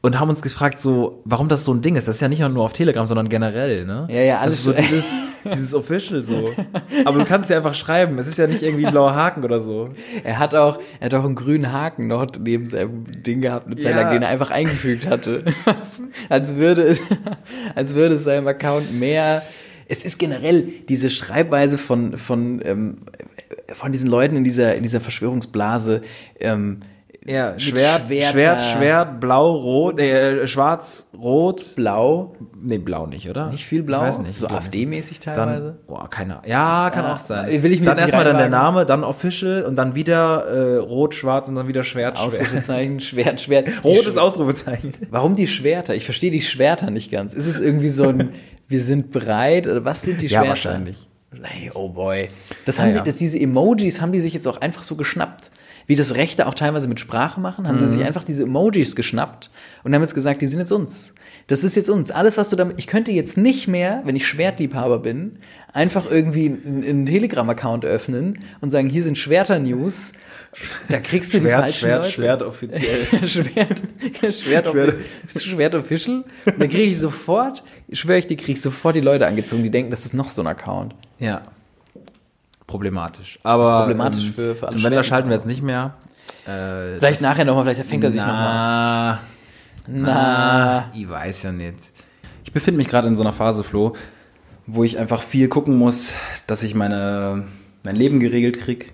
und 0.00 0.18
haben 0.18 0.30
uns 0.30 0.40
gefragt, 0.42 0.80
so, 0.80 1.20
warum 1.26 1.48
das 1.48 1.64
so 1.64 1.72
ein 1.74 1.82
Ding 1.82 1.96
ist. 1.96 2.08
Das 2.08 2.16
ist 2.16 2.20
ja 2.22 2.28
nicht 2.28 2.40
nur 2.40 2.64
auf 2.64 2.72
Telegram, 2.72 3.06
sondern 3.06 3.28
generell, 3.28 3.84
ne? 3.84 4.08
Ja, 4.10 4.20
ja, 4.22 4.38
alles 4.38 4.54
ist 4.54 4.64
so 4.64 4.72
dieses, 4.76 5.04
dieses 5.54 5.74
Official 5.74 6.22
so. 6.22 6.48
Aber 7.04 7.18
du 7.18 7.24
kannst 7.26 7.50
ja 7.50 7.58
einfach 7.58 7.74
schreiben. 7.74 8.18
Es 8.18 8.26
ist 8.26 8.38
ja 8.38 8.46
nicht 8.46 8.62
irgendwie 8.62 8.86
ein 8.86 8.90
blauer 8.92 9.14
Haken 9.14 9.44
oder 9.44 9.60
so. 9.60 9.90
Er 10.24 10.38
hat 10.38 10.54
auch, 10.54 10.78
er 10.98 11.04
hat 11.06 11.14
auch 11.14 11.24
einen 11.24 11.34
grünen 11.34 11.72
Haken 11.72 12.06
noch 12.08 12.26
neben 12.40 12.66
seinem 12.66 13.04
Ding 13.22 13.42
gehabt, 13.42 13.66
eine 13.66 13.76
Zeit 13.76 13.94
Ja. 13.94 14.00
lang, 14.00 14.10
den 14.14 14.22
er 14.22 14.30
einfach 14.30 14.50
eingefügt 14.50 15.06
hatte. 15.08 15.44
Als 16.30 16.56
würde 16.56 16.82
es, 16.82 17.00
als 17.74 17.94
würde 17.94 18.14
es 18.14 18.24
seinem 18.24 18.46
Account 18.48 18.98
mehr, 18.98 19.42
es 19.88 20.04
ist 20.04 20.18
generell 20.18 20.68
diese 20.88 21.10
Schreibweise 21.10 21.78
von, 21.78 22.16
von, 22.16 22.60
ähm, 22.64 22.98
von 23.72 23.92
diesen 23.92 24.08
Leuten 24.08 24.36
in 24.36 24.44
dieser, 24.44 24.74
in 24.74 24.82
dieser 24.82 25.00
Verschwörungsblase, 25.00 26.02
ähm, 26.40 26.80
Ja, 27.24 27.56
Schwert. 27.58 28.02
Schwert, 28.08 28.60
Schwert, 28.60 29.20
blau, 29.20 29.52
rot, 29.54 30.00
äh, 30.00 30.44
schwarz, 30.48 31.06
rot. 31.16 31.76
blau, 31.76 32.34
Nee, 32.64 32.78
blau 32.78 33.06
nicht, 33.06 33.28
oder? 33.30 33.48
nicht 33.50 33.64
viel 33.64 33.82
blau, 33.84 34.02
Ich 34.02 34.08
weiß 34.08 34.18
nicht. 34.20 34.38
so. 34.38 34.46
AfD-mäßig 34.48 35.18
teilweise. 35.20 35.64
Dann, 35.64 35.86
boah, 35.86 36.08
keine 36.10 36.34
Ahnung. 36.38 36.48
Ja, 36.50 36.90
kann 36.90 37.04
Ja, 37.04 37.14
auch 37.14 37.18
sein. 37.18 37.62
will 37.62 37.72
ich 37.72 37.80
mir 37.80 37.86
dann 37.86 37.98
erstmal 37.98 38.24
dann 38.24 38.38
der. 38.38 38.48
Name, 38.48 38.86
dann 38.86 39.02
Official 39.04 39.62
und 39.64 39.76
dann 39.76 39.94
wieder 39.94 40.46
äh, 40.46 40.76
rot, 40.78 41.14
schwarz 41.14 41.48
und 41.48 41.54
dann 41.56 41.66
wieder 41.68 41.82
Schwert, 41.84 42.18
Schwert. 42.18 42.26
Ausrufezeichen, 42.26 42.98
Schwert, 43.00 43.40
Schwert. 43.40 43.68
Rotes 43.84 44.16
Ausrufezeichen. 44.16 44.92
Warum 45.10 45.34
die 45.36 45.46
Schwerter? 45.46 45.94
Ich 45.94 46.04
verstehe 46.04 46.30
die 46.32 46.42
Schwerter 46.42 46.90
nicht 46.90 47.10
ganz. 47.10 47.34
Ist 47.34 47.46
es 47.46 47.60
irgendwie 47.60 47.88
so 47.88 48.08
ein, 48.08 48.30
wir 48.68 48.80
sind 48.80 49.10
bereit 49.12 49.66
oder 49.66 49.84
was 49.84 50.02
sind 50.02 50.20
die 50.20 50.26
Ja, 50.26 50.30
Schwerter? 50.40 50.48
wahrscheinlich. 50.48 51.08
Hey, 51.42 51.70
oh 51.74 51.88
boy. 51.88 52.28
Das 52.66 52.78
haben 52.78 52.88
Ja, 52.88 52.92
sie, 52.92 52.98
ja. 52.98 53.04
das, 53.04 53.16
diese 53.16 53.38
Emojis 53.40 54.00
haben 54.00 54.12
die 54.12 54.20
sich 54.20 54.34
jetzt 54.34 54.46
auch 54.46 54.60
einfach 54.60 54.82
so 54.82 54.96
geschnappt. 54.96 55.50
Wie 55.86 55.96
das 55.96 56.14
Rechte 56.14 56.46
auch 56.46 56.54
teilweise 56.54 56.86
mit 56.88 57.00
Sprache 57.00 57.40
machen, 57.40 57.66
haben 57.66 57.76
sie 57.78 57.84
Mhm. 57.84 57.88
sich 57.88 58.04
einfach 58.04 58.22
diese 58.22 58.44
Emojis 58.44 58.94
geschnappt 58.94 59.50
und 59.82 59.94
haben 59.94 60.02
jetzt 60.02 60.14
gesagt, 60.14 60.40
die 60.42 60.46
sind 60.46 60.60
jetzt 60.60 60.70
uns. 60.72 61.12
Das 61.48 61.64
ist 61.64 61.74
jetzt 61.74 61.90
uns. 61.90 62.10
Alles, 62.10 62.36
was 62.38 62.50
du 62.50 62.56
damit, 62.56 62.78
ich 62.78 62.86
könnte 62.86 63.10
jetzt 63.10 63.36
nicht 63.36 63.66
mehr, 63.66 64.02
wenn 64.04 64.14
ich 64.14 64.26
Schwertliebhaber 64.26 64.98
bin, 65.00 65.38
einfach 65.72 66.10
irgendwie 66.10 66.46
einen, 66.46 66.84
einen 66.84 67.06
Telegram-Account 67.06 67.84
öffnen 67.84 68.38
und 68.60 68.70
sagen, 68.70 68.88
hier 68.88 69.02
sind 69.02 69.16
Schwerter-News. 69.18 70.12
Da 70.88 71.00
kriegst 71.00 71.32
du 71.32 71.38
die 71.38 71.44
Schwert, 71.44 71.60
falschen 71.60 71.78
Schwert, 71.80 71.98
Leute. 72.02 72.12
Schwert 72.12 72.42
offiziell. 72.42 73.06
Schwert, 73.28 73.82
Schwert, 74.34 74.66
Schwert, 74.68 74.94
Schwert 75.42 75.74
Official. 75.74 76.24
Da 76.44 76.66
kriege 76.66 76.82
ich 76.82 76.98
sofort, 76.98 77.62
schwöre 77.92 78.18
ich 78.18 78.26
dir, 78.26 78.36
kriege 78.36 78.52
ich 78.52 78.60
sofort 78.60 78.96
die 78.96 79.00
Leute 79.00 79.26
angezogen, 79.26 79.62
die 79.62 79.70
denken, 79.70 79.90
das 79.90 80.04
ist 80.04 80.12
noch 80.14 80.28
so 80.28 80.42
ein 80.42 80.46
Account. 80.48 80.94
Ja. 81.18 81.40
Problematisch. 82.66 83.38
Aber 83.42 83.80
Problematisch 83.80 84.26
ähm, 84.26 84.32
für- 84.34 84.56
für 84.56 84.66
alle 84.66 84.76
zum 84.76 84.82
Wender 84.84 84.90
Schwerten. 85.02 85.04
schalten 85.08 85.28
wir 85.30 85.36
jetzt 85.36 85.46
nicht 85.46 85.62
mehr. 85.62 85.94
Äh, 86.46 86.98
Vielleicht 86.98 87.20
nachher 87.20 87.44
nochmal, 87.44 87.64
vielleicht 87.64 87.88
fängt 87.88 88.04
er 88.04 88.10
sich 88.10 88.20
nochmal. 88.20 89.18
Na, 89.86 89.98
Na. 90.88 90.90
ich 90.94 91.08
weiß 91.08 91.42
ja 91.44 91.52
nicht. 91.52 91.76
Ich 92.44 92.52
befinde 92.52 92.78
mich 92.78 92.88
gerade 92.88 93.08
in 93.08 93.14
so 93.14 93.22
einer 93.22 93.32
Phase, 93.32 93.64
Flo, 93.64 93.94
wo 94.66 94.84
ich 94.84 94.98
einfach 94.98 95.22
viel 95.22 95.48
gucken 95.48 95.76
muss, 95.76 96.14
dass 96.46 96.62
ich 96.62 96.74
meine, 96.74 97.44
mein 97.84 97.96
Leben 97.96 98.20
geregelt 98.20 98.58
krieg. 98.58 98.92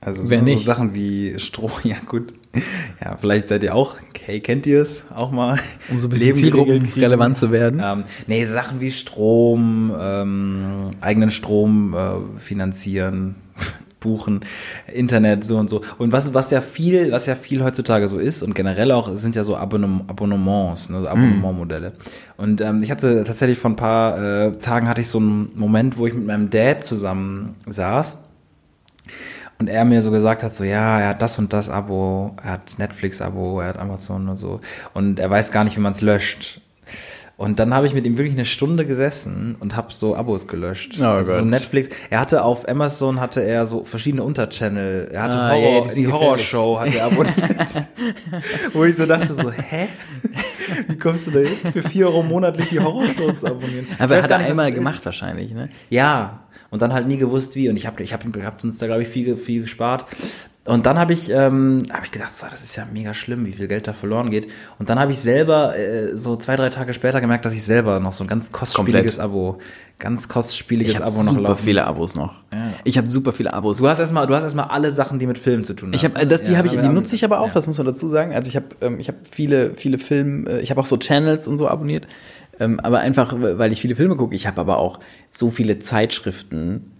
Also 0.00 0.26
so, 0.26 0.46
so 0.46 0.58
Sachen 0.58 0.94
wie 0.94 1.38
Stroh, 1.38 1.70
ja 1.82 1.96
gut. 2.06 2.34
Ja, 3.04 3.16
vielleicht 3.16 3.48
seid 3.48 3.62
ihr 3.62 3.74
auch, 3.74 3.96
okay, 4.08 4.40
kennt 4.40 4.66
ihr 4.66 4.82
es 4.82 5.04
auch 5.14 5.30
mal? 5.30 5.58
Um 5.90 5.98
so 5.98 6.06
ein 6.06 6.10
bisschen 6.10 6.34
zielgruppenrelevant 6.34 7.36
zu 7.36 7.52
werden. 7.52 7.80
Ähm, 7.84 8.04
nee, 8.26 8.44
Sachen 8.44 8.80
wie 8.80 8.90
Strom, 8.90 9.92
ähm, 9.98 10.90
eigenen 11.00 11.30
Strom 11.30 11.94
äh, 11.94 12.40
finanzieren, 12.40 13.36
buchen, 14.00 14.40
Internet, 14.92 15.44
so 15.44 15.56
und 15.56 15.68
so. 15.68 15.82
Und 15.98 16.12
was, 16.12 16.34
was 16.34 16.50
ja 16.50 16.60
viel, 16.60 17.12
was 17.12 17.26
ja 17.26 17.34
viel 17.34 17.62
heutzutage 17.62 18.08
so 18.08 18.18
ist 18.18 18.42
und 18.42 18.54
generell 18.54 18.92
auch, 18.92 19.08
sind 19.16 19.36
ja 19.36 19.44
so 19.44 19.56
Abonnem 19.56 20.02
Abonnements, 20.06 20.88
ne, 20.88 21.00
so 21.02 21.08
Abonnementmodelle. 21.08 21.92
Und 22.36 22.60
ähm, 22.60 22.82
ich 22.82 22.90
hatte 22.90 23.24
tatsächlich 23.24 23.58
vor 23.58 23.70
ein 23.70 23.76
paar 23.76 24.18
äh, 24.18 24.52
Tagen 24.52 24.88
hatte 24.88 25.00
ich 25.00 25.08
so 25.08 25.18
einen 25.18 25.50
Moment, 25.54 25.96
wo 25.98 26.06
ich 26.06 26.14
mit 26.14 26.26
meinem 26.26 26.50
Dad 26.50 26.84
zusammen 26.84 27.56
saß 27.66 28.16
und 29.58 29.68
er 29.68 29.84
mir 29.84 30.02
so 30.02 30.10
gesagt 30.10 30.42
hat, 30.42 30.54
so 30.54 30.64
ja, 30.64 31.00
er 31.00 31.08
hat 31.08 31.22
das 31.22 31.38
und 31.38 31.52
das 31.52 31.68
Abo, 31.68 32.36
er 32.42 32.52
hat 32.52 32.78
Netflix-Abo, 32.78 33.60
er 33.60 33.68
hat 33.68 33.76
Amazon 33.76 34.28
und 34.28 34.36
so 34.36 34.60
und 34.94 35.18
er 35.18 35.30
weiß 35.30 35.50
gar 35.50 35.64
nicht, 35.64 35.76
wie 35.76 35.80
man 35.80 35.92
es 35.92 36.00
löscht. 36.00 36.60
Und 37.38 37.60
dann 37.60 37.72
habe 37.72 37.86
ich 37.86 37.94
mit 37.94 38.04
ihm 38.04 38.18
wirklich 38.18 38.34
eine 38.34 38.44
Stunde 38.44 38.84
gesessen 38.84 39.54
und 39.60 39.76
habe 39.76 39.92
so 39.92 40.16
Abos 40.16 40.48
gelöscht. 40.48 40.98
Oh 41.00 41.04
also 41.04 41.30
so 41.34 41.38
Gott. 41.38 41.46
Netflix. 41.46 41.88
Er 42.10 42.18
hatte 42.18 42.42
auf 42.42 42.68
Amazon 42.68 43.20
hatte 43.20 43.40
er 43.44 43.64
so 43.68 43.84
verschiedene 43.84 44.24
Unterchannel. 44.24 45.08
Er 45.12 45.22
hatte 45.22 45.38
Ah, 45.38 45.50
Horror, 45.52 45.86
ja, 45.86 45.92
die. 45.94 46.08
Horrorshow 46.08 46.80
hat 46.80 46.92
er 46.92 47.04
abonniert. 47.04 47.36
Wo 48.72 48.84
ich 48.84 48.96
so 48.96 49.06
dachte 49.06 49.34
so, 49.34 49.52
hä? 49.52 49.86
Wie 50.88 50.98
kommst 50.98 51.28
du 51.28 51.30
da 51.30 51.38
hin? 51.38 51.56
Für 51.72 51.82
vier 51.88 52.06
Euro 52.08 52.24
monatlich 52.24 52.70
die 52.70 52.80
Horrorshow 52.80 53.30
zu 53.32 53.46
abonnieren? 53.46 53.86
Ich 53.88 54.00
Aber 54.00 54.16
weiß 54.16 54.24
hat 54.24 54.30
er 54.32 54.38
einmal 54.38 54.72
gemacht 54.72 54.98
ist. 54.98 55.06
wahrscheinlich, 55.06 55.52
ne? 55.52 55.68
Ja, 55.90 56.40
und 56.70 56.82
dann 56.82 56.92
halt 56.92 57.06
nie 57.06 57.18
gewusst 57.18 57.54
wie. 57.54 57.68
Und 57.68 57.76
ich 57.76 57.86
habe 57.86 58.02
ich 58.02 58.12
hab, 58.12 58.24
hab 58.24 58.64
uns 58.64 58.78
da, 58.78 58.86
glaube 58.86 59.02
ich, 59.02 59.08
viel, 59.08 59.36
viel 59.36 59.62
gespart. 59.62 60.06
Und 60.68 60.84
dann 60.86 60.98
habe 60.98 61.12
ich, 61.14 61.30
ähm, 61.30 61.82
hab 61.90 62.04
ich 62.04 62.10
gedacht, 62.10 62.36
so, 62.36 62.46
das 62.50 62.62
ist 62.62 62.76
ja 62.76 62.86
mega 62.92 63.14
schlimm, 63.14 63.46
wie 63.46 63.52
viel 63.52 63.68
Geld 63.68 63.88
da 63.88 63.94
verloren 63.94 64.30
geht. 64.30 64.48
Und 64.78 64.90
dann 64.90 64.98
habe 64.98 65.12
ich 65.12 65.18
selber, 65.18 65.76
äh, 65.78 66.16
so 66.18 66.36
zwei, 66.36 66.56
drei 66.56 66.68
Tage 66.68 66.92
später 66.92 67.20
gemerkt, 67.22 67.44
dass 67.46 67.54
ich 67.54 67.64
selber 67.64 68.00
noch 68.00 68.12
so 68.12 68.22
ein 68.22 68.26
ganz 68.26 68.52
kostspieliges 68.52 69.16
Komplett. 69.18 69.24
Abo, 69.24 69.58
ganz 69.98 70.28
kostspieliges 70.28 70.92
Ich 70.92 71.00
habe 71.00 71.10
Abo 71.10 71.22
noch 71.22 71.32
super 71.32 71.48
laufen. 71.48 71.64
viele 71.64 71.86
Abos 71.86 72.14
noch. 72.14 72.34
Ich 72.84 72.98
habe 72.98 73.08
super 73.08 73.32
viele 73.32 73.52
Abos. 73.54 73.78
Du 73.78 73.88
hast 73.88 73.98
erstmal, 73.98 74.26
du 74.26 74.34
hast 74.34 74.42
erstmal 74.42 74.66
alle 74.66 74.90
Sachen, 74.90 75.18
die 75.18 75.26
mit 75.26 75.38
Filmen 75.38 75.64
zu 75.64 75.72
tun 75.74 75.88
haben. 75.88 75.94
Ich 75.94 76.04
habe 76.04 76.26
das, 76.26 76.42
die 76.42 76.56
habe 76.56 76.68
ich, 76.68 76.74
die 76.74 76.88
nutze 76.88 77.14
ich 77.16 77.24
aber 77.24 77.40
auch, 77.40 77.48
Ja. 77.48 77.54
das 77.54 77.66
muss 77.66 77.78
man 77.78 77.86
dazu 77.86 78.06
sagen. 78.08 78.34
Also 78.34 78.48
ich 78.50 78.56
habe, 78.56 78.66
ähm, 78.82 79.00
ich 79.00 79.08
habe 79.08 79.18
viele, 79.30 79.72
viele 79.74 79.98
Filme, 79.98 80.50
äh, 80.50 80.60
ich 80.60 80.70
habe 80.70 80.80
auch 80.80 80.86
so 80.86 80.98
Channels 80.98 81.48
und 81.48 81.56
so 81.56 81.66
abonniert, 81.66 82.06
ähm, 82.60 82.78
aber 82.80 82.98
einfach, 82.98 83.34
weil 83.38 83.72
ich 83.72 83.80
viele 83.80 83.96
Filme 83.96 84.16
gucke. 84.16 84.34
Ich 84.36 84.46
habe 84.46 84.60
aber 84.60 84.76
auch 84.78 85.00
so 85.30 85.50
viele 85.50 85.78
Zeitschriften, 85.78 86.92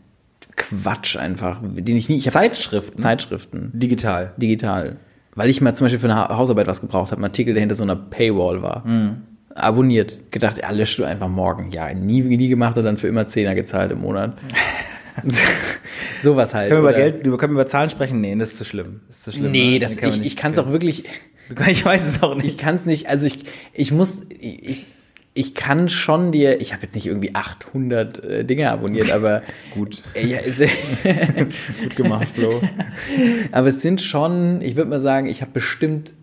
Quatsch 0.58 1.16
einfach, 1.16 1.60
den 1.62 1.96
ich 1.96 2.08
nie. 2.08 2.16
Ich 2.18 2.28
Zeitschriften? 2.30 3.00
Zeitschriften, 3.00 3.70
Digital. 3.74 4.32
digital, 4.36 4.96
weil 5.34 5.48
ich 5.48 5.60
mal 5.60 5.74
zum 5.74 5.86
Beispiel 5.86 6.00
für 6.00 6.06
eine 6.10 6.16
Ha- 6.16 6.36
Hausarbeit 6.36 6.66
was 6.66 6.80
gebraucht 6.80 7.10
habe, 7.12 7.16
einen 7.18 7.24
Artikel, 7.30 7.54
der 7.54 7.60
hinter 7.60 7.74
so 7.76 7.84
einer 7.84 7.96
Paywall 7.96 8.60
war. 8.62 8.86
Mhm. 8.86 9.22
Abonniert, 9.54 10.30
gedacht, 10.30 10.58
ja, 10.58 10.70
löschst 10.70 10.98
du 10.98 11.04
einfach 11.04 11.28
morgen. 11.28 11.70
Ja, 11.72 11.92
nie, 11.94 12.20
nie 12.22 12.48
gemacht 12.48 12.76
und 12.78 12.84
dann 12.84 12.98
für 12.98 13.08
immer 13.08 13.26
Zehner 13.26 13.54
gezahlt 13.54 13.90
im 13.90 14.00
Monat. 14.00 14.36
Sowas 16.22 16.54
halt. 16.54 16.70
Können 16.70 16.82
wir 16.84 16.90
über 16.90 16.96
Geld, 16.98 17.22
können 17.22 17.40
wir 17.40 17.48
über 17.62 17.66
Zahlen 17.66 17.90
sprechen? 17.90 18.20
Nee, 18.20 18.34
das 18.36 18.50
ist 18.52 18.58
zu 18.58 18.64
schlimm. 18.64 19.00
Das 19.08 19.16
ist 19.18 19.24
zu 19.24 19.32
schlimm. 19.32 19.50
Nee, 19.52 19.72
ne? 19.72 19.78
das, 19.78 19.96
ich, 19.96 20.02
nicht. 20.02 20.24
ich 20.24 20.36
kann 20.36 20.52
es 20.52 20.58
auch 20.58 20.70
wirklich, 20.70 21.04
Ich 21.68 21.84
weiß 21.84 22.04
es 22.06 22.22
auch 22.22 22.36
ich 22.36 22.42
nicht. 22.44 22.58
kann 22.58 22.76
es 22.76 22.86
nicht, 22.86 23.08
also 23.08 23.26
ich, 23.26 23.44
ich 23.72 23.90
muss, 23.92 24.20
ich, 24.38 24.86
ich 25.34 25.54
kann 25.54 25.88
schon 25.88 26.32
dir, 26.32 26.60
ich 26.60 26.72
habe 26.72 26.82
jetzt 26.82 26.94
nicht 26.94 27.06
irgendwie 27.06 27.34
800 27.34 28.24
äh, 28.24 28.44
Dinge 28.44 28.70
abonniert, 28.70 29.10
aber 29.10 29.42
Gut. 29.74 30.02
Äh, 30.14 30.26
ja, 30.26 30.38
ist, 30.38 30.60
Gut 31.82 31.96
gemacht, 31.96 32.28
Flo. 32.34 32.60
aber 33.52 33.68
es 33.68 33.82
sind 33.82 34.00
schon, 34.00 34.60
ich 34.62 34.76
würde 34.76 34.90
mal 34.90 35.00
sagen, 35.00 35.28
ich 35.28 35.40
habe 35.40 35.52
bestimmt, 35.52 36.14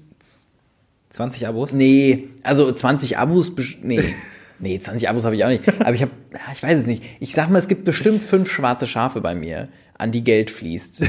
20 1.12 1.48
Abos? 1.48 1.72
nee, 1.72 2.28
also 2.44 2.70
20 2.70 3.18
Abos, 3.18 3.54
nee, 3.82 4.04
nee, 4.60 4.80
20 4.80 5.08
Abos 5.08 5.24
habe 5.24 5.36
ich 5.36 5.46
auch 5.46 5.50
nicht, 5.50 5.64
aber 5.80 5.94
ich 5.94 6.02
habe, 6.02 6.12
ich 6.54 6.62
weiß 6.62 6.80
es 6.80 6.88
nicht, 6.88 7.04
ich 7.22 7.34
sag 7.34 7.50
mal, 7.50 7.60
es 7.60 7.70
gibt 7.70 7.86
bestimmt 7.86 8.22
fünf 8.22 8.52
schwarze 8.52 8.86
Schafe 8.86 9.22
bei 9.22 9.34
mir, 9.34 9.70
an 9.98 10.12
die 10.12 10.24
Geld 10.26 10.52
fließt. 10.52 11.04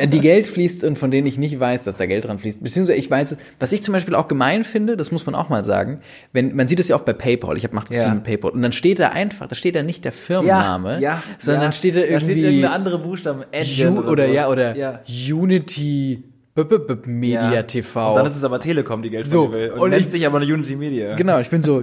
An 0.00 0.08
die 0.10 0.20
Geld 0.20 0.46
fließt 0.46 0.84
und 0.84 0.96
von 0.98 1.10
denen 1.10 1.26
ich 1.26 1.36
nicht 1.36 1.60
weiß, 1.60 1.84
dass 1.84 1.98
da 1.98 2.06
Geld 2.06 2.24
dran 2.24 2.38
fließt. 2.38 2.62
Beziehungsweise 2.62 2.98
ich 2.98 3.10
weiß 3.10 3.32
es, 3.32 3.38
was 3.60 3.72
ich 3.72 3.82
zum 3.82 3.92
Beispiel 3.92 4.14
auch 4.14 4.26
gemein 4.26 4.64
finde, 4.64 4.96
das 4.96 5.12
muss 5.12 5.26
man 5.26 5.34
auch 5.34 5.48
mal 5.50 5.64
sagen, 5.64 6.00
wenn, 6.32 6.56
man 6.56 6.66
sieht 6.66 6.80
es 6.80 6.88
ja 6.88 6.96
oft 6.96 7.04
bei 7.04 7.12
PayPal, 7.12 7.56
ich 7.58 7.64
habe 7.64 7.74
macht 7.74 7.90
das 7.90 7.98
Ja. 7.98 8.04
viel 8.04 8.14
mit 8.14 8.24
PayPal, 8.24 8.52
und 8.52 8.62
dann 8.62 8.72
steht 8.72 9.00
da 9.00 9.10
einfach, 9.10 9.46
da 9.48 9.54
steht 9.54 9.74
da 9.74 9.82
nicht 9.82 10.04
der 10.04 10.12
Firmenname, 10.12 10.98
sondern 11.38 11.62
dann 11.64 11.72
steht 11.72 11.96
da 11.96 12.00
Da 12.00 12.06
steht 12.06 12.30
irgendwie 12.30 12.40
irgendeine 12.44 12.72
andere 12.74 12.98
Buchstaben. 12.98 13.42
Ju 13.62 13.98
oder, 14.00 14.24
sowas. 14.24 14.34
ja, 14.34 14.48
oder 14.48 14.76
Ja. 14.76 15.00
Unity 15.30 16.22
B 16.54 16.62
-B 16.62 16.86
-B 16.86 17.06
Media 17.10 17.52
Ja. 17.52 17.62
TV. 17.64 18.10
Und 18.12 18.16
dann 18.16 18.26
ist 18.28 18.36
es 18.38 18.44
aber 18.44 18.58
Telekom, 18.60 19.02
die 19.02 19.10
Geld 19.10 19.28
So, 19.28 19.52
will. 19.52 19.72
Und, 19.72 19.80
und 19.80 19.90
nennt 19.90 20.06
ich- 20.06 20.10
sich 20.12 20.26
aber 20.26 20.38
eine 20.40 20.46
Unity 20.52 20.74
Media. 20.76 21.14
Genau, 21.16 21.38
ich 21.38 21.50
bin 21.50 21.62
so. 21.62 21.82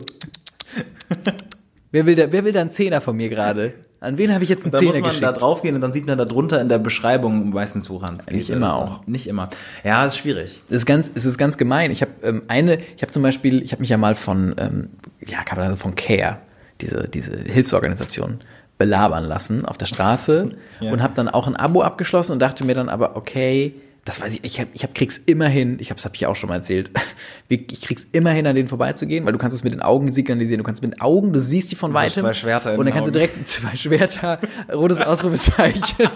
wer, 1.92 2.06
will 2.08 2.16
da, 2.16 2.32
wer 2.32 2.44
will 2.44 2.52
da 2.52 2.62
einen 2.62 2.72
Zehner 2.72 3.02
von 3.02 3.16
mir 3.16 3.30
gerade? 3.30 3.74
An 4.04 4.18
wen 4.18 4.34
habe 4.34 4.44
ich 4.44 4.50
jetzt 4.50 4.64
eine 4.66 4.72
Da 4.72 4.78
muss 4.82 4.92
Zehner 4.94 5.02
man 5.02 5.10
geschickt? 5.10 5.24
da 5.26 5.32
draufgehen 5.32 5.76
und 5.76 5.82
dann 5.82 5.94
sieht 5.94 6.06
man 6.06 6.18
da 6.18 6.26
drunter 6.26 6.60
in 6.62 6.70
der 6.70 6.78
Beschreibung 6.80 7.50
meistens, 7.52 7.90
woran 7.90 8.18
es 8.20 8.26
geht. 8.26 8.36
Nicht 8.38 8.50
immer 8.50 8.78
oder 8.78 8.88
so. 8.88 8.94
auch. 8.96 9.08
Nicht 9.08 9.28
immer. 9.28 9.50
Ja, 9.84 10.06
ist 10.06 10.18
schwierig. 10.18 10.62
Es 10.70 10.76
ist 10.78 10.86
ganz, 10.86 11.12
es 11.16 11.26
ist 11.26 11.38
ganz 11.38 11.58
gemein. 11.58 11.90
Ich 11.92 12.02
habe 12.02 12.12
ähm, 12.24 12.44
eine, 12.48 12.78
ich 12.96 13.02
habe 13.02 13.12
zum 13.12 13.24
Beispiel, 13.24 13.62
ich 13.64 13.72
habe 13.72 13.82
mich 13.82 13.90
ja 13.90 13.98
mal 13.98 14.16
von, 14.16 14.54
ähm, 14.58 14.90
ja, 15.26 15.44
kann 15.44 15.58
man 15.58 15.68
sagen, 15.68 15.80
von 15.80 15.96
Care, 15.96 16.38
diese, 16.82 17.08
diese 17.08 17.36
Hilfsorganisation, 17.38 18.40
belabern 18.78 19.24
lassen 19.24 19.66
auf 19.66 19.78
der 19.78 19.86
Straße 19.86 20.50
Ja. 20.82 20.92
und 20.92 21.02
habe 21.02 21.14
dann 21.14 21.30
auch 21.30 21.48
ein 21.48 21.56
Abo 21.56 21.82
abgeschlossen 21.84 22.34
und 22.34 22.40
dachte 22.40 22.66
mir 22.66 22.76
dann 22.76 22.90
aber, 22.90 23.16
okay, 23.16 23.76
das 24.06 24.20
weiß 24.20 24.36
ich, 24.36 24.44
ich, 24.44 24.60
hab, 24.60 24.68
ich 24.74 24.84
hab, 24.84 24.94
krieg's 24.94 25.18
immer 25.26 25.48
hin, 25.48 25.78
ich 25.80 25.90
habe 25.90 25.98
es 25.98 26.04
hab 26.04 26.14
ich 26.16 26.26
auch 26.26 26.36
schon 26.36 26.50
mal 26.50 26.56
erzählt, 26.56 26.92
ich 27.48 27.82
krieg's 27.82 28.06
immer 28.12 28.32
hin, 28.32 28.46
an 28.46 28.56
denen 28.56 28.68
vorbeizugehen, 28.68 29.26
weil 29.26 29.32
du 29.32 29.38
kannst 29.38 29.56
es 29.56 29.64
mit 29.64 29.72
den 29.72 29.82
Augen 29.82 30.12
signalisieren, 30.12 30.58
du 30.58 30.66
kannst 30.66 30.82
mit 30.82 30.94
den 30.94 31.02
Augen, 31.02 31.32
du 31.32 31.40
siehst 31.40 31.72
die 31.72 31.76
von 31.76 31.94
weitem 31.94 32.24
zwei 32.24 32.34
Schwerter 32.34 32.74
in 32.74 32.80
und 32.80 32.86
dann 32.86 32.94
kannst 32.94 33.14
du 33.14 33.20
Augen. 33.20 33.32
direkt 33.32 33.48
zwei 33.48 33.76
Schwerter, 33.76 34.40
rotes 34.74 35.00
Ausrufezeichen, 35.00 36.10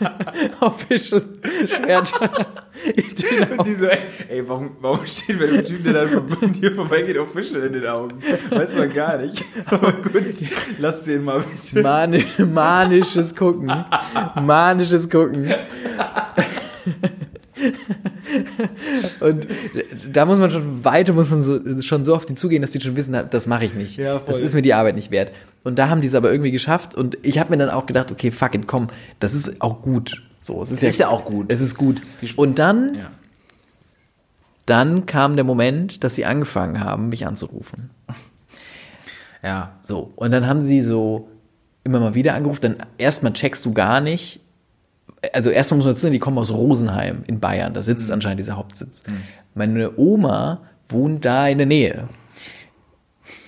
Official 0.60 1.22
Schwerter 1.66 2.30
Und 3.58 3.66
die 3.66 3.74
so, 3.74 3.86
ey, 3.86 3.98
ey 4.28 4.48
warum, 4.48 4.76
warum 4.80 5.06
steht 5.06 5.38
bei 5.38 5.46
dem 5.46 5.64
Typ, 5.64 5.84
der 5.84 5.92
dann 5.92 6.28
von 6.28 6.52
dir 6.52 6.74
vorbeigeht, 6.74 7.18
Official 7.18 7.62
in 7.64 7.74
den 7.74 7.86
Augen? 7.86 8.18
Weiß 8.50 8.74
man 8.76 8.92
gar 8.92 9.18
nicht. 9.18 9.44
Aber 9.66 9.92
gut, 9.92 10.22
lass 10.78 11.04
den 11.04 11.24
mal 11.24 11.42
bitte. 11.42 11.82
Manisch, 11.82 12.38
manisches 12.38 13.34
Gucken. 13.34 13.72
Manisches 14.42 15.08
Gucken. 15.08 15.52
Und 19.20 19.46
da 20.12 20.24
muss 20.24 20.38
man 20.38 20.50
schon 20.50 20.84
weiter, 20.84 21.12
muss 21.12 21.30
man 21.30 21.42
so, 21.42 21.60
schon 21.82 22.04
so 22.04 22.14
auf 22.14 22.26
die 22.26 22.34
zugehen, 22.34 22.62
dass 22.62 22.70
die 22.72 22.80
schon 22.80 22.96
wissen, 22.96 23.16
das 23.30 23.46
mache 23.46 23.64
ich 23.64 23.74
nicht. 23.74 23.96
Ja, 23.96 24.18
das 24.18 24.40
ist 24.40 24.54
mir 24.54 24.62
die 24.62 24.74
Arbeit 24.74 24.96
nicht 24.96 25.10
wert. 25.10 25.32
Und 25.64 25.78
da 25.78 25.88
haben 25.88 26.00
die 26.00 26.06
es 26.06 26.14
aber 26.14 26.30
irgendwie 26.30 26.50
geschafft. 26.50 26.94
Und 26.94 27.18
ich 27.22 27.38
habe 27.38 27.50
mir 27.50 27.58
dann 27.58 27.70
auch 27.70 27.86
gedacht, 27.86 28.12
okay, 28.12 28.30
fuck 28.30 28.54
it, 28.54 28.66
komm, 28.66 28.88
das 29.20 29.34
ist 29.34 29.60
auch 29.60 29.82
gut. 29.82 30.22
So, 30.40 30.62
es 30.62 30.70
ist, 30.70 30.82
ist 30.82 30.98
ja 30.98 31.08
auch 31.08 31.24
gut. 31.24 31.50
Es 31.50 31.60
ist 31.60 31.76
gut. 31.76 32.00
Und 32.36 32.58
dann, 32.58 32.94
Ja. 32.94 33.10
dann 34.66 35.06
kam 35.06 35.34
der 35.36 35.44
Moment, 35.44 36.04
dass 36.04 36.14
sie 36.14 36.24
angefangen 36.24 36.80
haben, 36.84 37.08
mich 37.08 37.26
anzurufen. 37.26 37.90
Ja. 39.42 39.76
So, 39.82 40.12
und 40.16 40.30
dann 40.30 40.46
haben 40.46 40.60
sie 40.60 40.82
so 40.82 41.28
immer 41.84 42.00
mal 42.00 42.14
wieder 42.14 42.34
angerufen, 42.34 42.60
dann 42.62 42.76
erstmal 42.98 43.32
checkst 43.32 43.64
du 43.64 43.72
gar 43.72 44.00
nicht. 44.00 44.40
Also 45.32 45.50
erstmal 45.50 45.78
muss 45.78 45.84
man 45.86 45.92
dazu 45.94 46.02
sagen, 46.02 46.12
die 46.12 46.18
kommen 46.18 46.38
aus 46.38 46.52
Rosenheim 46.52 47.24
in 47.26 47.40
Bayern, 47.40 47.74
da 47.74 47.80
Mhm. 47.80 47.84
sitzt 47.84 48.10
anscheinend 48.10 48.38
dieser 48.40 48.56
Hauptsitz. 48.56 49.02
Meine 49.54 49.96
Oma 49.98 50.60
wohnt 50.88 51.24
da 51.24 51.48
in 51.48 51.58
der 51.58 51.66
Nähe. 51.66 52.08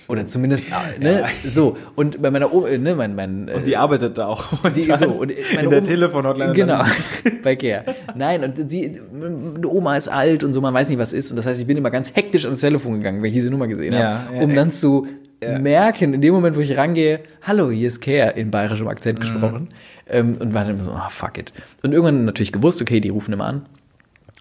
Oder 0.07 0.25
zumindest, 0.25 0.65
ne, 0.99 1.25
so. 1.47 1.77
Und 1.95 2.19
bei 2.19 2.31
meiner 2.31 2.51
Oma, 2.51 2.67
ne, 2.69 2.95
mein, 2.95 3.13
mein, 3.13 3.47
Und 3.47 3.67
die 3.67 3.77
arbeitet 3.77 4.17
da 4.17 4.25
auch. 4.25 4.43
Und 4.63 4.75
die, 4.75 4.85
so, 4.85 5.05
und 5.05 5.31
meine 5.53 5.63
in 5.65 5.69
der 5.69 5.83
Telefonhotline. 5.83 6.53
Genau, 6.53 6.81
bei 7.43 7.55
Care. 7.55 7.83
Nein, 8.15 8.43
und 8.43 8.71
die, 8.71 8.91
die 8.91 9.65
Oma 9.67 9.97
ist 9.97 10.07
alt 10.07 10.43
und 10.43 10.53
so, 10.53 10.61
man 10.61 10.73
weiß 10.73 10.89
nicht, 10.89 10.97
was 10.97 11.13
ist. 11.13 11.29
Und 11.29 11.37
das 11.37 11.45
heißt, 11.45 11.61
ich 11.61 11.67
bin 11.67 11.77
immer 11.77 11.91
ganz 11.91 12.15
hektisch 12.15 12.45
ans 12.45 12.59
Telefon 12.61 12.93
gegangen, 12.97 13.21
wenn 13.21 13.27
ich 13.29 13.35
diese 13.35 13.51
Nummer 13.51 13.67
gesehen 13.67 13.93
Ja, 13.93 14.23
habe, 14.25 14.35
ja, 14.37 14.41
um 14.41 14.49
ja. 14.49 14.55
dann 14.55 14.71
zu 14.71 15.05
Ja. 15.43 15.59
merken, 15.59 16.15
in 16.15 16.21
dem 16.21 16.33
Moment, 16.33 16.55
wo 16.55 16.59
ich 16.59 16.75
rangehe, 16.75 17.19
hallo, 17.43 17.69
hier 17.69 17.87
ist 17.87 18.01
Care, 18.01 18.31
in 18.31 18.49
bayerischem 18.49 18.85
Mhm. 18.87 18.91
Akzent 18.91 19.21
gesprochen. 19.21 19.69
Ähm, 20.09 20.37
und 20.39 20.53
war 20.53 20.63
dann 20.63 20.75
immer 20.75 20.83
so, 20.83 20.91
ah, 20.91 21.09
fuck 21.09 21.37
it. 21.37 21.53
Und 21.83 21.91
irgendwann 21.91 22.25
natürlich 22.25 22.51
gewusst, 22.51 22.81
okay, 22.81 22.99
die 22.99 23.09
rufen 23.09 23.33
immer 23.33 23.45
an. 23.45 23.65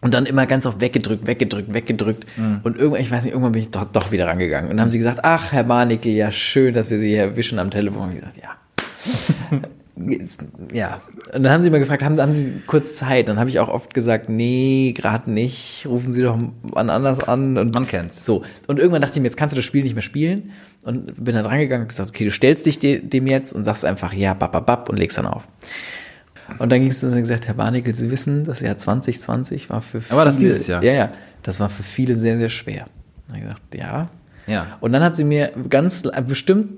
Und 0.01 0.15
dann 0.15 0.27
immer 0.27 0.47
ganz 0.47 0.65
oft 0.65 0.81
weggedrückt, 0.81 1.27
weggedrückt, 1.27 1.75
weggedrückt. 1.75 2.25
Mhm. 2.37 2.61
Und 2.63 2.77
irgendwann, 2.77 3.01
ich 3.01 3.11
weiß 3.11 3.25
nicht, 3.25 3.33
irgendwann 3.33 3.53
bin 3.53 3.63
ich 3.63 3.71
doch, 3.71 3.85
doch 3.85 4.13
wieder 4.13 4.29
rangegangen. 4.29 4.71
Und 4.71 4.77
dann 4.77 4.83
haben 4.83 4.91
sie 4.91 4.99
gesagt, 4.99 5.25
ach, 5.25 5.53
Herr 5.53 5.65
Barnickel, 5.65 6.13
ja, 6.13 6.31
schön, 6.31 6.75
dass 6.75 6.91
wir 6.91 6.99
Sie 6.99 7.09
hier 7.09 7.23
erwischen 7.23 7.59
am 7.59 7.71
Telefon. 7.71 8.03
Und 8.03 8.15
ich 8.15 8.21
gesagt, 8.21 8.37
ja. 8.37 9.59
Ja. 10.73 11.01
Und 11.35 11.43
dann 11.43 11.53
haben 11.53 11.63
sie 11.63 11.69
immer 11.69 11.79
gefragt, 11.79 12.03
haben, 12.03 12.21
haben 12.21 12.33
Sie 12.33 12.63
kurz 12.67 12.97
Zeit? 12.97 13.29
Dann 13.29 13.39
habe 13.39 13.51
ich 13.51 13.59
auch 13.59 13.69
oft 13.69 13.95
gesagt, 13.95 14.29
nee, 14.29 14.93
gerade 14.97 15.31
nicht. 15.31 15.87
Rufen 15.87 16.13
Sie 16.13 16.23
doch 16.23 16.39
wann 16.63 16.91
anders 16.91 17.21
an. 17.21 17.59
Und 17.59 17.75
Man 17.75 17.87
kennt's. 17.87 18.25
So. 18.25 18.43
Und 18.67 18.79
irgendwann 18.79 19.03
dachte 19.03 19.19
ich 19.19 19.23
mir, 19.23 19.29
jetzt 19.29 19.37
kannst 19.37 19.55
du 19.55 19.57
das 19.57 19.65
Spiel 19.65 19.83
nicht 19.83 19.95
mehr 19.95 20.03
spielen. 20.03 20.53
Und 20.83 21.23
bin 21.23 21.35
dann 21.35 21.47
rangegangen 21.47 21.83
und 21.83 21.89
gesagt, 21.89 22.11
okay, 22.11 22.25
du 22.25 22.31
stellst 22.31 22.67
dich 22.67 22.79
de 22.79 23.01
dem 23.01 23.27
jetzt 23.27 23.53
und 23.53 23.65
sagst 23.65 23.85
einfach, 23.85 24.13
ja, 24.13 24.35
bap, 24.35 24.53
bap, 24.53 24.67
bap 24.67 24.89
und 24.89 24.97
legst 24.97 25.19
dann 25.19 25.27
auf. 25.27 25.49
Und 26.59 26.71
dann 26.71 26.81
ging 26.81 26.91
es 26.91 27.01
dann 27.01 27.15
gesagt, 27.15 27.47
Herr 27.47 27.55
Barnickel, 27.55 27.95
Sie 27.95 28.11
wissen, 28.11 28.45
das 28.45 28.61
Jahr 28.61 28.79
2020 28.79 29.69
war 29.69 29.83
für 29.83 30.01
viele. 30.01 30.19
Aber 30.19 30.25
das 30.25 30.37
dieses 30.37 30.67
Jahr? 30.67 30.83
Ja, 30.83 30.93
ja. 30.93 31.13
Das 31.43 31.61
war 31.61 31.69
für 31.69 31.83
viele 31.83 32.15
sehr, 32.15 32.39
sehr 32.39 32.49
schwer. 32.49 32.87
Dann 33.27 33.37
habe 33.37 33.39
ich 33.39 33.43
gesagt, 33.43 33.75
ja. 33.75 34.09
Ja. 34.47 34.79
Und 34.81 34.93
dann 34.93 35.03
hat 35.03 35.15
sie 35.15 35.25
mir 35.25 35.53
ganz 35.69 36.05
bestimmt 36.27 36.71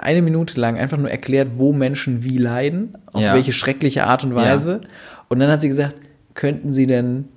eine 0.00 0.22
Minute 0.22 0.60
lang 0.60 0.76
einfach 0.76 0.98
nur 0.98 1.10
erklärt, 1.10 1.50
wo 1.56 1.72
Menschen 1.72 2.24
wie 2.24 2.38
leiden, 2.38 2.94
auf 3.12 3.22
Ja. 3.22 3.34
welche 3.34 3.52
schreckliche 3.52 4.06
Art 4.06 4.24
und 4.24 4.34
Weise. 4.34 4.80
Und 5.28 5.40
dann 5.40 5.50
hat 5.50 5.60
sie 5.60 5.68
gesagt, 5.68 5.94
könnten 6.34 6.72
Sie 6.72 6.86
denn 6.86 7.28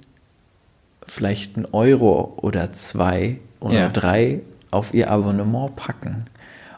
vielleicht 1.05 1.55
einen 1.57 1.67
Euro 1.71 2.37
oder 2.41 2.71
zwei 2.71 3.37
oder 3.59 3.73
Ja. 3.79 3.89
drei 3.89 4.41
auf 4.71 4.93
Ihr 4.93 5.09
Abonnement 5.11 5.75
packen? 5.75 6.25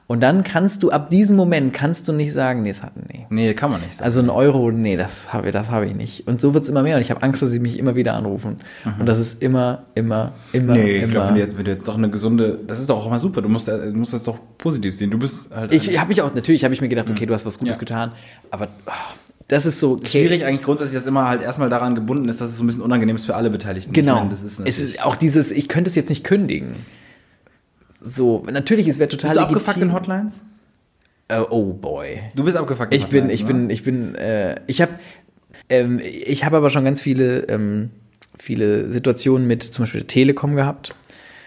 Und 0.06 0.20
dann 0.20 0.44
kannst 0.44 0.84
du, 0.84 0.92
ab 0.92 1.10
diesem 1.10 1.36
Moment 1.38 1.74
kannst 1.74 2.08
du 2.08 2.14
nicht 2.14 2.34
sagen, 2.34 2.62
nee, 2.62 2.70
es 2.72 2.84
hat, 2.84 2.92
nee. 3.12 3.26
Nee, 3.30 3.54
kann 3.54 3.72
man 3.72 3.80
nicht 3.80 3.94
sagen. 3.94 4.04
Also 4.04 4.20
ein 4.20 4.30
Euro, 4.30 4.70
nee, 4.70 4.98
das 4.98 5.32
habe 5.32 5.52
das 5.52 5.72
habe 5.72 5.86
ich 5.86 5.96
nicht. 5.96 6.28
Und 6.28 6.42
so 6.42 6.54
wird's 6.54 6.68
immer 6.70 6.84
mehr. 6.84 6.98
Und 6.98 7.02
ich 7.02 7.10
habe 7.10 7.24
Angst, 7.24 7.42
dass 7.42 7.52
sie 7.52 7.60
mich 7.60 7.80
immer 7.80 7.96
wieder 7.96 8.14
anrufen. 8.14 8.58
Und 9.00 9.06
das 9.06 9.18
ist 9.18 9.42
immer, 9.42 9.84
immer, 9.96 10.34
immer, 10.52 10.74
Mhm. 10.76 10.80
Nee, 10.82 10.98
ich 11.06 11.10
glaube, 11.12 11.28
wenn, 11.30 11.36
du 11.36 11.40
jetzt- 11.42 11.58
wenn 11.58 11.66
du 11.66 11.72
jetzt 11.72 11.88
doch 11.88 11.98
eine 11.98 12.10
gesunde, 12.10 12.60
das 12.68 12.80
ist 12.80 12.90
doch 12.90 12.98
auch 12.98 13.10
mal 13.10 13.20
super. 13.20 13.42
Du 13.42 13.48
musst, 13.50 13.70
äh, 13.70 13.92
du 13.92 13.98
musst 13.98 14.14
das 14.14 14.24
doch 14.24 14.38
positiv 14.58 14.94
sehen. 14.96 15.10
Du 15.10 15.18
bist 15.18 15.50
halt 15.56 15.74
Ich 15.74 15.98
habe 15.98 16.10
mich 16.10 16.22
auch, 16.22 16.34
natürlich 16.36 16.64
habe 16.66 16.74
ich 16.74 16.82
mir 16.82 16.90
gedacht, 16.90 17.10
okay, 17.10 17.26
du 17.26 17.34
hast 17.34 17.46
was 17.46 17.58
Gutes 17.58 17.76
Ja. 17.76 17.80
getan, 17.80 18.12
aber 18.52 18.68
oh, 18.86 18.92
das 19.48 19.66
ist 19.66 19.80
so 19.80 19.94
okay. 19.94 20.08
schwierig 20.08 20.46
eigentlich 20.46 20.64
grundsätzlich, 20.64 20.96
dass 20.98 21.06
immer 21.06 21.28
halt 21.30 21.42
erstmal 21.42 21.70
daran 21.70 21.96
gebunden 21.96 22.28
ist, 22.28 22.42
dass 22.42 22.50
es 22.50 22.58
so 22.58 22.64
ein 22.64 22.68
bisschen 22.68 22.82
unangenehm 22.82 23.16
ist 23.16 23.26
für 23.26 23.36
alle 23.36 23.50
Beteiligten. 23.50 23.94
Genau. 23.94 24.16
Meine, 24.16 24.30
das 24.30 24.44
ist 24.44 24.60
es 24.66 24.80
ist 24.80 25.04
auch 25.04 25.16
dieses, 25.16 25.50
ich 25.52 25.70
könnte 25.70 25.90
es 25.90 25.96
jetzt 25.96 26.10
nicht 26.10 26.24
kündigen. 26.24 26.76
So, 28.04 28.44
natürlich, 28.52 28.88
es 28.88 29.00
wäre 29.00 29.10
total 29.10 29.30
Bist 29.30 29.38
du 29.38 29.42
abgefuckt 29.42 29.68
legitim. 29.68 29.90
in 29.90 29.94
Hotlines? 29.96 30.44
Äh, 31.30 31.40
oh 31.50 31.74
boy. 31.74 32.20
Du 32.36 32.44
bist 32.44 32.58
abgefuckt 32.58 32.94
in 32.94 33.00
Ich 33.00 33.08
bin, 33.08 33.24
Hotlines, 33.24 33.42
ich 33.42 33.48
ne? 33.48 33.54
bin, 33.54 33.70
ich 33.70 33.84
bin, 33.84 34.16
äh, 34.16 34.56
ich 34.68 34.82
habe, 34.82 34.92
ähm, 35.70 36.00
ich 36.04 36.44
habe 36.44 36.58
aber 36.58 36.70
schon 36.70 36.84
ganz 36.84 37.02
viele, 37.02 37.48
ähm, 37.48 37.92
viele 38.38 38.92
Situationen 38.92 39.48
mit 39.48 39.64
zum 39.64 39.84
Beispiel 39.84 40.02
der 40.02 40.08
Telekom 40.08 40.56
gehabt. 40.56 40.96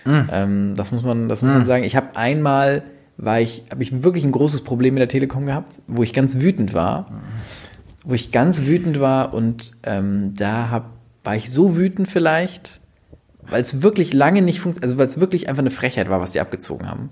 Ähm, 0.06 0.74
das 0.76 0.92
muss 0.92 1.02
man, 1.02 1.28
das 1.28 1.42
muss 1.42 1.52
man 1.52 1.66
sagen. 1.66 1.82
Ich 1.82 1.96
habe 1.96 2.16
einmal 2.16 2.84
war 3.16 3.40
ich, 3.40 3.64
habe 3.70 3.82
ich 3.82 4.02
wirklich 4.02 4.24
ein 4.24 4.32
großes 4.32 4.62
Problem 4.62 4.94
mit 4.94 5.00
der 5.00 5.08
Telekom 5.08 5.46
gehabt, 5.46 5.80
wo 5.86 6.02
ich 6.02 6.12
ganz 6.12 6.38
wütend 6.38 6.74
war, 6.74 7.10
wo 8.04 8.14
ich 8.14 8.30
ganz 8.30 8.62
wütend 8.62 9.00
war 9.00 9.34
und 9.34 9.72
ähm, 9.82 10.34
da 10.36 10.70
hab, 10.70 10.90
war 11.24 11.36
ich 11.36 11.50
so 11.50 11.76
wütend 11.76 12.08
vielleicht, 12.08 12.80
weil 13.50 13.62
es 13.62 13.82
wirklich 13.82 14.12
lange 14.12 14.42
nicht 14.42 14.60
funktioniert, 14.60 14.84
also 14.84 14.98
weil 14.98 15.06
es 15.06 15.20
wirklich 15.20 15.48
einfach 15.48 15.62
eine 15.62 15.70
Frechheit 15.70 16.08
war, 16.10 16.20
was 16.20 16.32
die 16.32 16.40
abgezogen 16.40 16.88
haben. 16.88 17.08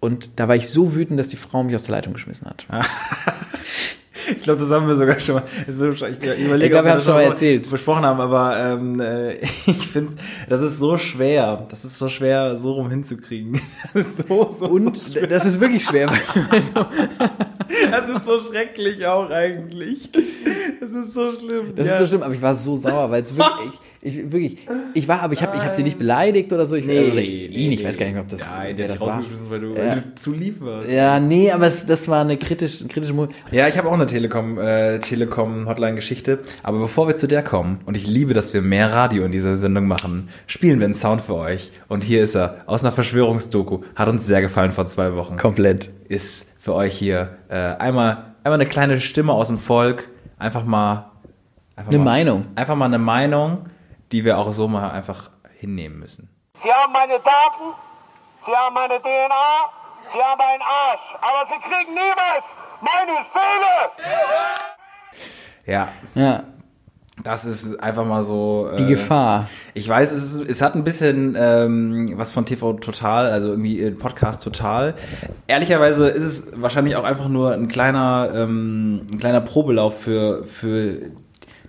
Und 0.00 0.38
da 0.38 0.46
war 0.48 0.54
ich 0.56 0.68
so 0.68 0.94
wütend, 0.94 1.18
dass 1.18 1.28
die 1.28 1.36
Frau 1.36 1.62
mich 1.64 1.74
aus 1.74 1.82
der 1.84 1.96
Leitung 1.96 2.12
geschmissen 2.12 2.46
hat. 2.48 2.66
Ich 4.36 4.42
glaube, 4.42 4.60
das 4.60 4.70
haben 4.70 4.86
wir 4.86 4.94
sogar 4.94 5.18
schon 5.20 5.36
mal. 5.36 5.44
ist 5.66 5.78
so- 5.78 5.88
Ich, 5.88 5.96
überlege, 6.02 6.26
Ich 6.66 6.70
glaube, 6.70 6.70
wir 6.70 6.76
haben 6.78 6.84
das 6.86 6.98
es 6.98 7.04
schon 7.06 7.14
mal 7.14 7.22
erzählt. 7.22 7.70
Besprochen 7.70 8.04
haben, 8.04 8.20
aber 8.20 8.58
ähm, 8.78 9.00
äh, 9.00 9.32
ich 9.66 9.88
finde, 9.90 10.12
das 10.50 10.60
ist 10.60 10.78
so 10.78 10.98
schwer. 10.98 11.66
Das 11.70 11.86
ist 11.86 11.96
so 11.98 12.10
schwer, 12.10 12.58
so 12.58 12.72
rum 12.72 12.90
hinzukriegen. 12.90 13.58
Das 13.94 14.02
ist 14.04 14.28
so, 14.28 14.54
so, 14.60 14.66
Und 14.66 14.96
so 15.00 15.24
das 15.26 15.46
ist 15.46 15.60
wirklich 15.60 15.82
schwer. 15.82 16.12
Das 17.90 18.08
ist 18.08 18.26
so 18.26 18.42
schrecklich 18.42 19.06
auch 19.06 19.30
eigentlich. 19.30 20.10
Das 20.92 21.06
ist 21.06 21.14
so 21.14 21.32
schlimm. 21.32 21.72
Das 21.76 21.86
ja. 21.86 21.92
ist 21.94 21.98
so 22.00 22.06
schlimm, 22.06 22.22
aber 22.22 22.34
ich 22.34 22.42
war 22.42 22.54
so 22.54 22.76
sauer, 22.76 23.10
weil 23.10 23.22
es 23.22 23.36
wirklich, 23.36 23.72
ich, 24.02 24.18
ich, 24.18 24.32
wirklich, 24.32 24.58
ich 24.94 25.08
war, 25.08 25.20
aber 25.22 25.32
ich 25.32 25.42
habe 25.42 25.56
ich 25.56 25.62
hab 25.62 25.74
sie 25.74 25.82
nicht 25.82 25.98
beleidigt 25.98 26.52
oder 26.52 26.66
so. 26.66 26.76
Ich, 26.76 26.86
Nee, 26.86 27.10
oder 27.10 27.20
ihn, 27.20 27.72
ich 27.72 27.84
weiß 27.84 27.96
gar 27.98 28.06
nicht 28.06 28.14
mehr, 28.14 28.22
ob 28.22 28.28
das, 28.28 28.40
ja, 28.40 28.60
wer 28.62 28.74
der 28.74 28.88
das 28.88 29.00
war. 29.00 29.16
rausgeschmissen, 29.16 29.50
weil 29.50 29.60
du, 29.60 29.68
Ja. 29.74 29.76
weil 29.76 29.94
du 29.96 30.14
zu 30.14 30.32
lieb 30.32 30.60
warst. 30.60 30.88
Ja, 30.90 31.18
nee, 31.20 31.50
aber 31.50 31.66
es, 31.66 31.84
das 31.86 32.08
war 32.08 32.20
eine 32.22 32.36
kritische, 32.36 32.84
ein 32.84 32.88
kritischer 32.88 33.14
Moment. 33.14 33.34
Ja, 33.50 33.68
ich 33.68 33.76
habe 33.76 33.88
auch 33.88 33.92
eine 33.92 34.06
Telekom, 34.06 34.58
äh, 34.58 34.98
Telekom 35.00 35.68
Hotline-Geschichte. 35.68 36.38
Aber 36.62 36.78
bevor 36.78 37.08
wir 37.08 37.16
zu 37.16 37.26
der 37.26 37.42
kommen, 37.42 37.80
und 37.86 37.96
ich 37.96 38.06
liebe, 38.06 38.34
dass 38.34 38.54
wir 38.54 38.62
mehr 38.62 38.92
Radio 38.92 39.24
in 39.24 39.32
dieser 39.32 39.56
Sendung 39.56 39.86
machen, 39.86 40.28
spielen 40.46 40.78
wir 40.80 40.84
einen 40.86 40.94
Sound 40.94 41.22
für 41.22 41.34
euch. 41.34 41.70
Und 41.88 42.04
hier 42.04 42.22
ist 42.22 42.34
er, 42.34 42.62
aus 42.66 42.82
einer 42.84 42.92
Verschwörungsdoku. 42.92 43.80
Hat 43.94 44.08
uns 44.08 44.26
sehr 44.26 44.40
gefallen 44.40 44.72
vor 44.72 44.86
zwei 44.86 45.14
Wochen. 45.14 45.36
Komplett. 45.36 45.90
Ist 46.08 46.48
für 46.60 46.74
euch 46.74 46.94
hier 46.96 47.36
äh, 47.48 47.54
einmal, 47.56 48.34
einmal 48.44 48.60
eine 48.60 48.66
kleine 48.68 49.00
Stimme 49.00 49.32
aus 49.32 49.48
dem 49.48 49.58
Volk. 49.58 50.08
Einfach 50.38 50.64
mal. 50.64 51.10
Einfach 51.76 51.90
Eine 51.92 51.98
mal, 51.98 52.04
Meinung. 52.04 52.46
Einfach 52.56 52.74
mal 52.74 52.84
eine 52.86 52.98
Meinung, 52.98 53.68
die 54.12 54.24
wir 54.24 54.38
auch 54.38 54.52
so 54.52 54.68
mal 54.68 54.90
einfach 54.90 55.30
hinnehmen 55.58 55.98
müssen. 55.98 56.28
Sie 56.62 56.72
haben 56.72 56.92
meine 56.92 57.14
Daten, 57.20 57.74
Sie 58.44 58.52
haben 58.52 58.74
meine 58.74 58.98
DNA, 59.00 59.70
Sie 60.12 60.18
haben 60.22 60.40
einen 60.40 60.62
Arsch, 60.62 61.14
aber 61.20 61.48
Sie 61.48 61.58
kriegen 61.60 61.90
niemals 61.94 62.44
meine 62.80 63.18
Seele! 63.32 64.12
Ja, 65.66 65.88
Ja. 66.14 66.42
Das 67.24 67.44
ist 67.44 67.82
einfach 67.82 68.06
mal 68.06 68.22
so. 68.22 68.70
Die 68.78 68.84
äh, 68.84 68.86
Gefahr. 68.86 69.48
Ich 69.74 69.88
weiß, 69.88 70.12
es, 70.12 70.34
ist, 70.36 70.50
es 70.50 70.62
hat 70.62 70.74
ein 70.74 70.84
bisschen 70.84 71.36
ähm, 71.38 72.12
was 72.16 72.30
von 72.30 72.44
TV 72.46 72.74
Total, 72.74 73.30
also 73.30 73.48
irgendwie 73.48 73.80
äh, 73.80 73.90
Podcast 73.90 74.42
Total. 74.44 74.94
Ehrlicherweise 75.46 76.06
ist 76.08 76.24
es 76.24 76.46
wahrscheinlich 76.56 76.96
auch 76.96 77.04
einfach 77.04 77.28
nur 77.28 77.52
ein 77.52 77.68
kleiner, 77.68 78.30
ähm, 78.34 79.02
ein 79.12 79.18
kleiner 79.18 79.40
Probelauf 79.40 80.00
für, 80.00 80.44
für 80.44 80.98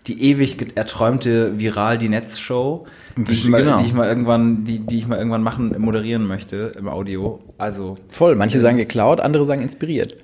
die 0.07 0.23
ewig 0.31 0.75
erträumte 0.75 1.59
Viral 1.59 1.97
die 1.97 2.09
Netz-Show, 2.09 2.85
die, 3.17 3.31
ich 3.31 3.47
mal- 3.47 3.63
Genau. 3.63 3.79
die 3.79 3.85
ich 3.85 3.93
mal 3.93 4.07
irgendwann, 4.07 4.63
die, 4.65 4.79
die 4.79 4.97
ich 4.99 5.07
mal 5.07 5.17
irgendwann 5.17 5.43
machen, 5.43 5.75
moderieren 5.79 6.25
möchte 6.25 6.73
im 6.77 6.87
Audio. 6.87 7.39
Also 7.57 7.97
Voll. 8.07 8.35
Manche 8.35 8.59
sagen 8.59 8.77
geklaut, 8.77 9.19
andere 9.19 9.45
sagen 9.45 9.61
inspiriert. 9.61 10.15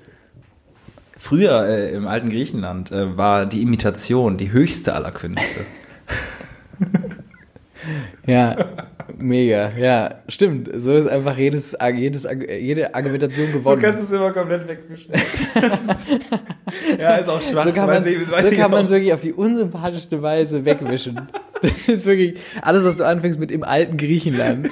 Früher 1.26 1.66
äh, 1.66 1.92
im 1.92 2.06
alten 2.06 2.30
Griechenland 2.30 2.92
äh, 2.92 3.16
war 3.16 3.46
die 3.46 3.62
Imitation 3.62 4.38
die 4.38 4.52
höchste 4.52 4.94
aller 4.94 5.12
Künste. 5.12 5.66
Ja, 8.26 8.56
mega. 9.16 9.70
Ja, 9.78 10.16
stimmt. 10.28 10.68
So 10.74 10.94
ist 10.94 11.06
einfach 11.06 11.36
jedes, 11.38 11.76
jedes, 11.94 12.26
jede 12.58 12.94
Argumentation 12.94 13.52
gewonnen. 13.52 13.84
es 13.84 14.10
immer 14.10 14.32
komplett 14.32 14.66
wegwischen. 14.66 15.12
ja, 16.98 17.16
ist 17.16 17.28
auch 17.28 17.40
schwach. 17.40 17.66
so 17.66 17.72
kann 17.72 17.86
man 17.86 18.04
weiß 18.04 18.88
so 18.88 18.94
wirklich 18.94 19.12
auf 19.12 19.20
die 19.20 19.32
unsympathischste 19.32 20.22
Weise 20.22 20.64
wegwischen. 20.64 21.28
Das 21.62 21.88
ist 21.88 22.06
wirklich 22.06 22.40
alles, 22.62 22.84
was 22.84 22.96
du 22.96 23.04
anfängst 23.04 23.38
mit 23.38 23.52
im 23.52 23.62
alten 23.62 23.96
Griechenland. 23.96 24.68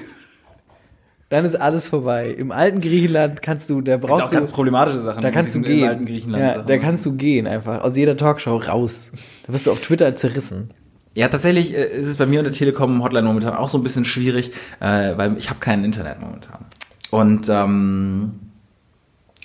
Dann 1.34 1.44
ist 1.44 1.56
alles 1.56 1.88
vorbei. 1.88 2.30
Im 2.30 2.52
alten 2.52 2.80
Griechenland 2.80 3.42
kannst 3.42 3.68
du, 3.68 3.80
da 3.80 3.96
brauchst 3.96 4.28
auch 4.28 4.30
ganz 4.30 4.50
du, 4.50 4.54
problematische 4.54 5.00
Sachen. 5.00 5.20
da 5.20 5.32
kannst 5.32 5.56
du 5.56 5.62
gehen. 5.62 5.88
alten 5.88 6.06
Griechenland 6.06 6.44
ja, 6.44 6.62
da 6.62 6.78
kannst 6.78 7.04
du 7.04 7.16
gehen 7.16 7.48
einfach 7.48 7.82
aus 7.82 7.96
jeder 7.96 8.16
Talkshow 8.16 8.56
raus. 8.56 9.10
Da 9.44 9.52
wirst 9.52 9.66
du 9.66 9.72
auf 9.72 9.80
Twitter 9.80 10.14
zerrissen. 10.14 10.70
Ja, 11.16 11.26
tatsächlich 11.26 11.74
äh, 11.74 11.86
ist 11.86 12.06
es 12.06 12.18
bei 12.18 12.26
mir 12.26 12.38
und 12.38 12.44
der 12.44 12.52
Telekom 12.52 13.02
Hotline 13.02 13.26
momentan 13.26 13.52
auch 13.56 13.68
so 13.68 13.76
ein 13.78 13.82
bisschen 13.82 14.04
schwierig, 14.04 14.52
äh, 14.78 15.16
weil 15.16 15.36
ich 15.36 15.50
habe 15.50 15.58
kein 15.58 15.82
Internet 15.82 16.20
momentan. 16.20 16.66
Und 17.10 17.48
ähm, 17.48 18.34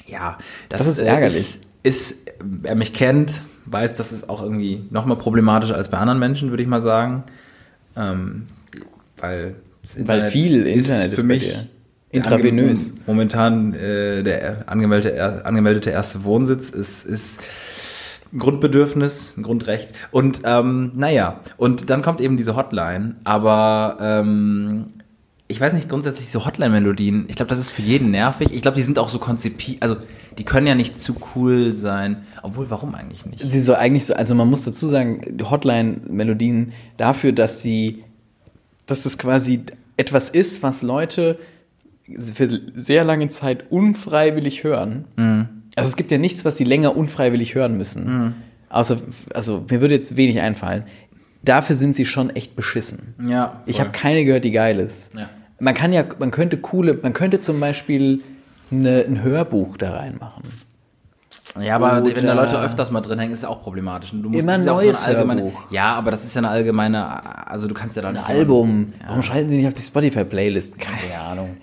ja, 0.05 0.37
das, 0.69 0.81
Das 0.81 0.87
ist 0.89 0.99
äh, 0.99 1.05
ärgerlich. 1.05 1.37
Ist, 1.37 1.65
ist, 1.81 2.27
wer 2.39 2.75
mich 2.75 2.93
kennt, 2.93 3.41
weiß, 3.65 3.95
das 3.95 4.11
ist 4.11 4.29
auch 4.29 4.43
irgendwie 4.43 4.83
noch 4.91 5.07
mal 5.07 5.15
problematischer 5.15 5.75
als 5.75 5.89
bei 5.89 5.97
anderen 5.97 6.19
Menschen, 6.19 6.51
würde 6.51 6.61
ich 6.61 6.69
mal 6.69 6.81
sagen. 6.81 7.23
Ähm, 7.97 8.45
weil 9.17 9.55
Weil 9.97 10.29
viel 10.29 10.67
Internet 10.67 11.13
ist 11.13 11.27
bei 11.27 11.37
dir. 11.37 11.67
Intravenös. 12.11 12.93
Momentan 13.05 13.73
äh, 13.73 14.23
der 14.23 14.63
angemeldete, 14.67 15.45
angemeldete 15.45 15.91
erste 15.91 16.23
Wohnsitz 16.23 16.69
ist, 16.69 17.05
ist 17.05 17.39
ein 18.33 18.39
Grundbedürfnis, 18.39 19.35
ein 19.37 19.43
Grundrecht. 19.43 19.93
Und 20.11 20.41
ähm, 20.43 20.91
naja, 20.95 21.41
und 21.57 21.89
dann 21.89 22.01
kommt 22.01 22.21
eben 22.21 22.37
diese 22.37 22.55
Hotline, 22.55 23.15
aber 23.23 23.97
ähm, 23.99 24.87
ich 25.47 25.59
weiß 25.59 25.73
nicht, 25.73 25.89
grundsätzlich 25.89 26.31
so 26.31 26.45
Hotline-Melodien, 26.45 27.25
ich 27.27 27.35
glaube, 27.35 27.49
das 27.49 27.57
ist 27.57 27.71
für 27.71 27.81
jeden 27.81 28.11
nervig. 28.11 28.49
Ich 28.53 28.61
glaube, 28.61 28.77
die 28.77 28.83
sind 28.83 28.99
auch 28.99 29.09
so 29.09 29.17
konzipiert, 29.17 29.81
also 29.81 29.97
die 30.37 30.43
können 30.45 30.67
ja 30.67 30.75
nicht 30.75 30.99
zu 30.99 31.15
cool 31.35 31.73
sein. 31.73 32.23
Obwohl, 32.43 32.69
warum 32.69 32.95
eigentlich 32.95 33.25
nicht? 33.25 33.41
Sie 33.49 33.59
soll 33.59 33.75
eigentlich 33.75 34.05
so, 34.05 34.13
also 34.13 34.35
man 34.35 34.47
muss 34.47 34.63
dazu 34.63 34.85
sagen, 34.87 35.21
die 35.27 35.43
Hotline-Melodien 35.43 36.73
dafür, 36.97 37.31
dass 37.31 37.63
sie, 37.63 38.03
dass 38.85 39.05
es 39.05 39.17
quasi 39.17 39.61
etwas 39.97 40.29
ist, 40.29 40.63
was 40.63 40.83
Leute 40.83 41.39
für 42.17 42.61
sehr 42.75 43.03
lange 43.03 43.29
Zeit 43.29 43.65
unfreiwillig 43.71 44.63
hören. 44.63 45.05
Also 45.75 45.89
es 45.89 45.95
gibt 45.95 46.11
ja 46.11 46.17
nichts, 46.17 46.45
was 46.45 46.57
sie 46.57 46.63
länger 46.63 46.95
unfreiwillig 46.97 47.55
hören 47.55 47.77
müssen. 47.77 48.35
Außer, 48.69 48.97
also 49.33 49.65
mir 49.69 49.81
würde 49.81 49.95
jetzt 49.95 50.15
wenig 50.17 50.39
einfallen. 50.41 50.83
Dafür 51.43 51.75
sind 51.75 51.95
sie 51.95 52.05
schon 52.05 52.29
echt 52.31 52.55
beschissen. 52.55 53.15
Ja, 53.25 53.61
Ich 53.65 53.77
voll. 53.77 53.85
habe 53.85 53.97
keine 53.97 54.25
gehört, 54.25 54.43
die 54.43 54.51
geil 54.51 54.79
ist. 54.79 55.13
Ja. 55.15 55.29
Man 55.59 55.73
kann 55.73 55.93
ja, 55.93 56.03
man 56.19 56.31
könnte 56.31 56.57
coole, 56.57 56.99
man 57.01 57.13
könnte 57.13 57.39
zum 57.39 57.59
Beispiel 57.59 58.21
eine, 58.71 59.05
ein 59.07 59.23
Hörbuch 59.23 59.77
da 59.77 59.95
reinmachen. 59.97 60.43
Ja, 61.59 61.75
aber 61.77 62.05
wenn 62.05 62.25
da 62.27 62.33
Oder- 62.33 62.45
Leute 62.45 62.61
öfters 62.61 62.91
mal 62.91 63.01
drin 63.01 63.17
hängen, 63.19 63.33
ist 63.33 63.43
ja 63.43 63.49
auch 63.49 63.61
problematisch. 63.61 64.13
Und 64.13 64.21
Du 64.23 64.29
musst 64.29 64.43
Immer 64.43 64.57
ja 64.57 64.71
auch 64.71 64.81
neues 64.81 65.03
allgemeine, 65.03 65.41
Hörbuch. 65.43 65.71
Ja, 65.71 65.93
aber 65.95 66.11
das 66.11 66.23
ist 66.23 66.35
ja 66.35 66.39
eine 66.39 66.49
allgemeine, 66.49 67.47
also 67.49 67.67
du 67.67 67.73
kannst 67.73 67.95
ja 67.95 68.01
da 68.03 68.09
Ein 68.09 68.17
Album. 68.17 68.93
Warum 69.07 69.21
schalten 69.23 69.49
sie 69.49 69.57
nicht 69.57 69.67
auf 69.67 69.73
die 69.73 69.81
Spotify-Playlist? 69.81 70.77
Keine 70.77 71.19
Ahnung. 71.27 71.57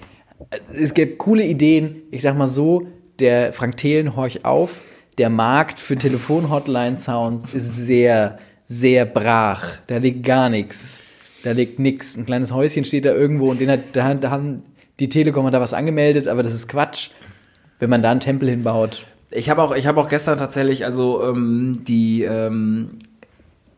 Es 0.72 0.94
gibt 0.94 1.18
coole 1.18 1.44
Ideen. 1.44 2.03
Ich 2.11 2.22
sag 2.22 2.36
mal 2.36 2.47
so, 2.47 2.86
der 3.18 3.53
Frank 3.53 3.76
Thelen, 3.76 4.16
horch 4.16 4.44
auf, 4.44 4.82
der 5.18 5.30
Markt 5.30 5.78
für 5.78 5.97
Telefon-Hotline-Sounds 5.97 7.55
ist 7.55 7.76
sehr, 7.76 8.38
sehr 8.64 9.07
brach. 9.07 9.78
Da 9.86 9.97
liegt 9.97 10.24
gar 10.24 10.49
nichts. 10.49 11.01
Da 11.42 11.53
liegt 11.53 11.78
nix. 11.78 12.16
Ein 12.16 12.26
kleines 12.26 12.53
Häuschen 12.53 12.84
steht 12.84 13.05
da 13.05 13.12
irgendwo 13.12 13.51
und 13.51 13.61
den 13.61 13.70
hat, 13.70 13.80
da, 13.92 14.12
da 14.14 14.30
haben 14.30 14.62
die 15.01 15.09
Telekom 15.09 15.47
hat 15.47 15.55
da 15.55 15.61
was 15.61 15.74
angemeldet, 15.74 16.28
aber 16.28 16.42
das 16.42 16.55
ist 16.55 16.68
Quatsch. 16.68 17.11
Wenn 17.78 17.90
man 17.90 18.03
da 18.03 18.11
einen 18.11 18.20
Tempel 18.20 18.49
hinbaut. 18.49 19.07
Ich 19.30 19.51
habe 19.51 19.62
auch, 19.62 19.74
ich 19.74 19.86
auch 19.88 20.09
gestern 20.09 20.38
tatsächlich 20.38 20.84
also 20.84 21.22
ähm, 21.24 21.82
die 21.86 22.22
ähm, 22.22 22.99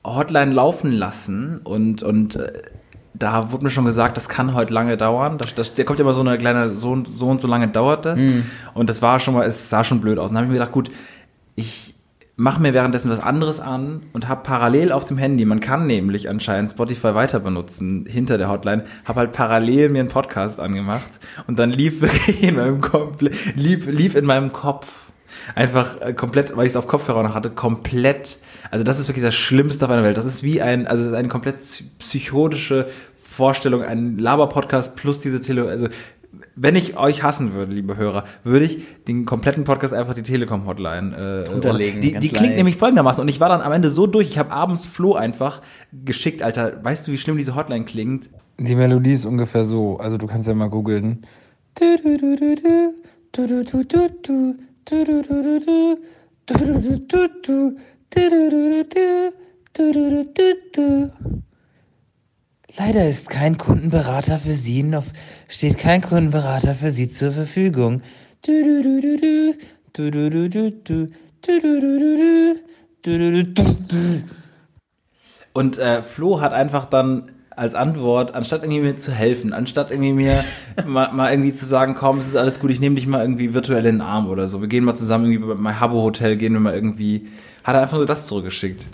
Hotline 0.05 0.53
laufen 0.53 0.93
lassen 0.93 1.61
und 1.65 2.03
und 2.03 2.37
äh, 2.37 2.53
da 3.19 3.51
wurde 3.53 3.65
mir 3.65 3.71
schon 3.71 3.85
gesagt, 3.85 4.17
das 4.17 4.29
kann 4.29 4.55
heute 4.55 4.73
lange 4.73 4.97
dauern. 4.97 5.39
Das, 5.39 5.55
das, 5.55 5.75
der 5.75 5.85
kommt 5.85 5.99
ja 5.99 6.05
immer 6.05 6.15
so 6.15 6.21
eine 6.21 6.39
kleine 6.39 6.77
so 6.77 6.91
und 6.93 7.09
so 7.09 7.29
und 7.29 7.41
so 7.41 7.49
lange 7.49 7.69
dauert 7.69 8.05
das 8.05 8.21
und 8.75 8.89
das 8.89 9.03
war 9.03 9.21
schon 9.21 9.35
mal, 9.35 9.47
es 9.47 9.71
sah 9.71 9.85
schon 9.85 10.01
blöd 10.01 10.19
aus. 10.19 10.31
Und 10.31 10.35
dann 10.37 10.45
habe 10.45 10.47
ich 10.47 10.59
mir 10.59 10.59
gedacht, 10.61 10.73
gut, 10.73 10.91
ich 11.57 11.95
mache 12.41 12.63
mir 12.63 12.73
währenddessen 12.73 13.11
was 13.11 13.19
anderes 13.19 13.59
an 13.59 14.03
und 14.13 14.29
habe 14.29 14.45
parallel 14.45 14.93
auf 14.93 15.05
dem 15.05 15.19
Handy, 15.19 15.45
man 15.45 15.59
kann 15.59 15.89
nämlich 15.89 16.29
anscheinend 16.29 16.71
Spotify 16.71 17.13
weiter 17.15 17.41
benutzen 17.41 18.07
hinter 18.09 18.39
der 18.39 18.49
Hotline, 18.49 18.85
habe 19.07 19.19
halt 19.19 19.33
parallel 19.33 19.89
mir 19.89 19.99
einen 20.01 20.09
Podcast 20.09 20.61
angemacht 20.61 21.19
und 21.49 21.59
dann 21.59 21.71
lief 21.71 22.01
wirklich 22.01 22.45
in 22.45 22.55
meinem 22.55 22.81
Kopf, 22.81 23.21
lief, 23.57 23.87
lief 23.87 24.15
in 24.15 24.25
meinem 24.25 24.53
Kopf 24.53 24.87
einfach 25.57 26.01
äh, 26.01 26.13
komplett, 26.13 26.57
weil 26.57 26.67
ich 26.67 26.71
es 26.71 26.77
auf 26.77 26.87
Kopfhörer 26.87 27.25
noch 27.25 27.35
hatte, 27.35 27.51
komplett, 27.51 28.39
also 28.71 28.85
das 28.85 29.01
ist 29.01 29.09
wirklich 29.09 29.25
das 29.25 29.35
Schlimmste 29.35 29.85
auf 29.87 29.91
einer 29.91 30.05
Welt. 30.05 30.17
Das 30.17 30.25
ist 30.25 30.43
wie 30.45 30.63
ein, 30.63 30.87
also 30.87 31.03
es 31.03 31.11
ist 31.11 31.17
eine 31.17 31.29
komplett 31.29 31.57
psy- 31.59 31.85
psychotische 31.99 32.87
Vorstellung, 33.39 33.83
ein 33.85 34.19
Laber-Podcast 34.19 34.97
plus 34.97 35.21
diese 35.21 35.41
Tele, 35.41 35.69
also 35.69 35.87
wenn 36.57 36.75
ich 36.75 36.97
euch 36.97 37.23
hassen 37.23 37.53
würde, 37.55 37.73
liebe 37.73 37.97
Hörer, 37.97 38.25
würde 38.43 38.65
ich 38.65 38.81
den 39.07 39.27
kompletten 39.27 39.63
Podcast 39.63 39.95
einfach 39.95 40.15
die 40.15 40.25
Telekom-Hotline 40.25 41.45
äh, 41.47 41.49
Runterlegen, 41.49 42.01
Die, 42.01 42.19
die 42.19 42.31
klingt 42.31 42.57
nämlich 42.57 42.77
folgendermaßen 42.77 43.23
und 43.23 43.29
ich 43.29 43.39
war 43.39 43.49
dann 43.49 43.61
am 43.61 43.71
Ende 43.71 43.91
so 43.91 44.09
durch, 44.09 44.29
ich 44.29 44.39
habe 44.39 44.51
abends 44.51 44.87
Flo 44.87 45.15
einfach 45.15 45.63
geschickt, 46.05 46.43
Alter, 46.43 46.85
weißt 46.85 47.07
du, 47.07 47.13
wie 47.13 47.19
schlimm 47.19 47.37
diese 47.37 47.55
Hotline 47.55 47.85
klingt? 47.85 48.29
Die 48.59 48.75
Melodie 48.75 49.13
ist 49.13 49.25
ungefähr 49.25 49.65
so. 49.65 49.99
Also 49.99 50.19
du 50.19 50.27
kannst 50.27 50.49
ja 50.49 50.55
mal 50.55 50.69
googeln. 50.69 51.25
Leider 62.77 63.09
ist 63.09 63.31
kein 63.31 63.57
Kundenberater 63.57 64.39
für 64.41 64.55
Sie 64.55 64.83
noch, 64.83 65.07
steht 65.49 65.79
kein 65.79 66.03
Kundenberater 66.03 66.75
für 66.75 66.91
Sie 66.91 67.11
zur 67.11 67.33
Verfügung. 67.33 68.03
Und 75.55 75.79
äh, 75.79 76.03
Flo 76.03 76.41
hat 76.41 76.53
einfach 76.53 76.85
dann 76.85 77.33
als 77.57 77.75
Antwort, 77.75 78.35
anstatt 78.35 78.63
irgendwie 78.63 78.83
mir 78.83 78.97
zu 78.97 79.11
helfen, 79.11 79.53
anstatt 79.53 79.91
irgendwie 79.91 80.13
mir 80.13 80.45
mal, 80.87 81.13
mal 81.13 81.33
irgendwie 81.33 81.53
zu 81.53 81.67
sagen, 81.67 81.95
komm, 81.95 82.19
es 82.19 82.29
ist 82.29 82.37
alles 82.37 82.61
gut, 82.61 82.71
ich 82.71 82.81
nehme 82.81 82.95
dich 82.95 83.07
mal 83.07 83.23
irgendwie 83.23 83.55
virtuell 83.55 83.85
in 83.87 83.97
den 83.97 84.01
Arm 84.03 84.29
oder 84.29 84.47
so. 84.47 84.61
Wir 84.61 84.69
gehen 84.69 84.85
mal 84.85 84.95
zusammen 84.95 85.25
irgendwie 85.25 85.49
bei 85.49 85.55
mein 85.55 85.81
Habbo 85.81 86.03
Hotel, 86.03 86.37
gehen 86.37 86.53
wir 86.53 86.61
mal 86.61 86.75
irgendwie, 86.75 87.29
hat 87.65 87.75
er 87.75 87.83
einfach 87.83 87.97
nur 87.97 88.07
das 88.07 88.27
zurückgeschickt. 88.27 88.87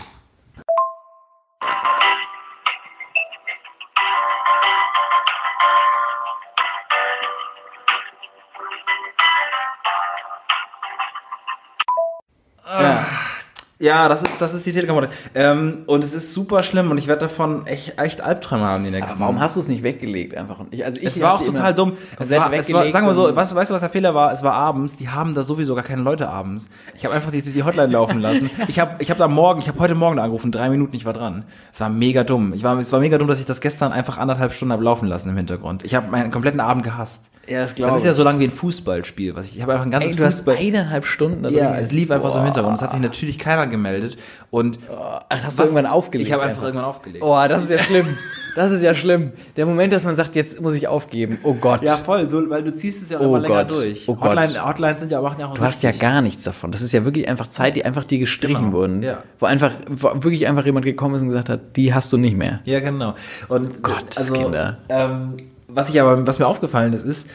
Ja, 13.85 14.09
das 14.09 14.23
ist, 14.23 14.41
das 14.41 14.53
ist 14.55 14.65
die 14.65 14.71
Telekom. 14.71 15.05
Ähm, 15.35 15.79
und 15.85 16.03
es 16.03 16.13
ist 16.15 16.33
super 16.33 16.63
schlimm 16.63 16.89
und 16.89 16.97
ich 16.97 17.05
werde 17.07 17.21
davon 17.21 17.67
echt, 17.67 17.99
echt 17.99 18.19
Albträume 18.21 18.65
haben 18.65 18.83
die 18.83 18.89
nächsten. 18.89 19.11
Aber 19.17 19.25
warum 19.25 19.39
hast 19.39 19.55
du 19.57 19.59
es 19.59 19.67
nicht 19.67 19.83
weggelegt 19.83 20.35
einfach? 20.35 20.61
Ich, 20.71 20.83
also 20.83 20.99
ich 20.99 21.05
Es 21.05 21.21
war 21.21 21.35
auch 21.35 21.43
total 21.43 21.75
dumm. 21.75 21.93
Es 22.19 22.31
war, 22.31 22.51
es 22.51 22.73
war, 22.73 22.91
sagen 22.91 23.05
wir 23.05 23.13
so, 23.13 23.27
und- 23.27 23.35
weißt, 23.35 23.51
du, 23.51 23.55
was 23.55 23.69
der 23.81 23.89
Fehler 23.89 24.15
war? 24.15 24.31
Es 24.33 24.41
war 24.41 24.53
abends, 24.53 24.95
die 24.95 25.09
haben 25.09 25.35
da 25.35 25.43
sowieso 25.43 25.75
gar 25.75 25.83
keine 25.83 26.01
Leute 26.01 26.29
abends. 26.29 26.69
Ich 26.95 27.05
habe 27.05 27.13
einfach 27.13 27.29
die, 27.31 27.41
die 27.43 27.63
Hotline 27.63 27.91
laufen 27.91 28.19
lassen. 28.21 28.49
Ich 28.67 28.79
habe 28.79 28.95
ich 28.99 29.11
hab 29.11 29.17
da 29.19 29.27
morgen, 29.27 29.59
ich 29.59 29.67
habe 29.67 29.79
heute 29.79 29.93
Morgen 29.93 30.17
da 30.17 30.23
angerufen, 30.23 30.51
drei 30.51 30.69
Minuten, 30.69 30.95
ich 30.95 31.05
war 31.05 31.13
dran. 31.13 31.43
Es 31.71 31.79
war 31.79 31.89
mega 31.89 32.23
dumm. 32.23 32.53
Ich 32.53 32.63
war, 32.63 32.77
es 32.79 32.91
war 32.91 32.99
mega 32.99 33.17
dumm, 33.19 33.27
dass 33.27 33.39
ich 33.39 33.45
das 33.45 33.61
gestern 33.61 33.91
einfach 33.91 34.17
anderthalb 34.17 34.53
Stunden 34.53 34.71
habe 34.73 34.83
laufen 34.83 35.07
lassen 35.07 35.29
im 35.29 35.37
Hintergrund. 35.37 35.85
Ich 35.85 35.93
habe 35.93 36.09
meinen 36.09 36.31
kompletten 36.31 36.59
Abend 36.59 36.83
gehasst. 36.83 37.29
Ja, 37.47 37.59
das 37.61 37.75
Das 37.75 37.95
ist 37.97 38.05
ja 38.05 38.13
so 38.13 38.23
lang 38.23 38.39
wie 38.39 38.45
ein 38.45 38.51
Fußballspiel. 38.51 39.35
Was 39.35 39.45
ich, 39.45 39.57
ich 39.57 39.61
habe 39.61 39.73
einfach 39.73 39.85
ein 39.85 39.91
ganzes 39.91 40.11
Ey, 40.13 40.17
du 40.17 40.25
hast 40.25 40.37
Fußball. 40.37 40.57
eineinhalb 40.57 41.05
Stunden 41.05 41.43
da 41.43 41.49
Ja, 41.49 41.75
es 41.77 41.91
lief 41.91 42.09
einfach 42.09 42.31
so 42.31 42.37
im 42.37 42.41
Boah. 42.41 42.45
Hintergrund. 42.47 42.77
Es 42.77 42.81
hat 42.81 42.91
sich 42.91 43.01
natürlich 43.01 43.37
keiner 43.37 43.67
gemeldet. 43.75 44.17
Und 44.51 44.79
Ach, 44.89 45.43
hast 45.43 45.59
du 45.59 45.63
irgendwann 45.63 45.85
aufgelegt? 45.85 46.27
Ich 46.27 46.33
habe 46.33 46.43
einfach 46.43 46.63
irgendwann 46.63 46.85
aufgelegt. 46.85 47.23
Oh, 47.23 47.37
das 47.47 47.63
ist 47.63 47.69
ja 47.71 47.79
schlimm. 47.79 48.07
Das 48.55 48.71
ist 48.71 48.81
ja 48.81 48.95
schlimm. 48.95 49.33
Der 49.57 49.65
Moment, 49.65 49.91
dass 49.91 50.05
man 50.05 50.15
sagt, 50.15 50.33
jetzt 50.35 50.61
muss 50.61 50.73
ich 50.75 50.87
aufgeben. 50.87 51.39
Oh 51.43 51.53
Gott. 51.55 51.83
Ja, 51.83 51.97
voll, 51.97 52.29
so, 52.29 52.49
weil 52.49 52.63
du 52.63 52.73
ziehst 52.73 53.01
es 53.01 53.09
ja 53.09 53.17
auch 53.17 53.23
Oh 53.23 53.25
immer 53.35 53.39
länger 53.39 53.65
Gott. 53.65 53.71
durch. 53.71 54.03
Oh 54.07 54.15
Gott. 54.15 54.37
Hotline, 54.37 54.65
Hotlines 54.65 54.99
sind 55.01 55.11
ja, 55.11 55.21
machen 55.21 55.37
ja 55.41 55.47
auch 55.47 55.55
Du 55.55 55.61
hast 55.61 55.83
ja 55.83 55.91
gar 55.91 56.21
nichts 56.21 56.43
davon. 56.43 56.71
Das 56.71 56.81
ist 56.81 56.93
ja 56.93 57.03
wirklich 57.03 57.27
einfach 57.27 57.47
Zeit, 57.47 57.75
die 57.75 57.83
einfach 57.83 58.05
dir 58.05 58.17
gestrichen 58.19 58.67
Genau, 58.67 58.77
wurden. 58.77 59.03
ja. 59.03 59.23
Wo 59.39 59.45
einfach, 59.45 59.73
wo 59.89 60.07
wirklich 60.23 60.47
einfach 60.47 60.65
jemand 60.65 60.85
gekommen 60.85 61.15
ist 61.15 61.21
und 61.21 61.27
gesagt 61.29 61.49
hat, 61.49 61.75
die 61.75 61.93
hast 61.93 62.13
du 62.13 62.17
nicht 62.17 62.37
mehr. 62.37 62.61
Ja, 62.63 62.79
genau. 62.79 63.15
Und 63.49 63.83
Gotteskinder. 63.83 64.77
Ähm, 64.87 65.35
was 65.67 65.89
ich 65.89 65.99
aber, 65.99 66.25
was 66.25 66.39
mir 66.39 66.47
aufgefallen 66.47 66.93
ist, 66.93 67.03
ist, 67.05 67.27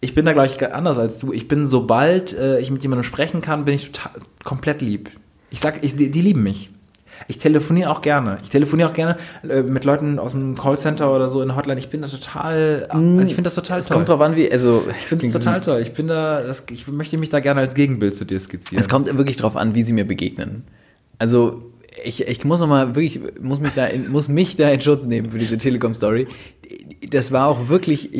ich 0.00 0.12
bin 0.12 0.24
da 0.26 0.32
gleich 0.32 0.60
anders 0.74 0.98
als 0.98 1.18
du. 1.18 1.32
Ich 1.32 1.46
bin, 1.46 1.68
sobald 1.68 2.36
äh, 2.36 2.58
ich 2.58 2.70
mit 2.72 2.82
jemandem 2.82 3.04
sprechen 3.04 3.40
kann, 3.40 3.64
bin 3.64 3.74
ich 3.74 3.92
total, 3.92 4.10
komplett 4.42 4.82
lieb. 4.82 5.10
Ich 5.54 5.60
sag, 5.60 5.84
ich, 5.84 5.94
die, 5.94 6.10
die 6.10 6.20
lieben 6.20 6.42
mich. 6.42 6.68
Ich 7.28 7.38
telefoniere 7.38 7.88
auch 7.88 8.02
gerne. 8.02 8.38
Ich 8.42 8.50
telefoniere 8.50 8.88
auch 8.88 8.92
gerne 8.92 9.16
äh, 9.48 9.62
mit 9.62 9.84
Leuten 9.84 10.18
aus 10.18 10.32
dem 10.32 10.56
Callcenter 10.56 11.14
oder 11.14 11.28
so 11.28 11.42
in 11.42 11.48
der 11.48 11.56
Hotline. 11.56 11.78
Ich 11.78 11.88
bin 11.88 12.02
da 12.02 12.08
total, 12.08 12.86
also 12.88 13.20
ich 13.20 13.28
finde 13.28 13.44
das 13.44 13.54
total 13.54 13.78
Es 13.78 13.86
toll. 13.86 13.98
kommt 13.98 14.08
drauf 14.08 14.20
an, 14.20 14.34
wie, 14.34 14.50
also, 14.50 14.84
ich 14.90 15.06
finde 15.06 15.26
es 15.28 15.32
total 15.32 15.60
toll. 15.60 15.80
Ich 15.80 15.92
bin 15.92 16.08
da, 16.08 16.42
das, 16.42 16.64
ich 16.72 16.88
möchte 16.88 17.16
mich 17.16 17.28
da 17.28 17.38
gerne 17.38 17.60
als 17.60 17.74
Gegenbild 17.74 18.16
zu 18.16 18.24
dir 18.24 18.40
skizzieren. 18.40 18.82
Es 18.82 18.88
kommt 18.88 19.16
wirklich 19.16 19.36
drauf 19.36 19.54
an, 19.54 19.76
wie 19.76 19.84
sie 19.84 19.92
mir 19.92 20.04
begegnen. 20.04 20.64
Also 21.20 21.70
ich, 22.02 22.26
ich 22.26 22.44
muss 22.44 22.58
noch 22.58 22.66
mal 22.66 22.96
wirklich 22.96 23.20
muss 23.40 23.60
mich 23.60 23.74
da 23.76 23.86
in, 23.86 24.10
muss 24.10 24.26
mich 24.26 24.56
da 24.56 24.68
in 24.70 24.80
Schutz 24.80 25.06
nehmen 25.06 25.30
für 25.30 25.38
diese 25.38 25.56
Telekom 25.56 25.94
Story. 25.94 26.26
Das 27.08 27.30
war 27.30 27.46
auch 27.46 27.68
wirklich 27.68 28.10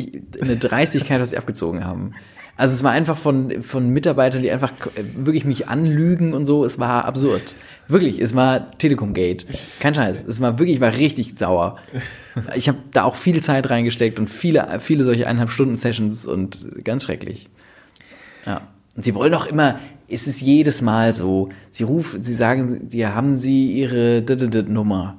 eine 0.41 0.55
Dreistigkeit, 0.55 1.19
was 1.19 1.31
sie 1.31 1.37
abgezogen 1.37 1.85
haben. 1.85 2.13
Also 2.57 2.73
es 2.73 2.83
war 2.83 2.91
einfach 2.91 3.17
von 3.17 3.61
von 3.61 3.89
Mitarbeitern, 3.89 4.41
die 4.41 4.51
einfach 4.51 4.71
wirklich 5.15 5.45
mich 5.45 5.67
anlügen 5.67 6.33
und 6.33 6.45
so. 6.45 6.63
Es 6.63 6.79
war 6.79 7.05
absurd. 7.05 7.55
Wirklich, 7.87 8.19
es 8.19 8.35
war 8.35 8.71
Telekom 8.77 9.13
Gate. 9.13 9.45
Kein 9.79 9.93
Scheiß. 9.93 10.25
Es 10.27 10.41
war 10.41 10.57
wirklich, 10.57 10.77
ich 10.77 10.81
war 10.81 10.95
richtig 10.95 11.37
sauer. 11.37 11.77
Ich 12.55 12.67
habe 12.67 12.79
da 12.91 13.03
auch 13.03 13.15
viel 13.15 13.41
Zeit 13.41 13.69
reingesteckt 13.69 14.19
und 14.19 14.29
viele 14.29 14.79
viele 14.79 15.03
solche 15.03 15.27
eineinhalb 15.27 15.51
Stunden 15.51 15.77
Sessions 15.77 16.25
und 16.25 16.83
ganz 16.83 17.03
schrecklich. 17.03 17.49
Ja. 18.45 18.61
Und 18.95 19.03
sie 19.03 19.13
wollen 19.15 19.33
auch 19.33 19.45
immer, 19.45 19.79
es 20.07 20.27
ist 20.27 20.41
jedes 20.41 20.81
Mal 20.81 21.13
so, 21.13 21.49
sie 21.71 21.83
rufen, 21.83 22.23
sie 22.23 22.33
sagen, 22.33 22.87
die 22.89 23.05
haben 23.05 23.33
sie 23.33 23.71
ihre 23.71 24.21
d 24.21 24.33
-d 24.33 24.47
-d 24.49 24.69
Nummer. 24.69 25.17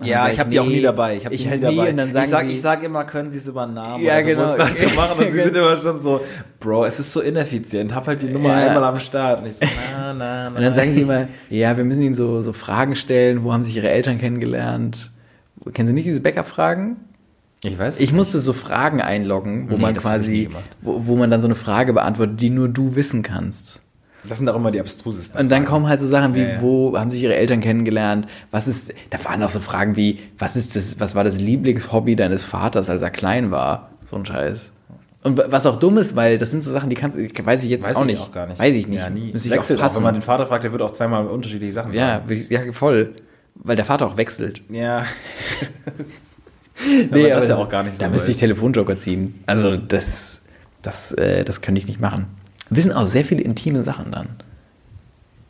Ja, 0.00 0.28
ich 0.28 0.38
habe 0.38 0.48
die 0.48 0.60
auch 0.60 0.64
nee, 0.66 0.76
nie 0.76 0.82
dabei. 0.82 1.16
Ich 1.16 1.24
habe 1.24 1.34
die 1.34 1.40
ich 1.42 1.46
nie 1.46 1.50
halt 1.50 1.62
nie 1.62 1.76
dabei. 1.76 2.12
sagen 2.12 2.24
ich 2.24 2.30
sag, 2.30 2.46
sie, 2.46 2.52
ich 2.52 2.60
sag 2.60 2.82
immer, 2.84 3.04
können 3.04 3.30
Sie 3.30 3.38
es 3.38 3.48
über 3.48 3.64
einen 3.64 3.74
Namen 3.74 4.04
Ja, 4.04 4.20
genau. 4.20 4.52
Geburtstag 4.52 4.94
machen 4.96 5.18
und 5.24 5.32
sie 5.32 5.42
sind 5.42 5.56
immer 5.56 5.76
schon 5.76 5.98
so, 5.98 6.20
Bro, 6.60 6.84
es 6.84 7.00
ist 7.00 7.12
so 7.12 7.20
ineffizient. 7.20 7.92
Hab 7.94 8.06
halt 8.06 8.22
die 8.22 8.26
Nummer 8.32 8.50
Ja. 8.50 8.68
einmal 8.68 8.84
am 8.84 9.00
Start. 9.00 9.40
Und 9.42 9.48
ich 9.48 9.54
so, 9.56 9.66
na, 9.92 10.12
na, 10.14 10.50
na. 10.50 10.56
und 10.56 10.62
dann 10.62 10.74
sagen 10.74 10.92
sie 10.92 11.00
immer, 11.02 11.26
ja, 11.50 11.76
wir 11.76 11.84
müssen 11.84 12.02
ihnen 12.02 12.14
so, 12.14 12.40
so 12.42 12.52
Fragen 12.52 12.94
stellen, 12.94 13.42
wo 13.42 13.52
haben 13.52 13.64
sich 13.64 13.74
ihre 13.76 13.88
Eltern 13.90 14.18
kennengelernt? 14.18 15.10
Kennen 15.74 15.88
Sie 15.88 15.92
nicht 15.94 16.06
diese 16.06 16.20
Backup-Fragen? 16.20 16.96
ich 17.64 17.76
weiß. 17.76 17.98
Ich 17.98 18.12
musste 18.12 18.38
so 18.38 18.52
Fragen 18.52 19.00
einloggen, 19.00 19.66
wo 19.68 19.74
Nee, 19.74 19.82
man 19.82 19.94
nie 19.94 19.98
quasi, 19.98 20.48
wo, 20.80 21.06
wo 21.06 21.16
man 21.16 21.28
dann 21.30 21.40
so 21.40 21.48
eine 21.48 21.56
Frage 21.56 21.92
beantwortet, 21.92 22.40
die 22.40 22.50
nur 22.50 22.68
du 22.68 22.94
wissen 22.94 23.22
kannst. 23.24 23.82
Das 24.28 24.38
sind 24.38 24.48
auch 24.48 24.56
immer 24.56 24.70
die 24.70 24.80
abstrusesten. 24.80 25.40
Und 25.40 25.48
dann 25.50 25.62
Fragen. 25.62 25.72
kommen 25.72 25.88
halt 25.88 26.00
so 26.00 26.06
Sachen 26.06 26.34
wie, 26.34 26.40
Ja, 26.42 26.48
ja. 26.54 26.62
wo 26.62 26.96
haben 26.98 27.10
sich 27.10 27.22
ihre 27.22 27.34
Eltern 27.34 27.60
kennengelernt? 27.60 28.26
Was 28.50 28.68
ist, 28.68 28.92
da 29.10 29.22
waren 29.24 29.42
auch 29.42 29.50
so 29.50 29.60
Fragen 29.60 29.96
wie, 29.96 30.18
was 30.38 30.56
ist 30.56 30.76
das, 30.76 31.00
was 31.00 31.14
war 31.14 31.24
das 31.24 31.38
Lieblingshobby 31.40 32.16
deines 32.16 32.42
Vaters, 32.42 32.88
als 32.90 33.02
er 33.02 33.10
klein 33.10 33.50
war? 33.50 33.90
So 34.04 34.16
ein 34.16 34.24
Scheiß. 34.26 34.72
Und 35.24 35.36
wa- 35.36 35.46
was 35.48 35.66
auch 35.66 35.78
dumm 35.78 35.98
ist, 35.98 36.14
weil 36.16 36.38
das 36.38 36.50
sind 36.52 36.62
so 36.62 36.70
Sachen, 36.72 36.90
die 36.90 36.96
kannst 36.96 37.16
du, 37.16 37.22
weiß 37.44 37.64
ich 37.64 37.70
jetzt 37.70 37.88
Weiß 37.88 37.96
auch, 37.96 38.02
ich 38.02 38.12
nicht. 38.12 38.20
auch 38.22 38.30
gar 38.32 38.46
nicht. 38.46 38.58
Weiß 38.58 38.74
ich 38.74 38.86
nicht. 38.86 38.98
Ja, 38.98 39.10
nie. 39.10 39.32
Müsste 39.32 39.48
ich 39.48 39.54
auch 39.54 39.58
Wechselt 39.58 39.80
passen. 39.80 39.96
Wenn 39.96 40.02
man 40.04 40.14
den 40.14 40.22
Vater 40.22 40.46
fragt, 40.46 40.62
der 40.64 40.72
wird 40.72 40.82
auch 40.82 40.92
zweimal 40.92 41.26
unterschiedliche 41.26 41.72
Sachen 41.72 41.92
ja, 41.92 42.22
sagen. 42.26 42.44
ja, 42.50 42.72
voll. 42.72 43.14
Weil 43.56 43.74
der 43.76 43.84
Vater 43.84 44.06
auch 44.06 44.16
wechselt. 44.16 44.62
Ja. 44.70 45.04
Nee, 47.10 47.24
das 47.24 47.32
aber 47.32 47.42
ist 47.42 47.48
ja 47.48 47.56
auch 47.56 47.68
gar 47.68 47.82
nicht 47.82 47.96
so 47.96 48.02
Da 48.04 48.08
müsste 48.08 48.30
ich 48.30 48.36
Telefonjoker 48.36 48.96
ziehen. 48.98 49.42
Also 49.46 49.76
das, 49.76 50.42
das, 50.80 51.10
äh, 51.12 51.44
das 51.44 51.60
könnte 51.60 51.80
ich 51.80 51.88
nicht 51.88 52.00
machen. 52.00 52.26
Wissen 52.70 52.92
auch 52.92 53.06
sehr 53.06 53.24
viele 53.24 53.42
intime 53.42 53.82
Sachen 53.82 54.12
dann. 54.12 54.28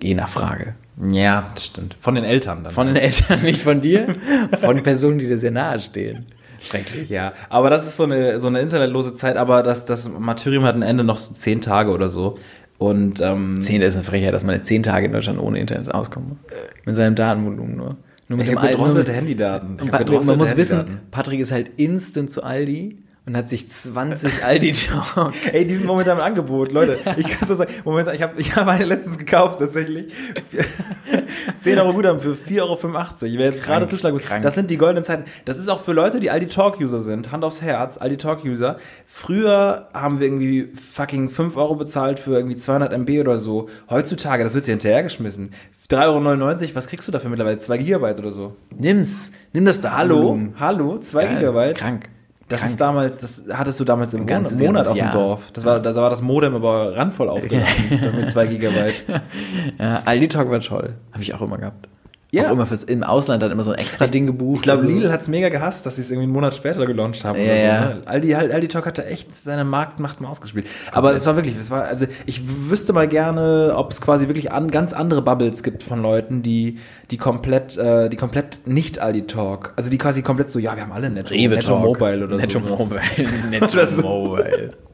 Je 0.03 0.15
nach 0.15 0.29
Frage. 0.29 0.75
Ja, 1.11 1.51
das 1.55 1.67
stimmt. 1.67 1.97
Von 2.01 2.15
den 2.15 2.25
Eltern 2.25 2.65
dann. 2.65 2.73
Von 2.73 2.87
den 2.87 2.97
Eltern, 2.97 3.43
nicht 3.43 3.63
von 3.63 3.81
dir. 3.81 4.15
Von 4.61 4.83
Personen, 4.83 5.19
die 5.19 5.27
dir 5.27 5.39
sehr 5.39 5.51
nahe 5.51 5.81
stehen. 5.81 6.27
Schrecklich. 6.61 7.09
Ja, 7.09 7.33
aber 7.51 7.71
das 7.71 7.87
ist 7.87 7.97
so 7.97 8.05
eine, 8.05 8.41
so 8.41 8.49
eine 8.49 8.61
internetlose 8.61 9.13
Zeit, 9.13 9.37
aber 9.37 9.63
das, 9.63 9.85
das 9.85 10.09
Martyrium 10.09 10.65
hat 10.65 10.75
ein 10.75 10.83
Ende 10.83 11.05
noch 11.05 11.19
so 11.19 11.35
zehn 11.35 11.61
Tage 11.61 11.91
oder 11.91 12.09
so. 12.09 12.37
Und 12.79 13.21
ähm, 13.21 13.61
Zehn 13.61 13.83
ist 13.83 13.95
eine 13.95 14.05
Frechheit, 14.05 14.33
dass 14.33 14.45
man 14.45 14.55
jetzt 14.55 14.69
zehn 14.69 14.85
Tage 14.85 15.07
in 15.07 15.13
Deutschland 15.13 15.41
ohne 15.41 15.59
Internet 15.59 15.93
auskommt. 15.93 16.37
Mit 16.85 16.95
seinem 16.95 17.17
Datenvolumen 17.17 17.77
nur. 17.77 17.97
Nur 18.29 18.39
mit 18.39 18.47
ich 18.47 18.55
dem 18.55 18.61
gedrosselte 18.61 19.13
Handydaten. 19.13 19.79
Man 20.25 20.39
muss 20.39 20.57
wissen. 20.57 21.01
Patrick 21.11 21.41
ist 21.41 21.51
halt 21.51 21.71
instant 21.77 22.31
zu 22.31 22.43
Aldi 22.43 22.99
und 23.29 23.37
hat 23.37 23.49
sich 23.49 23.69
20 23.69 24.43
Aldi 24.43 24.73
Talk. 24.73 25.35
Ey, 25.53 25.67
die 25.67 25.75
sind 25.75 25.87
momentan 25.87 26.17
im 26.17 26.25
Angebot, 26.25 26.73
Leute. 26.73 26.99
Ich 27.19 27.29
kann 27.29 27.47
so 27.47 27.55
sagen, 27.57 27.71
momentan, 27.85 28.15
ich 28.15 28.23
habe 28.23 28.41
ich 28.41 28.57
hab 28.57 28.67
eine 28.67 28.87
letztens 28.87 29.19
gekauft, 29.19 29.59
tatsächlich. 29.59 30.13
10 31.61 31.79
Euro 31.79 31.93
Guthaben 31.93 32.21
für 32.21 32.33
4,85 32.33 32.63
Euro. 32.63 32.79
Wer 33.21 33.51
jetzt 33.51 33.63
gerade 33.63 33.87
zuschlagen 33.87 34.19
krank. 34.19 34.43
Das 34.43 34.55
sind 34.55 34.71
die 34.71 34.79
goldenen 34.79 35.05
Zeiten. 35.05 35.25
Das 35.45 35.59
ist 35.59 35.69
auch 35.69 35.83
für 35.83 35.93
Leute, 35.93 36.21
die 36.21 36.31
Aldi 36.31 36.47
Talk-User 36.47 37.03
sind. 37.03 37.31
Hand 37.31 37.45
aufs 37.45 37.61
Herz, 37.61 37.99
Aldi 37.99 38.17
Talk-User. 38.17 38.79
Früher 39.07 39.89
haben 39.93 40.21
wir 40.21 40.27
irgendwie 40.27 40.73
fucking 40.95 41.29
5 41.29 41.57
Euro 41.57 41.75
bezahlt 41.75 42.19
für 42.21 42.33
irgendwie 42.33 42.57
200 42.57 42.93
MB 42.95 43.21
oder 43.21 43.39
so. 43.39 43.69
Heutzutage, 43.91 44.43
das 44.43 44.55
wird 44.55 44.67
dir 44.67 44.73
hinterhergeschmissen. 44.73 45.51
3,99 45.91 46.63
Euro, 46.63 46.75
was 46.75 46.87
kriegst 46.87 47.07
du 47.07 47.13
dafür 47.13 47.29
mittlerweile? 47.29 47.59
2 47.59 47.77
Gigabyte 47.77 48.21
oder 48.21 48.33
so. 48.33 48.57
Nimm's. 48.75 49.33
Nimm 49.53 49.67
das 49.67 49.83
da. 49.83 49.97
Hallo? 49.97 50.39
Hallo? 50.59 50.97
2 50.99 51.25
Geil. 51.25 51.37
Gigabyte? 51.37 51.77
Krank. 51.77 52.09
Das 52.49 52.61
Krank. 52.61 52.71
ist 52.71 52.81
damals, 52.81 53.21
das 53.21 53.45
hattest 53.53 53.79
du 53.79 53.85
damals 53.85 54.15
im 54.15 54.27
Ein 54.27 54.57
Monat, 54.59 54.87
auf 54.87 54.95
dem 54.95 54.99
Jahr. 54.99 55.13
Dorf. 55.13 55.51
Das 55.53 55.65
war, 55.65 55.81
da 55.81 55.95
war 55.95 56.09
das 56.09 56.23
Modem 56.23 56.55
aber 56.55 56.97
randvoll 56.97 57.29
aufgeladen 57.31 58.17
mit 58.17 58.31
zwei 58.31 58.47
Gigabyte. 58.47 59.05
Ja, 59.79 60.03
Aldi 60.05 60.29
Talk 60.29 60.51
war 60.51 60.61
toll. 60.61 60.95
Habe 61.13 61.23
ich 61.23 61.35
auch 61.35 61.43
immer 61.43 61.59
gehabt. 61.59 61.89
Ja. 62.31 62.49
Auch 62.49 62.53
immer 62.53 62.67
fürs, 62.67 62.83
im 62.83 63.03
Ausland 63.03 63.43
dann 63.43 63.51
immer 63.51 63.63
so 63.63 63.71
ein 63.71 63.79
extra 63.79 64.07
Ding 64.07 64.27
gebucht. 64.27 64.57
Ich 64.57 64.63
glaube, 64.63 64.83
und 64.83 64.89
so. 64.89 64.95
Lidl 64.95 65.11
hat's 65.11 65.29
mega 65.29 65.49
gehasst, 65.49 65.87
dass 65.87 65.97
sie 65.97 66.03
es 66.03 66.11
irgendwie 66.11 66.25
einen 66.25 66.33
Monat 66.33 66.55
später 66.55 66.85
gelauncht 66.85 67.25
haben. 67.25 67.39
Ja, 67.39 67.47
so, 67.47 67.95
ne? 67.95 68.03
Aldi, 68.05 68.31
halt, 68.33 68.53
Aldi 68.53 68.69
Talk 68.69 68.85
hatte 68.85 69.07
echt 69.07 69.35
seine 69.35 69.65
Marktmacht 69.65 70.21
mal 70.21 70.29
ausgespielt. 70.29 70.67
Aber 70.93 71.15
es 71.15 71.25
war 71.25 71.37
wirklich, 71.37 71.57
es 71.59 71.71
war, 71.71 71.85
also 71.85 72.07
ich 72.27 72.43
wüsste 72.69 72.93
mal 72.93 73.09
gerne, 73.09 73.73
ob 73.75 73.93
es 73.93 74.03
quasi 74.03 74.29
wirklich 74.29 74.53
an, 74.53 74.71
ganz 74.71 74.93
andere 74.93 75.23
Bubbles 75.23 75.63
gibt 75.63 75.83
von 75.83 76.03
Leuten, 76.03 76.43
die, 76.43 76.79
die 77.11 77.17
komplett, 77.17 77.79
äh, 77.79 78.11
die 78.11 78.17
komplett 78.17 78.61
nicht 78.67 78.99
Aldi 78.99 79.27
Talk, 79.27 79.73
also 79.77 79.89
die 79.89 79.97
quasi 79.97 80.21
komplett 80.21 80.51
so, 80.51 80.59
ja, 80.59 80.77
wir 80.77 80.83
haben 80.83 80.93
alle 80.93 81.09
Netto, 81.09 81.33
Rewe 81.33 81.55
Netto 81.55 81.69
Talk. 81.69 81.83
Mobile 81.83 82.25
oder 82.25 82.37
Netto 82.37 82.61
so. 82.67 82.77
Mobile. 82.77 83.01
Netto. 83.51 84.03
Mobile. 84.03 84.88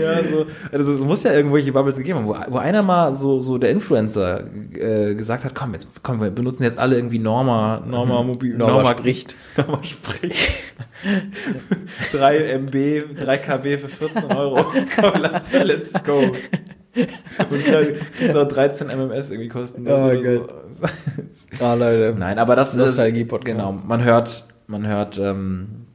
Ja, 0.00 0.22
so, 0.22 0.46
also 0.72 0.92
es 0.92 1.00
muss 1.00 1.22
ja 1.22 1.32
irgendwelche 1.32 1.72
Bubbles 1.72 1.96
gegeben 1.96 2.20
haben, 2.20 2.26
wo, 2.26 2.36
wo 2.48 2.58
einer 2.58 2.82
mal 2.82 3.14
so, 3.14 3.40
so 3.40 3.58
der 3.58 3.70
Influencer 3.70 4.44
äh, 4.72 5.14
gesagt 5.14 5.44
hat, 5.44 5.54
komm, 5.54 5.74
jetzt, 5.74 5.86
komm, 6.02 6.20
wir 6.20 6.30
benutzen 6.30 6.62
jetzt 6.64 6.78
alle 6.78 6.96
irgendwie 6.96 7.18
Norma, 7.18 7.82
Norma 7.86 8.22
Mobil, 8.22 8.56
Norma 8.56 8.90
spricht. 8.90 9.34
Norma 9.56 9.82
spricht. 9.82 10.50
3 12.12 12.38
MB, 12.58 13.20
3 13.20 13.38
KB 13.38 13.78
für 13.78 13.88
14 13.88 14.24
Euro. 14.32 14.64
komm, 15.00 15.12
lass 15.20 15.44
dir, 15.44 15.64
let's 15.64 15.92
go. 16.02 16.20
Und 16.96 17.64
kriegst 17.64 18.36
auch 18.36 18.48
13 18.48 18.86
MMS 18.88 19.30
irgendwie 19.30 19.48
kosten. 19.48 19.84
Oh 19.86 19.90
oder 19.90 20.16
Gott. 20.22 20.54
So. 20.72 21.64
Ah, 21.64 21.74
Leute. 21.74 22.14
Nein, 22.16 22.38
aber 22.38 22.56
das 22.56 22.70
ist 22.70 22.78
Nostalgie-Podcast. 22.78 23.46
genau. 23.46 23.72
Man 23.84 24.04
hört, 24.04 24.44
man 24.66 24.86
hört, 24.86 25.18
ähm, 25.18 25.86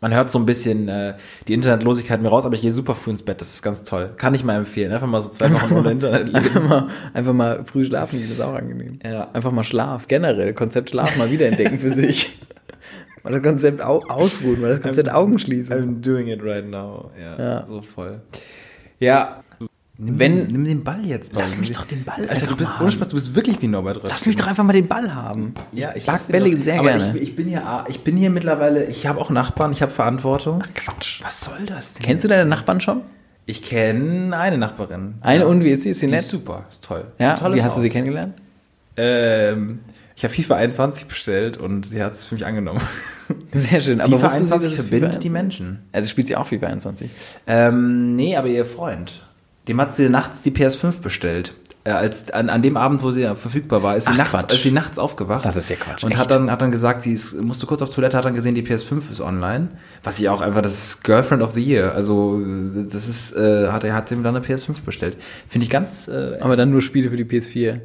man 0.00 0.14
hört 0.14 0.30
so 0.30 0.38
ein 0.38 0.46
bisschen 0.46 0.88
äh, 0.88 1.14
die 1.48 1.54
Internetlosigkeit 1.54 2.22
mir 2.22 2.28
raus, 2.28 2.46
aber 2.46 2.54
ich 2.54 2.62
gehe 2.62 2.72
super 2.72 2.94
früh 2.94 3.10
ins 3.10 3.22
Bett. 3.22 3.40
Das 3.40 3.50
ist 3.52 3.62
ganz 3.62 3.84
toll. 3.84 4.10
Kann 4.16 4.34
ich 4.34 4.44
mal 4.44 4.56
empfehlen. 4.56 4.92
Einfach 4.92 5.06
mal 5.06 5.20
so 5.20 5.28
zwei 5.28 5.52
Wochen 5.52 5.74
ohne 5.74 5.90
Internet 5.90 6.28
leben. 6.32 6.38
Einfach 6.46 6.62
mal, 6.68 6.86
einfach 7.12 7.32
mal 7.32 7.64
früh 7.66 7.84
schlafen 7.84 8.18
gehen, 8.18 8.30
ist 8.30 8.40
auch 8.40 8.54
angenehm. 8.54 8.98
Ja. 9.04 9.28
Einfach 9.32 9.52
mal 9.52 9.64
Schlaf, 9.64 10.06
generell. 10.08 10.54
Konzept 10.54 10.90
Schlaf 10.90 11.16
mal 11.16 11.30
wiederentdecken 11.30 11.78
für 11.78 11.90
sich. 11.90 12.38
Mal 13.22 13.32
das 13.32 13.42
Konzept 13.42 13.82
au 13.82 14.02
ausruhen, 14.08 14.62
mal 14.62 14.70
das 14.70 14.80
Konzept 14.80 15.10
Augen 15.12 15.38
schließen. 15.38 15.76
I'm 15.76 16.00
doing 16.00 16.28
it 16.28 16.40
right 16.42 16.66
now. 16.66 17.10
Ja, 17.20 17.38
Ja. 17.38 17.66
so 17.66 17.82
voll. 17.82 18.22
Ja. 18.98 19.44
Nimm, 20.02 20.18
Wenn- 20.18 20.46
nimm 20.46 20.64
den 20.64 20.82
Ball 20.82 21.04
jetzt, 21.04 21.32
Paul. 21.32 21.42
Lass 21.42 21.58
mich 21.58 21.72
doch 21.72 21.84
den 21.84 22.04
Ball 22.04 22.20
Alter, 22.20 22.32
einfach 22.32 22.46
du 22.46 22.56
bist, 22.56 22.70
ohne. 22.80 22.90
Spaß, 22.90 23.08
du 23.08 23.14
bist 23.16 23.34
wirklich 23.34 23.60
wie 23.60 23.68
Norbert 23.68 23.96
Röttgen. 23.96 24.10
Lass 24.10 24.24
mich 24.26 24.34
doch 24.36 24.46
einfach 24.46 24.64
mal 24.64 24.72
den 24.72 24.88
Ball 24.88 25.14
haben. 25.14 25.52
Ja, 25.72 25.94
ich 25.94 26.06
mag 26.06 26.26
Bälle 26.28 26.56
sehr 26.56 26.78
aber 26.80 26.88
gerne. 26.88 27.12
Ich, 27.16 27.22
ich 27.22 27.36
bin 27.36 27.48
hier, 27.48 27.84
ich 27.88 28.00
bin 28.00 28.16
hier 28.16 28.30
mittlerweile, 28.30 28.86
ich 28.86 29.06
habe 29.06 29.20
auch 29.20 29.28
Nachbarn, 29.28 29.72
ich 29.72 29.82
habe 29.82 29.92
Verantwortung. 29.92 30.62
Quatsch. 30.74 31.22
Was 31.22 31.42
soll 31.42 31.66
das 31.66 31.94
denn? 31.94 32.06
Kennst 32.06 32.24
du 32.24 32.28
deine 32.28 32.46
Nachbarn 32.48 32.80
schon? 32.80 33.02
Ich 33.44 33.62
kenne 33.62 34.34
eine 34.38 34.56
Nachbarin. 34.56 35.16
Eine 35.20 35.42
ja. 35.44 35.46
und 35.50 35.64
wie 35.64 35.68
ist 35.70 35.82
sie? 35.82 35.90
Ist 35.90 36.00
sie 36.00 36.06
Die 36.06 36.12
nett? 36.12 36.20
ist 36.20 36.30
super, 36.30 36.64
ist 36.70 36.82
toll. 36.84 37.04
Ja, 37.18 37.34
Tolles 37.36 37.58
wie 37.58 37.62
hast 37.62 37.76
du 37.76 37.80
sie 37.82 37.90
kennengelernt? 37.90 38.34
Ähm, 38.96 39.80
Ich 40.16 40.24
habe 40.24 40.32
FIFA 40.34 40.56
21 40.56 41.06
bestellt 41.06 41.56
und 41.58 41.84
sie 41.86 42.02
hat 42.02 42.12
es 42.14 42.24
für 42.24 42.34
mich 42.36 42.46
angenommen. 42.46 42.80
Sehr 43.52 43.80
schön. 43.80 44.00
Aber 44.00 44.16
FIFA 44.18 44.24
wussten 44.26 44.46
Sie, 44.46 44.52
21 44.54 44.70
dass 44.70 44.72
es 44.80 44.86
verbindet 44.86 45.10
FIFA 45.12 45.20
die 45.20 45.30
Menschen. 45.30 45.78
Also 45.92 46.08
spielt 46.10 46.28
sie 46.28 46.36
auch 46.36 46.46
FIFA 46.46 46.66
21. 46.66 47.10
Ähm, 47.46 48.14
nee, 48.16 48.36
aber 48.36 48.48
ihr 48.48 48.64
Freund. 48.66 49.26
Dem 49.68 49.80
hat 49.80 49.94
sie 49.94 50.08
nachts 50.08 50.42
die 50.42 50.50
PS5 50.50 51.00
bestellt. 51.00 51.54
Äh, 51.84 51.90
als, 51.92 52.30
an, 52.32 52.50
an 52.50 52.60
dem 52.60 52.76
Abend, 52.76 53.02
wo 53.02 53.10
sie 53.10 53.22
ja 53.22 53.34
verfügbar 53.34 53.82
war, 53.82 53.96
ist 53.96 54.04
sie, 54.04 54.10
Ach, 54.12 54.18
nachts, 54.18 54.30
Quatsch. 54.32 54.52
ist 54.54 54.62
sie 54.64 54.70
nachts 54.70 54.98
aufgewacht. 54.98 55.44
Das 55.46 55.56
ist 55.56 55.70
ja 55.70 55.76
Quatsch, 55.76 56.04
Und 56.04 56.10
echt? 56.12 56.20
hat 56.20 56.30
dann, 56.30 56.50
hat 56.50 56.60
dann 56.60 56.70
gesagt, 56.72 57.02
sie 57.02 57.12
ist, 57.12 57.40
musste 57.40 57.64
kurz 57.66 57.80
auf 57.80 57.88
Toilette, 57.94 58.18
hat 58.18 58.24
dann 58.26 58.34
gesehen, 58.34 58.54
die 58.54 58.62
PS5 58.62 59.10
ist 59.10 59.20
online. 59.22 59.68
Was 60.02 60.18
ich 60.18 60.28
auch 60.28 60.42
einfach, 60.42 60.60
das 60.60 60.72
ist 60.72 61.04
Girlfriend 61.04 61.42
of 61.42 61.52
the 61.52 61.62
Year. 61.64 61.94
Also, 61.94 62.38
das 62.90 63.08
ist, 63.08 63.34
äh, 63.34 63.68
hat 63.68 63.84
er 63.84 63.94
hat 63.94 64.10
ihm 64.10 64.22
dann 64.22 64.36
eine 64.36 64.44
PS5 64.44 64.82
bestellt. 64.84 65.16
Finde 65.48 65.64
ich 65.64 65.70
ganz, 65.70 66.06
äh, 66.08 66.36
Aber 66.40 66.56
dann 66.56 66.70
nur 66.70 66.82
Spiele 66.82 67.08
für 67.08 67.16
die 67.16 67.24
PS4. 67.24 67.80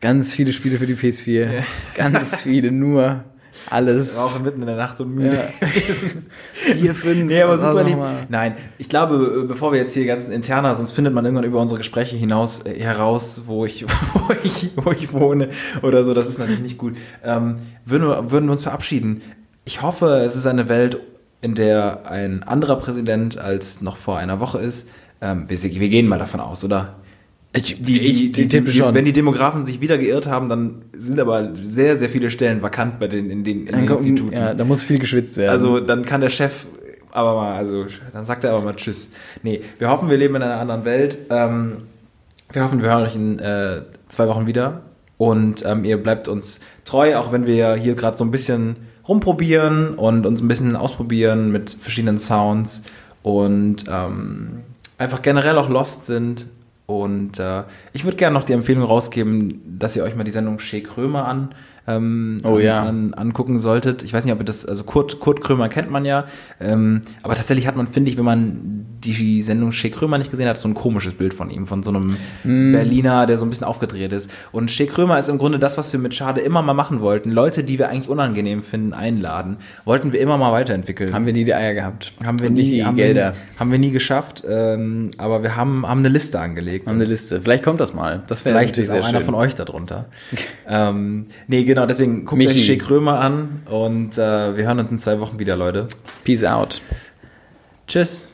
Ganz 0.00 0.32
viele 0.32 0.52
Spiele 0.52 0.78
für 0.78 0.86
die 0.86 0.94
PS4. 0.94 1.62
Ganz 1.96 2.42
viele, 2.42 2.70
nur 2.70 3.24
alles. 3.68 4.16
auch 4.16 4.40
mitten 4.40 4.60
in 4.60 4.66
der 4.66 4.76
Nacht 4.76 5.00
und 5.00 5.14
müde. 5.14 5.36
Ja. 5.36 5.66
Vier, 6.52 6.94
fünf. 6.94 7.24
Nee, 7.24 7.42
aber 7.42 7.58
super 7.58 7.84
lieb. 7.84 7.98
Nein, 8.28 8.56
ich 8.78 8.88
glaube, 8.88 9.42
äh, 9.42 9.46
bevor 9.46 9.72
wir 9.72 9.80
jetzt 9.80 9.94
hier 9.94 10.06
ganzen 10.06 10.32
interner, 10.32 10.74
sonst 10.74 10.92
findet 10.92 11.12
man 11.12 11.24
irgendwann 11.24 11.44
über 11.44 11.60
unsere 11.60 11.78
Gespräche 11.78 12.16
hinaus 12.16 12.64
äh, 12.64 12.78
heraus, 12.78 13.42
wo 13.46 13.64
ich, 13.64 13.84
wo 14.14 14.34
ich, 14.42 14.70
wo 14.76 14.90
ich 14.90 15.12
wohne 15.12 15.50
oder 15.82 16.04
so. 16.04 16.14
Das 16.14 16.26
ist 16.26 16.38
natürlich 16.38 16.60
nicht 16.60 16.78
gut. 16.78 16.96
Ähm, 17.24 17.56
würden, 17.84 18.08
wir, 18.08 18.30
würden 18.30 18.46
wir 18.46 18.52
uns 18.52 18.62
verabschieden. 18.62 19.22
Ich 19.64 19.82
hoffe, 19.82 20.22
es 20.24 20.36
ist 20.36 20.46
eine 20.46 20.68
Welt, 20.68 20.98
in 21.42 21.54
der 21.54 22.10
ein 22.10 22.42
anderer 22.42 22.76
Präsident 22.76 23.38
als 23.38 23.80
noch 23.80 23.96
vor 23.96 24.18
einer 24.18 24.40
Woche 24.40 24.58
ist. 24.58 24.88
Ähm, 25.20 25.48
wir, 25.48 25.62
wir 25.62 25.88
gehen 25.88 26.08
mal 26.08 26.18
davon 26.18 26.40
aus, 26.40 26.64
oder? 26.64 26.99
Ich, 27.52 27.82
Die, 27.82 27.98
ich, 27.98 28.32
die, 28.32 28.46
tippe 28.46 28.70
schon. 28.70 28.94
Wenn 28.94 29.04
die 29.04 29.12
Demografen 29.12 29.66
sich 29.66 29.80
wieder 29.80 29.98
geirrt 29.98 30.26
haben, 30.28 30.48
dann 30.48 30.82
sind 30.96 31.18
aber 31.18 31.50
sehr, 31.54 31.96
sehr 31.96 32.08
viele 32.08 32.30
Stellen 32.30 32.62
vakant 32.62 33.00
bei 33.00 33.08
den, 33.08 33.28
in 33.28 33.42
den, 33.42 33.66
in 33.66 33.74
den 33.74 33.86
kommt, 33.86 34.06
Instituten. 34.06 34.32
ja, 34.32 34.54
da 34.54 34.64
muss 34.64 34.84
viel 34.84 35.00
geschwitzt 35.00 35.36
werden. 35.36 35.50
Also 35.50 35.80
dann 35.80 36.04
kann 36.04 36.20
der 36.20 36.30
Chef 36.30 36.66
aber 37.10 37.34
mal, 37.34 37.56
also 37.56 37.86
dann 38.12 38.24
sagt 38.24 38.44
er 38.44 38.52
aber 38.52 38.62
mal 38.62 38.76
Tschüss. 38.76 39.10
Nee, 39.42 39.62
wir 39.78 39.90
hoffen, 39.90 40.08
wir 40.08 40.16
leben 40.16 40.36
in 40.36 40.42
einer 40.42 40.60
anderen 40.60 40.84
Welt. 40.84 41.18
Ähm, 41.28 41.78
wir 42.52 42.62
hoffen, 42.62 42.82
wir 42.82 42.88
hören 42.90 43.02
euch 43.02 43.16
in 43.16 43.38
äh, 43.40 43.82
zwei 44.08 44.28
Wochen 44.28 44.46
wieder. 44.46 44.82
Und 45.18 45.64
ähm, 45.66 45.84
ihr 45.84 46.02
bleibt 46.02 46.28
uns 46.28 46.60
treu, 46.84 47.16
auch 47.16 47.32
wenn 47.32 47.46
wir 47.46 47.74
hier 47.74 47.94
gerade 47.94 48.16
so 48.16 48.24
ein 48.24 48.30
bisschen 48.30 48.76
rumprobieren 49.06 49.94
und 49.94 50.24
uns 50.24 50.40
ein 50.40 50.48
bisschen 50.48 50.76
ausprobieren 50.76 51.50
mit 51.50 51.70
verschiedenen 51.70 52.18
Sounds 52.18 52.82
und 53.22 53.84
ähm, 53.90 54.60
einfach 54.98 55.20
generell 55.20 55.58
auch 55.58 55.68
lost 55.68 56.06
sind. 56.06 56.46
Und 56.90 57.38
äh, 57.38 57.62
ich 57.92 58.02
würde 58.04 58.16
gerne 58.16 58.34
noch 58.34 58.42
die 58.42 58.52
Empfehlung 58.52 58.82
rausgeben, 58.82 59.78
dass 59.78 59.94
ihr 59.94 60.02
euch 60.02 60.16
mal 60.16 60.24
die 60.24 60.32
Sendung 60.32 60.58
Shea 60.58 60.80
Krömer 60.80 61.26
an, 61.26 61.54
ähm, 61.96 62.38
Oh 62.44 62.56
an, 62.56 62.62
ja. 62.62 62.82
an, 62.82 63.14
angucken 63.14 63.58
solltet. 63.58 64.02
Ich 64.02 64.12
weiß 64.12 64.24
nicht, 64.24 64.32
ob 64.32 64.40
ihr 64.40 64.44
das, 64.44 64.66
also 64.66 64.84
Kurt, 64.84 65.20
Kurt 65.20 65.40
Krömer 65.40 65.68
kennt 65.68 65.90
man 65.90 66.04
ja, 66.04 66.26
ähm, 66.60 67.02
aber 67.22 67.34
tatsächlich 67.34 67.66
hat 67.66 67.76
man, 67.76 67.86
finde 67.86 68.10
ich, 68.10 68.16
wenn 68.18 68.24
man 68.24 68.86
die 69.04 69.40
Sendung 69.42 69.72
Shea 69.72 69.88
Krömer 69.90 70.18
nicht 70.18 70.30
gesehen 70.30 70.46
hat, 70.48 70.58
so 70.58 70.68
ein 70.68 70.74
komisches 70.74 71.14
Bild 71.14 71.32
von 71.32 71.50
ihm, 71.50 71.66
von 71.66 71.82
so 71.82 71.90
einem 71.90 72.16
Mm. 72.44 72.72
Berliner, 72.72 73.26
der 73.26 73.38
so 73.38 73.46
ein 73.46 73.50
bisschen 73.50 73.66
aufgedreht 73.66 74.12
ist. 74.12 74.30
Und 74.52 74.70
Shea 74.70 74.86
Krömer 74.86 75.18
ist 75.18 75.28
im 75.28 75.38
Grunde 75.38 75.58
das, 75.58 75.78
was 75.78 75.92
wir 75.92 76.00
mit 76.00 76.14
Schade 76.14 76.40
immer 76.40 76.60
mal 76.62 76.74
machen 76.74 77.00
wollten. 77.00 77.30
Leute, 77.30 77.64
die 77.64 77.78
wir 77.78 77.88
eigentlich 77.88 78.08
unangenehm 78.08 78.62
finden, 78.62 78.92
einladen, 78.92 79.56
wollten 79.84 80.12
wir 80.12 80.20
immer 80.20 80.36
mal 80.36 80.52
weiterentwickeln. 80.52 81.12
haben 81.14 81.24
wir 81.26 81.32
nie 81.32 81.44
die 81.44 81.54
Eier 81.54 81.74
gehabt. 81.74 82.12
Haben 82.24 82.40
wir 82.40 82.48
Und 82.48 82.54
nie, 82.54 82.60
nicht 82.62 82.72
die 82.72 82.84
haben 82.84 82.96
Gelder. 82.96 83.32
Wir, 83.32 83.60
haben 83.60 83.72
wir 83.72 83.78
nie 83.78 83.90
geschafft, 83.90 84.42
ähm, 84.48 85.10
aber 85.18 85.42
wir 85.42 85.56
haben, 85.56 85.86
haben 85.86 86.00
eine 86.00 86.08
Liste 86.08 86.38
angelegt. 86.40 86.86
haben 86.86 86.96
eine 86.96 87.04
Liste. 87.04 87.40
Vielleicht 87.40 87.64
kommt 87.64 87.80
das 87.80 87.94
mal. 87.94 88.22
Das 88.26 88.44
wäre 88.44 88.54
Vielleicht 88.54 88.76
ist 88.78 88.90
auch 88.90 88.94
sehr 88.94 89.04
einer 89.04 89.18
schön. 89.18 89.26
von 89.26 89.34
euch 89.34 89.54
darunter. 89.54 90.06
ähm, 90.68 91.26
nee, 91.46 91.64
genau, 91.80 91.86
deswegen 91.86 92.24
guckt 92.24 92.38
Michi. 92.38 92.58
euch 92.58 92.66
Shea 92.66 92.76
Krömer 92.76 93.20
an 93.20 93.62
und 93.70 94.18
äh, 94.18 94.56
wir 94.56 94.64
hören 94.64 94.78
uns 94.78 94.90
in 94.90 94.98
zwei 94.98 95.20
Wochen 95.20 95.38
wieder, 95.38 95.56
Leute. 95.56 95.88
Peace 96.24 96.44
out. 96.44 96.80
Tschüss. 97.86 98.29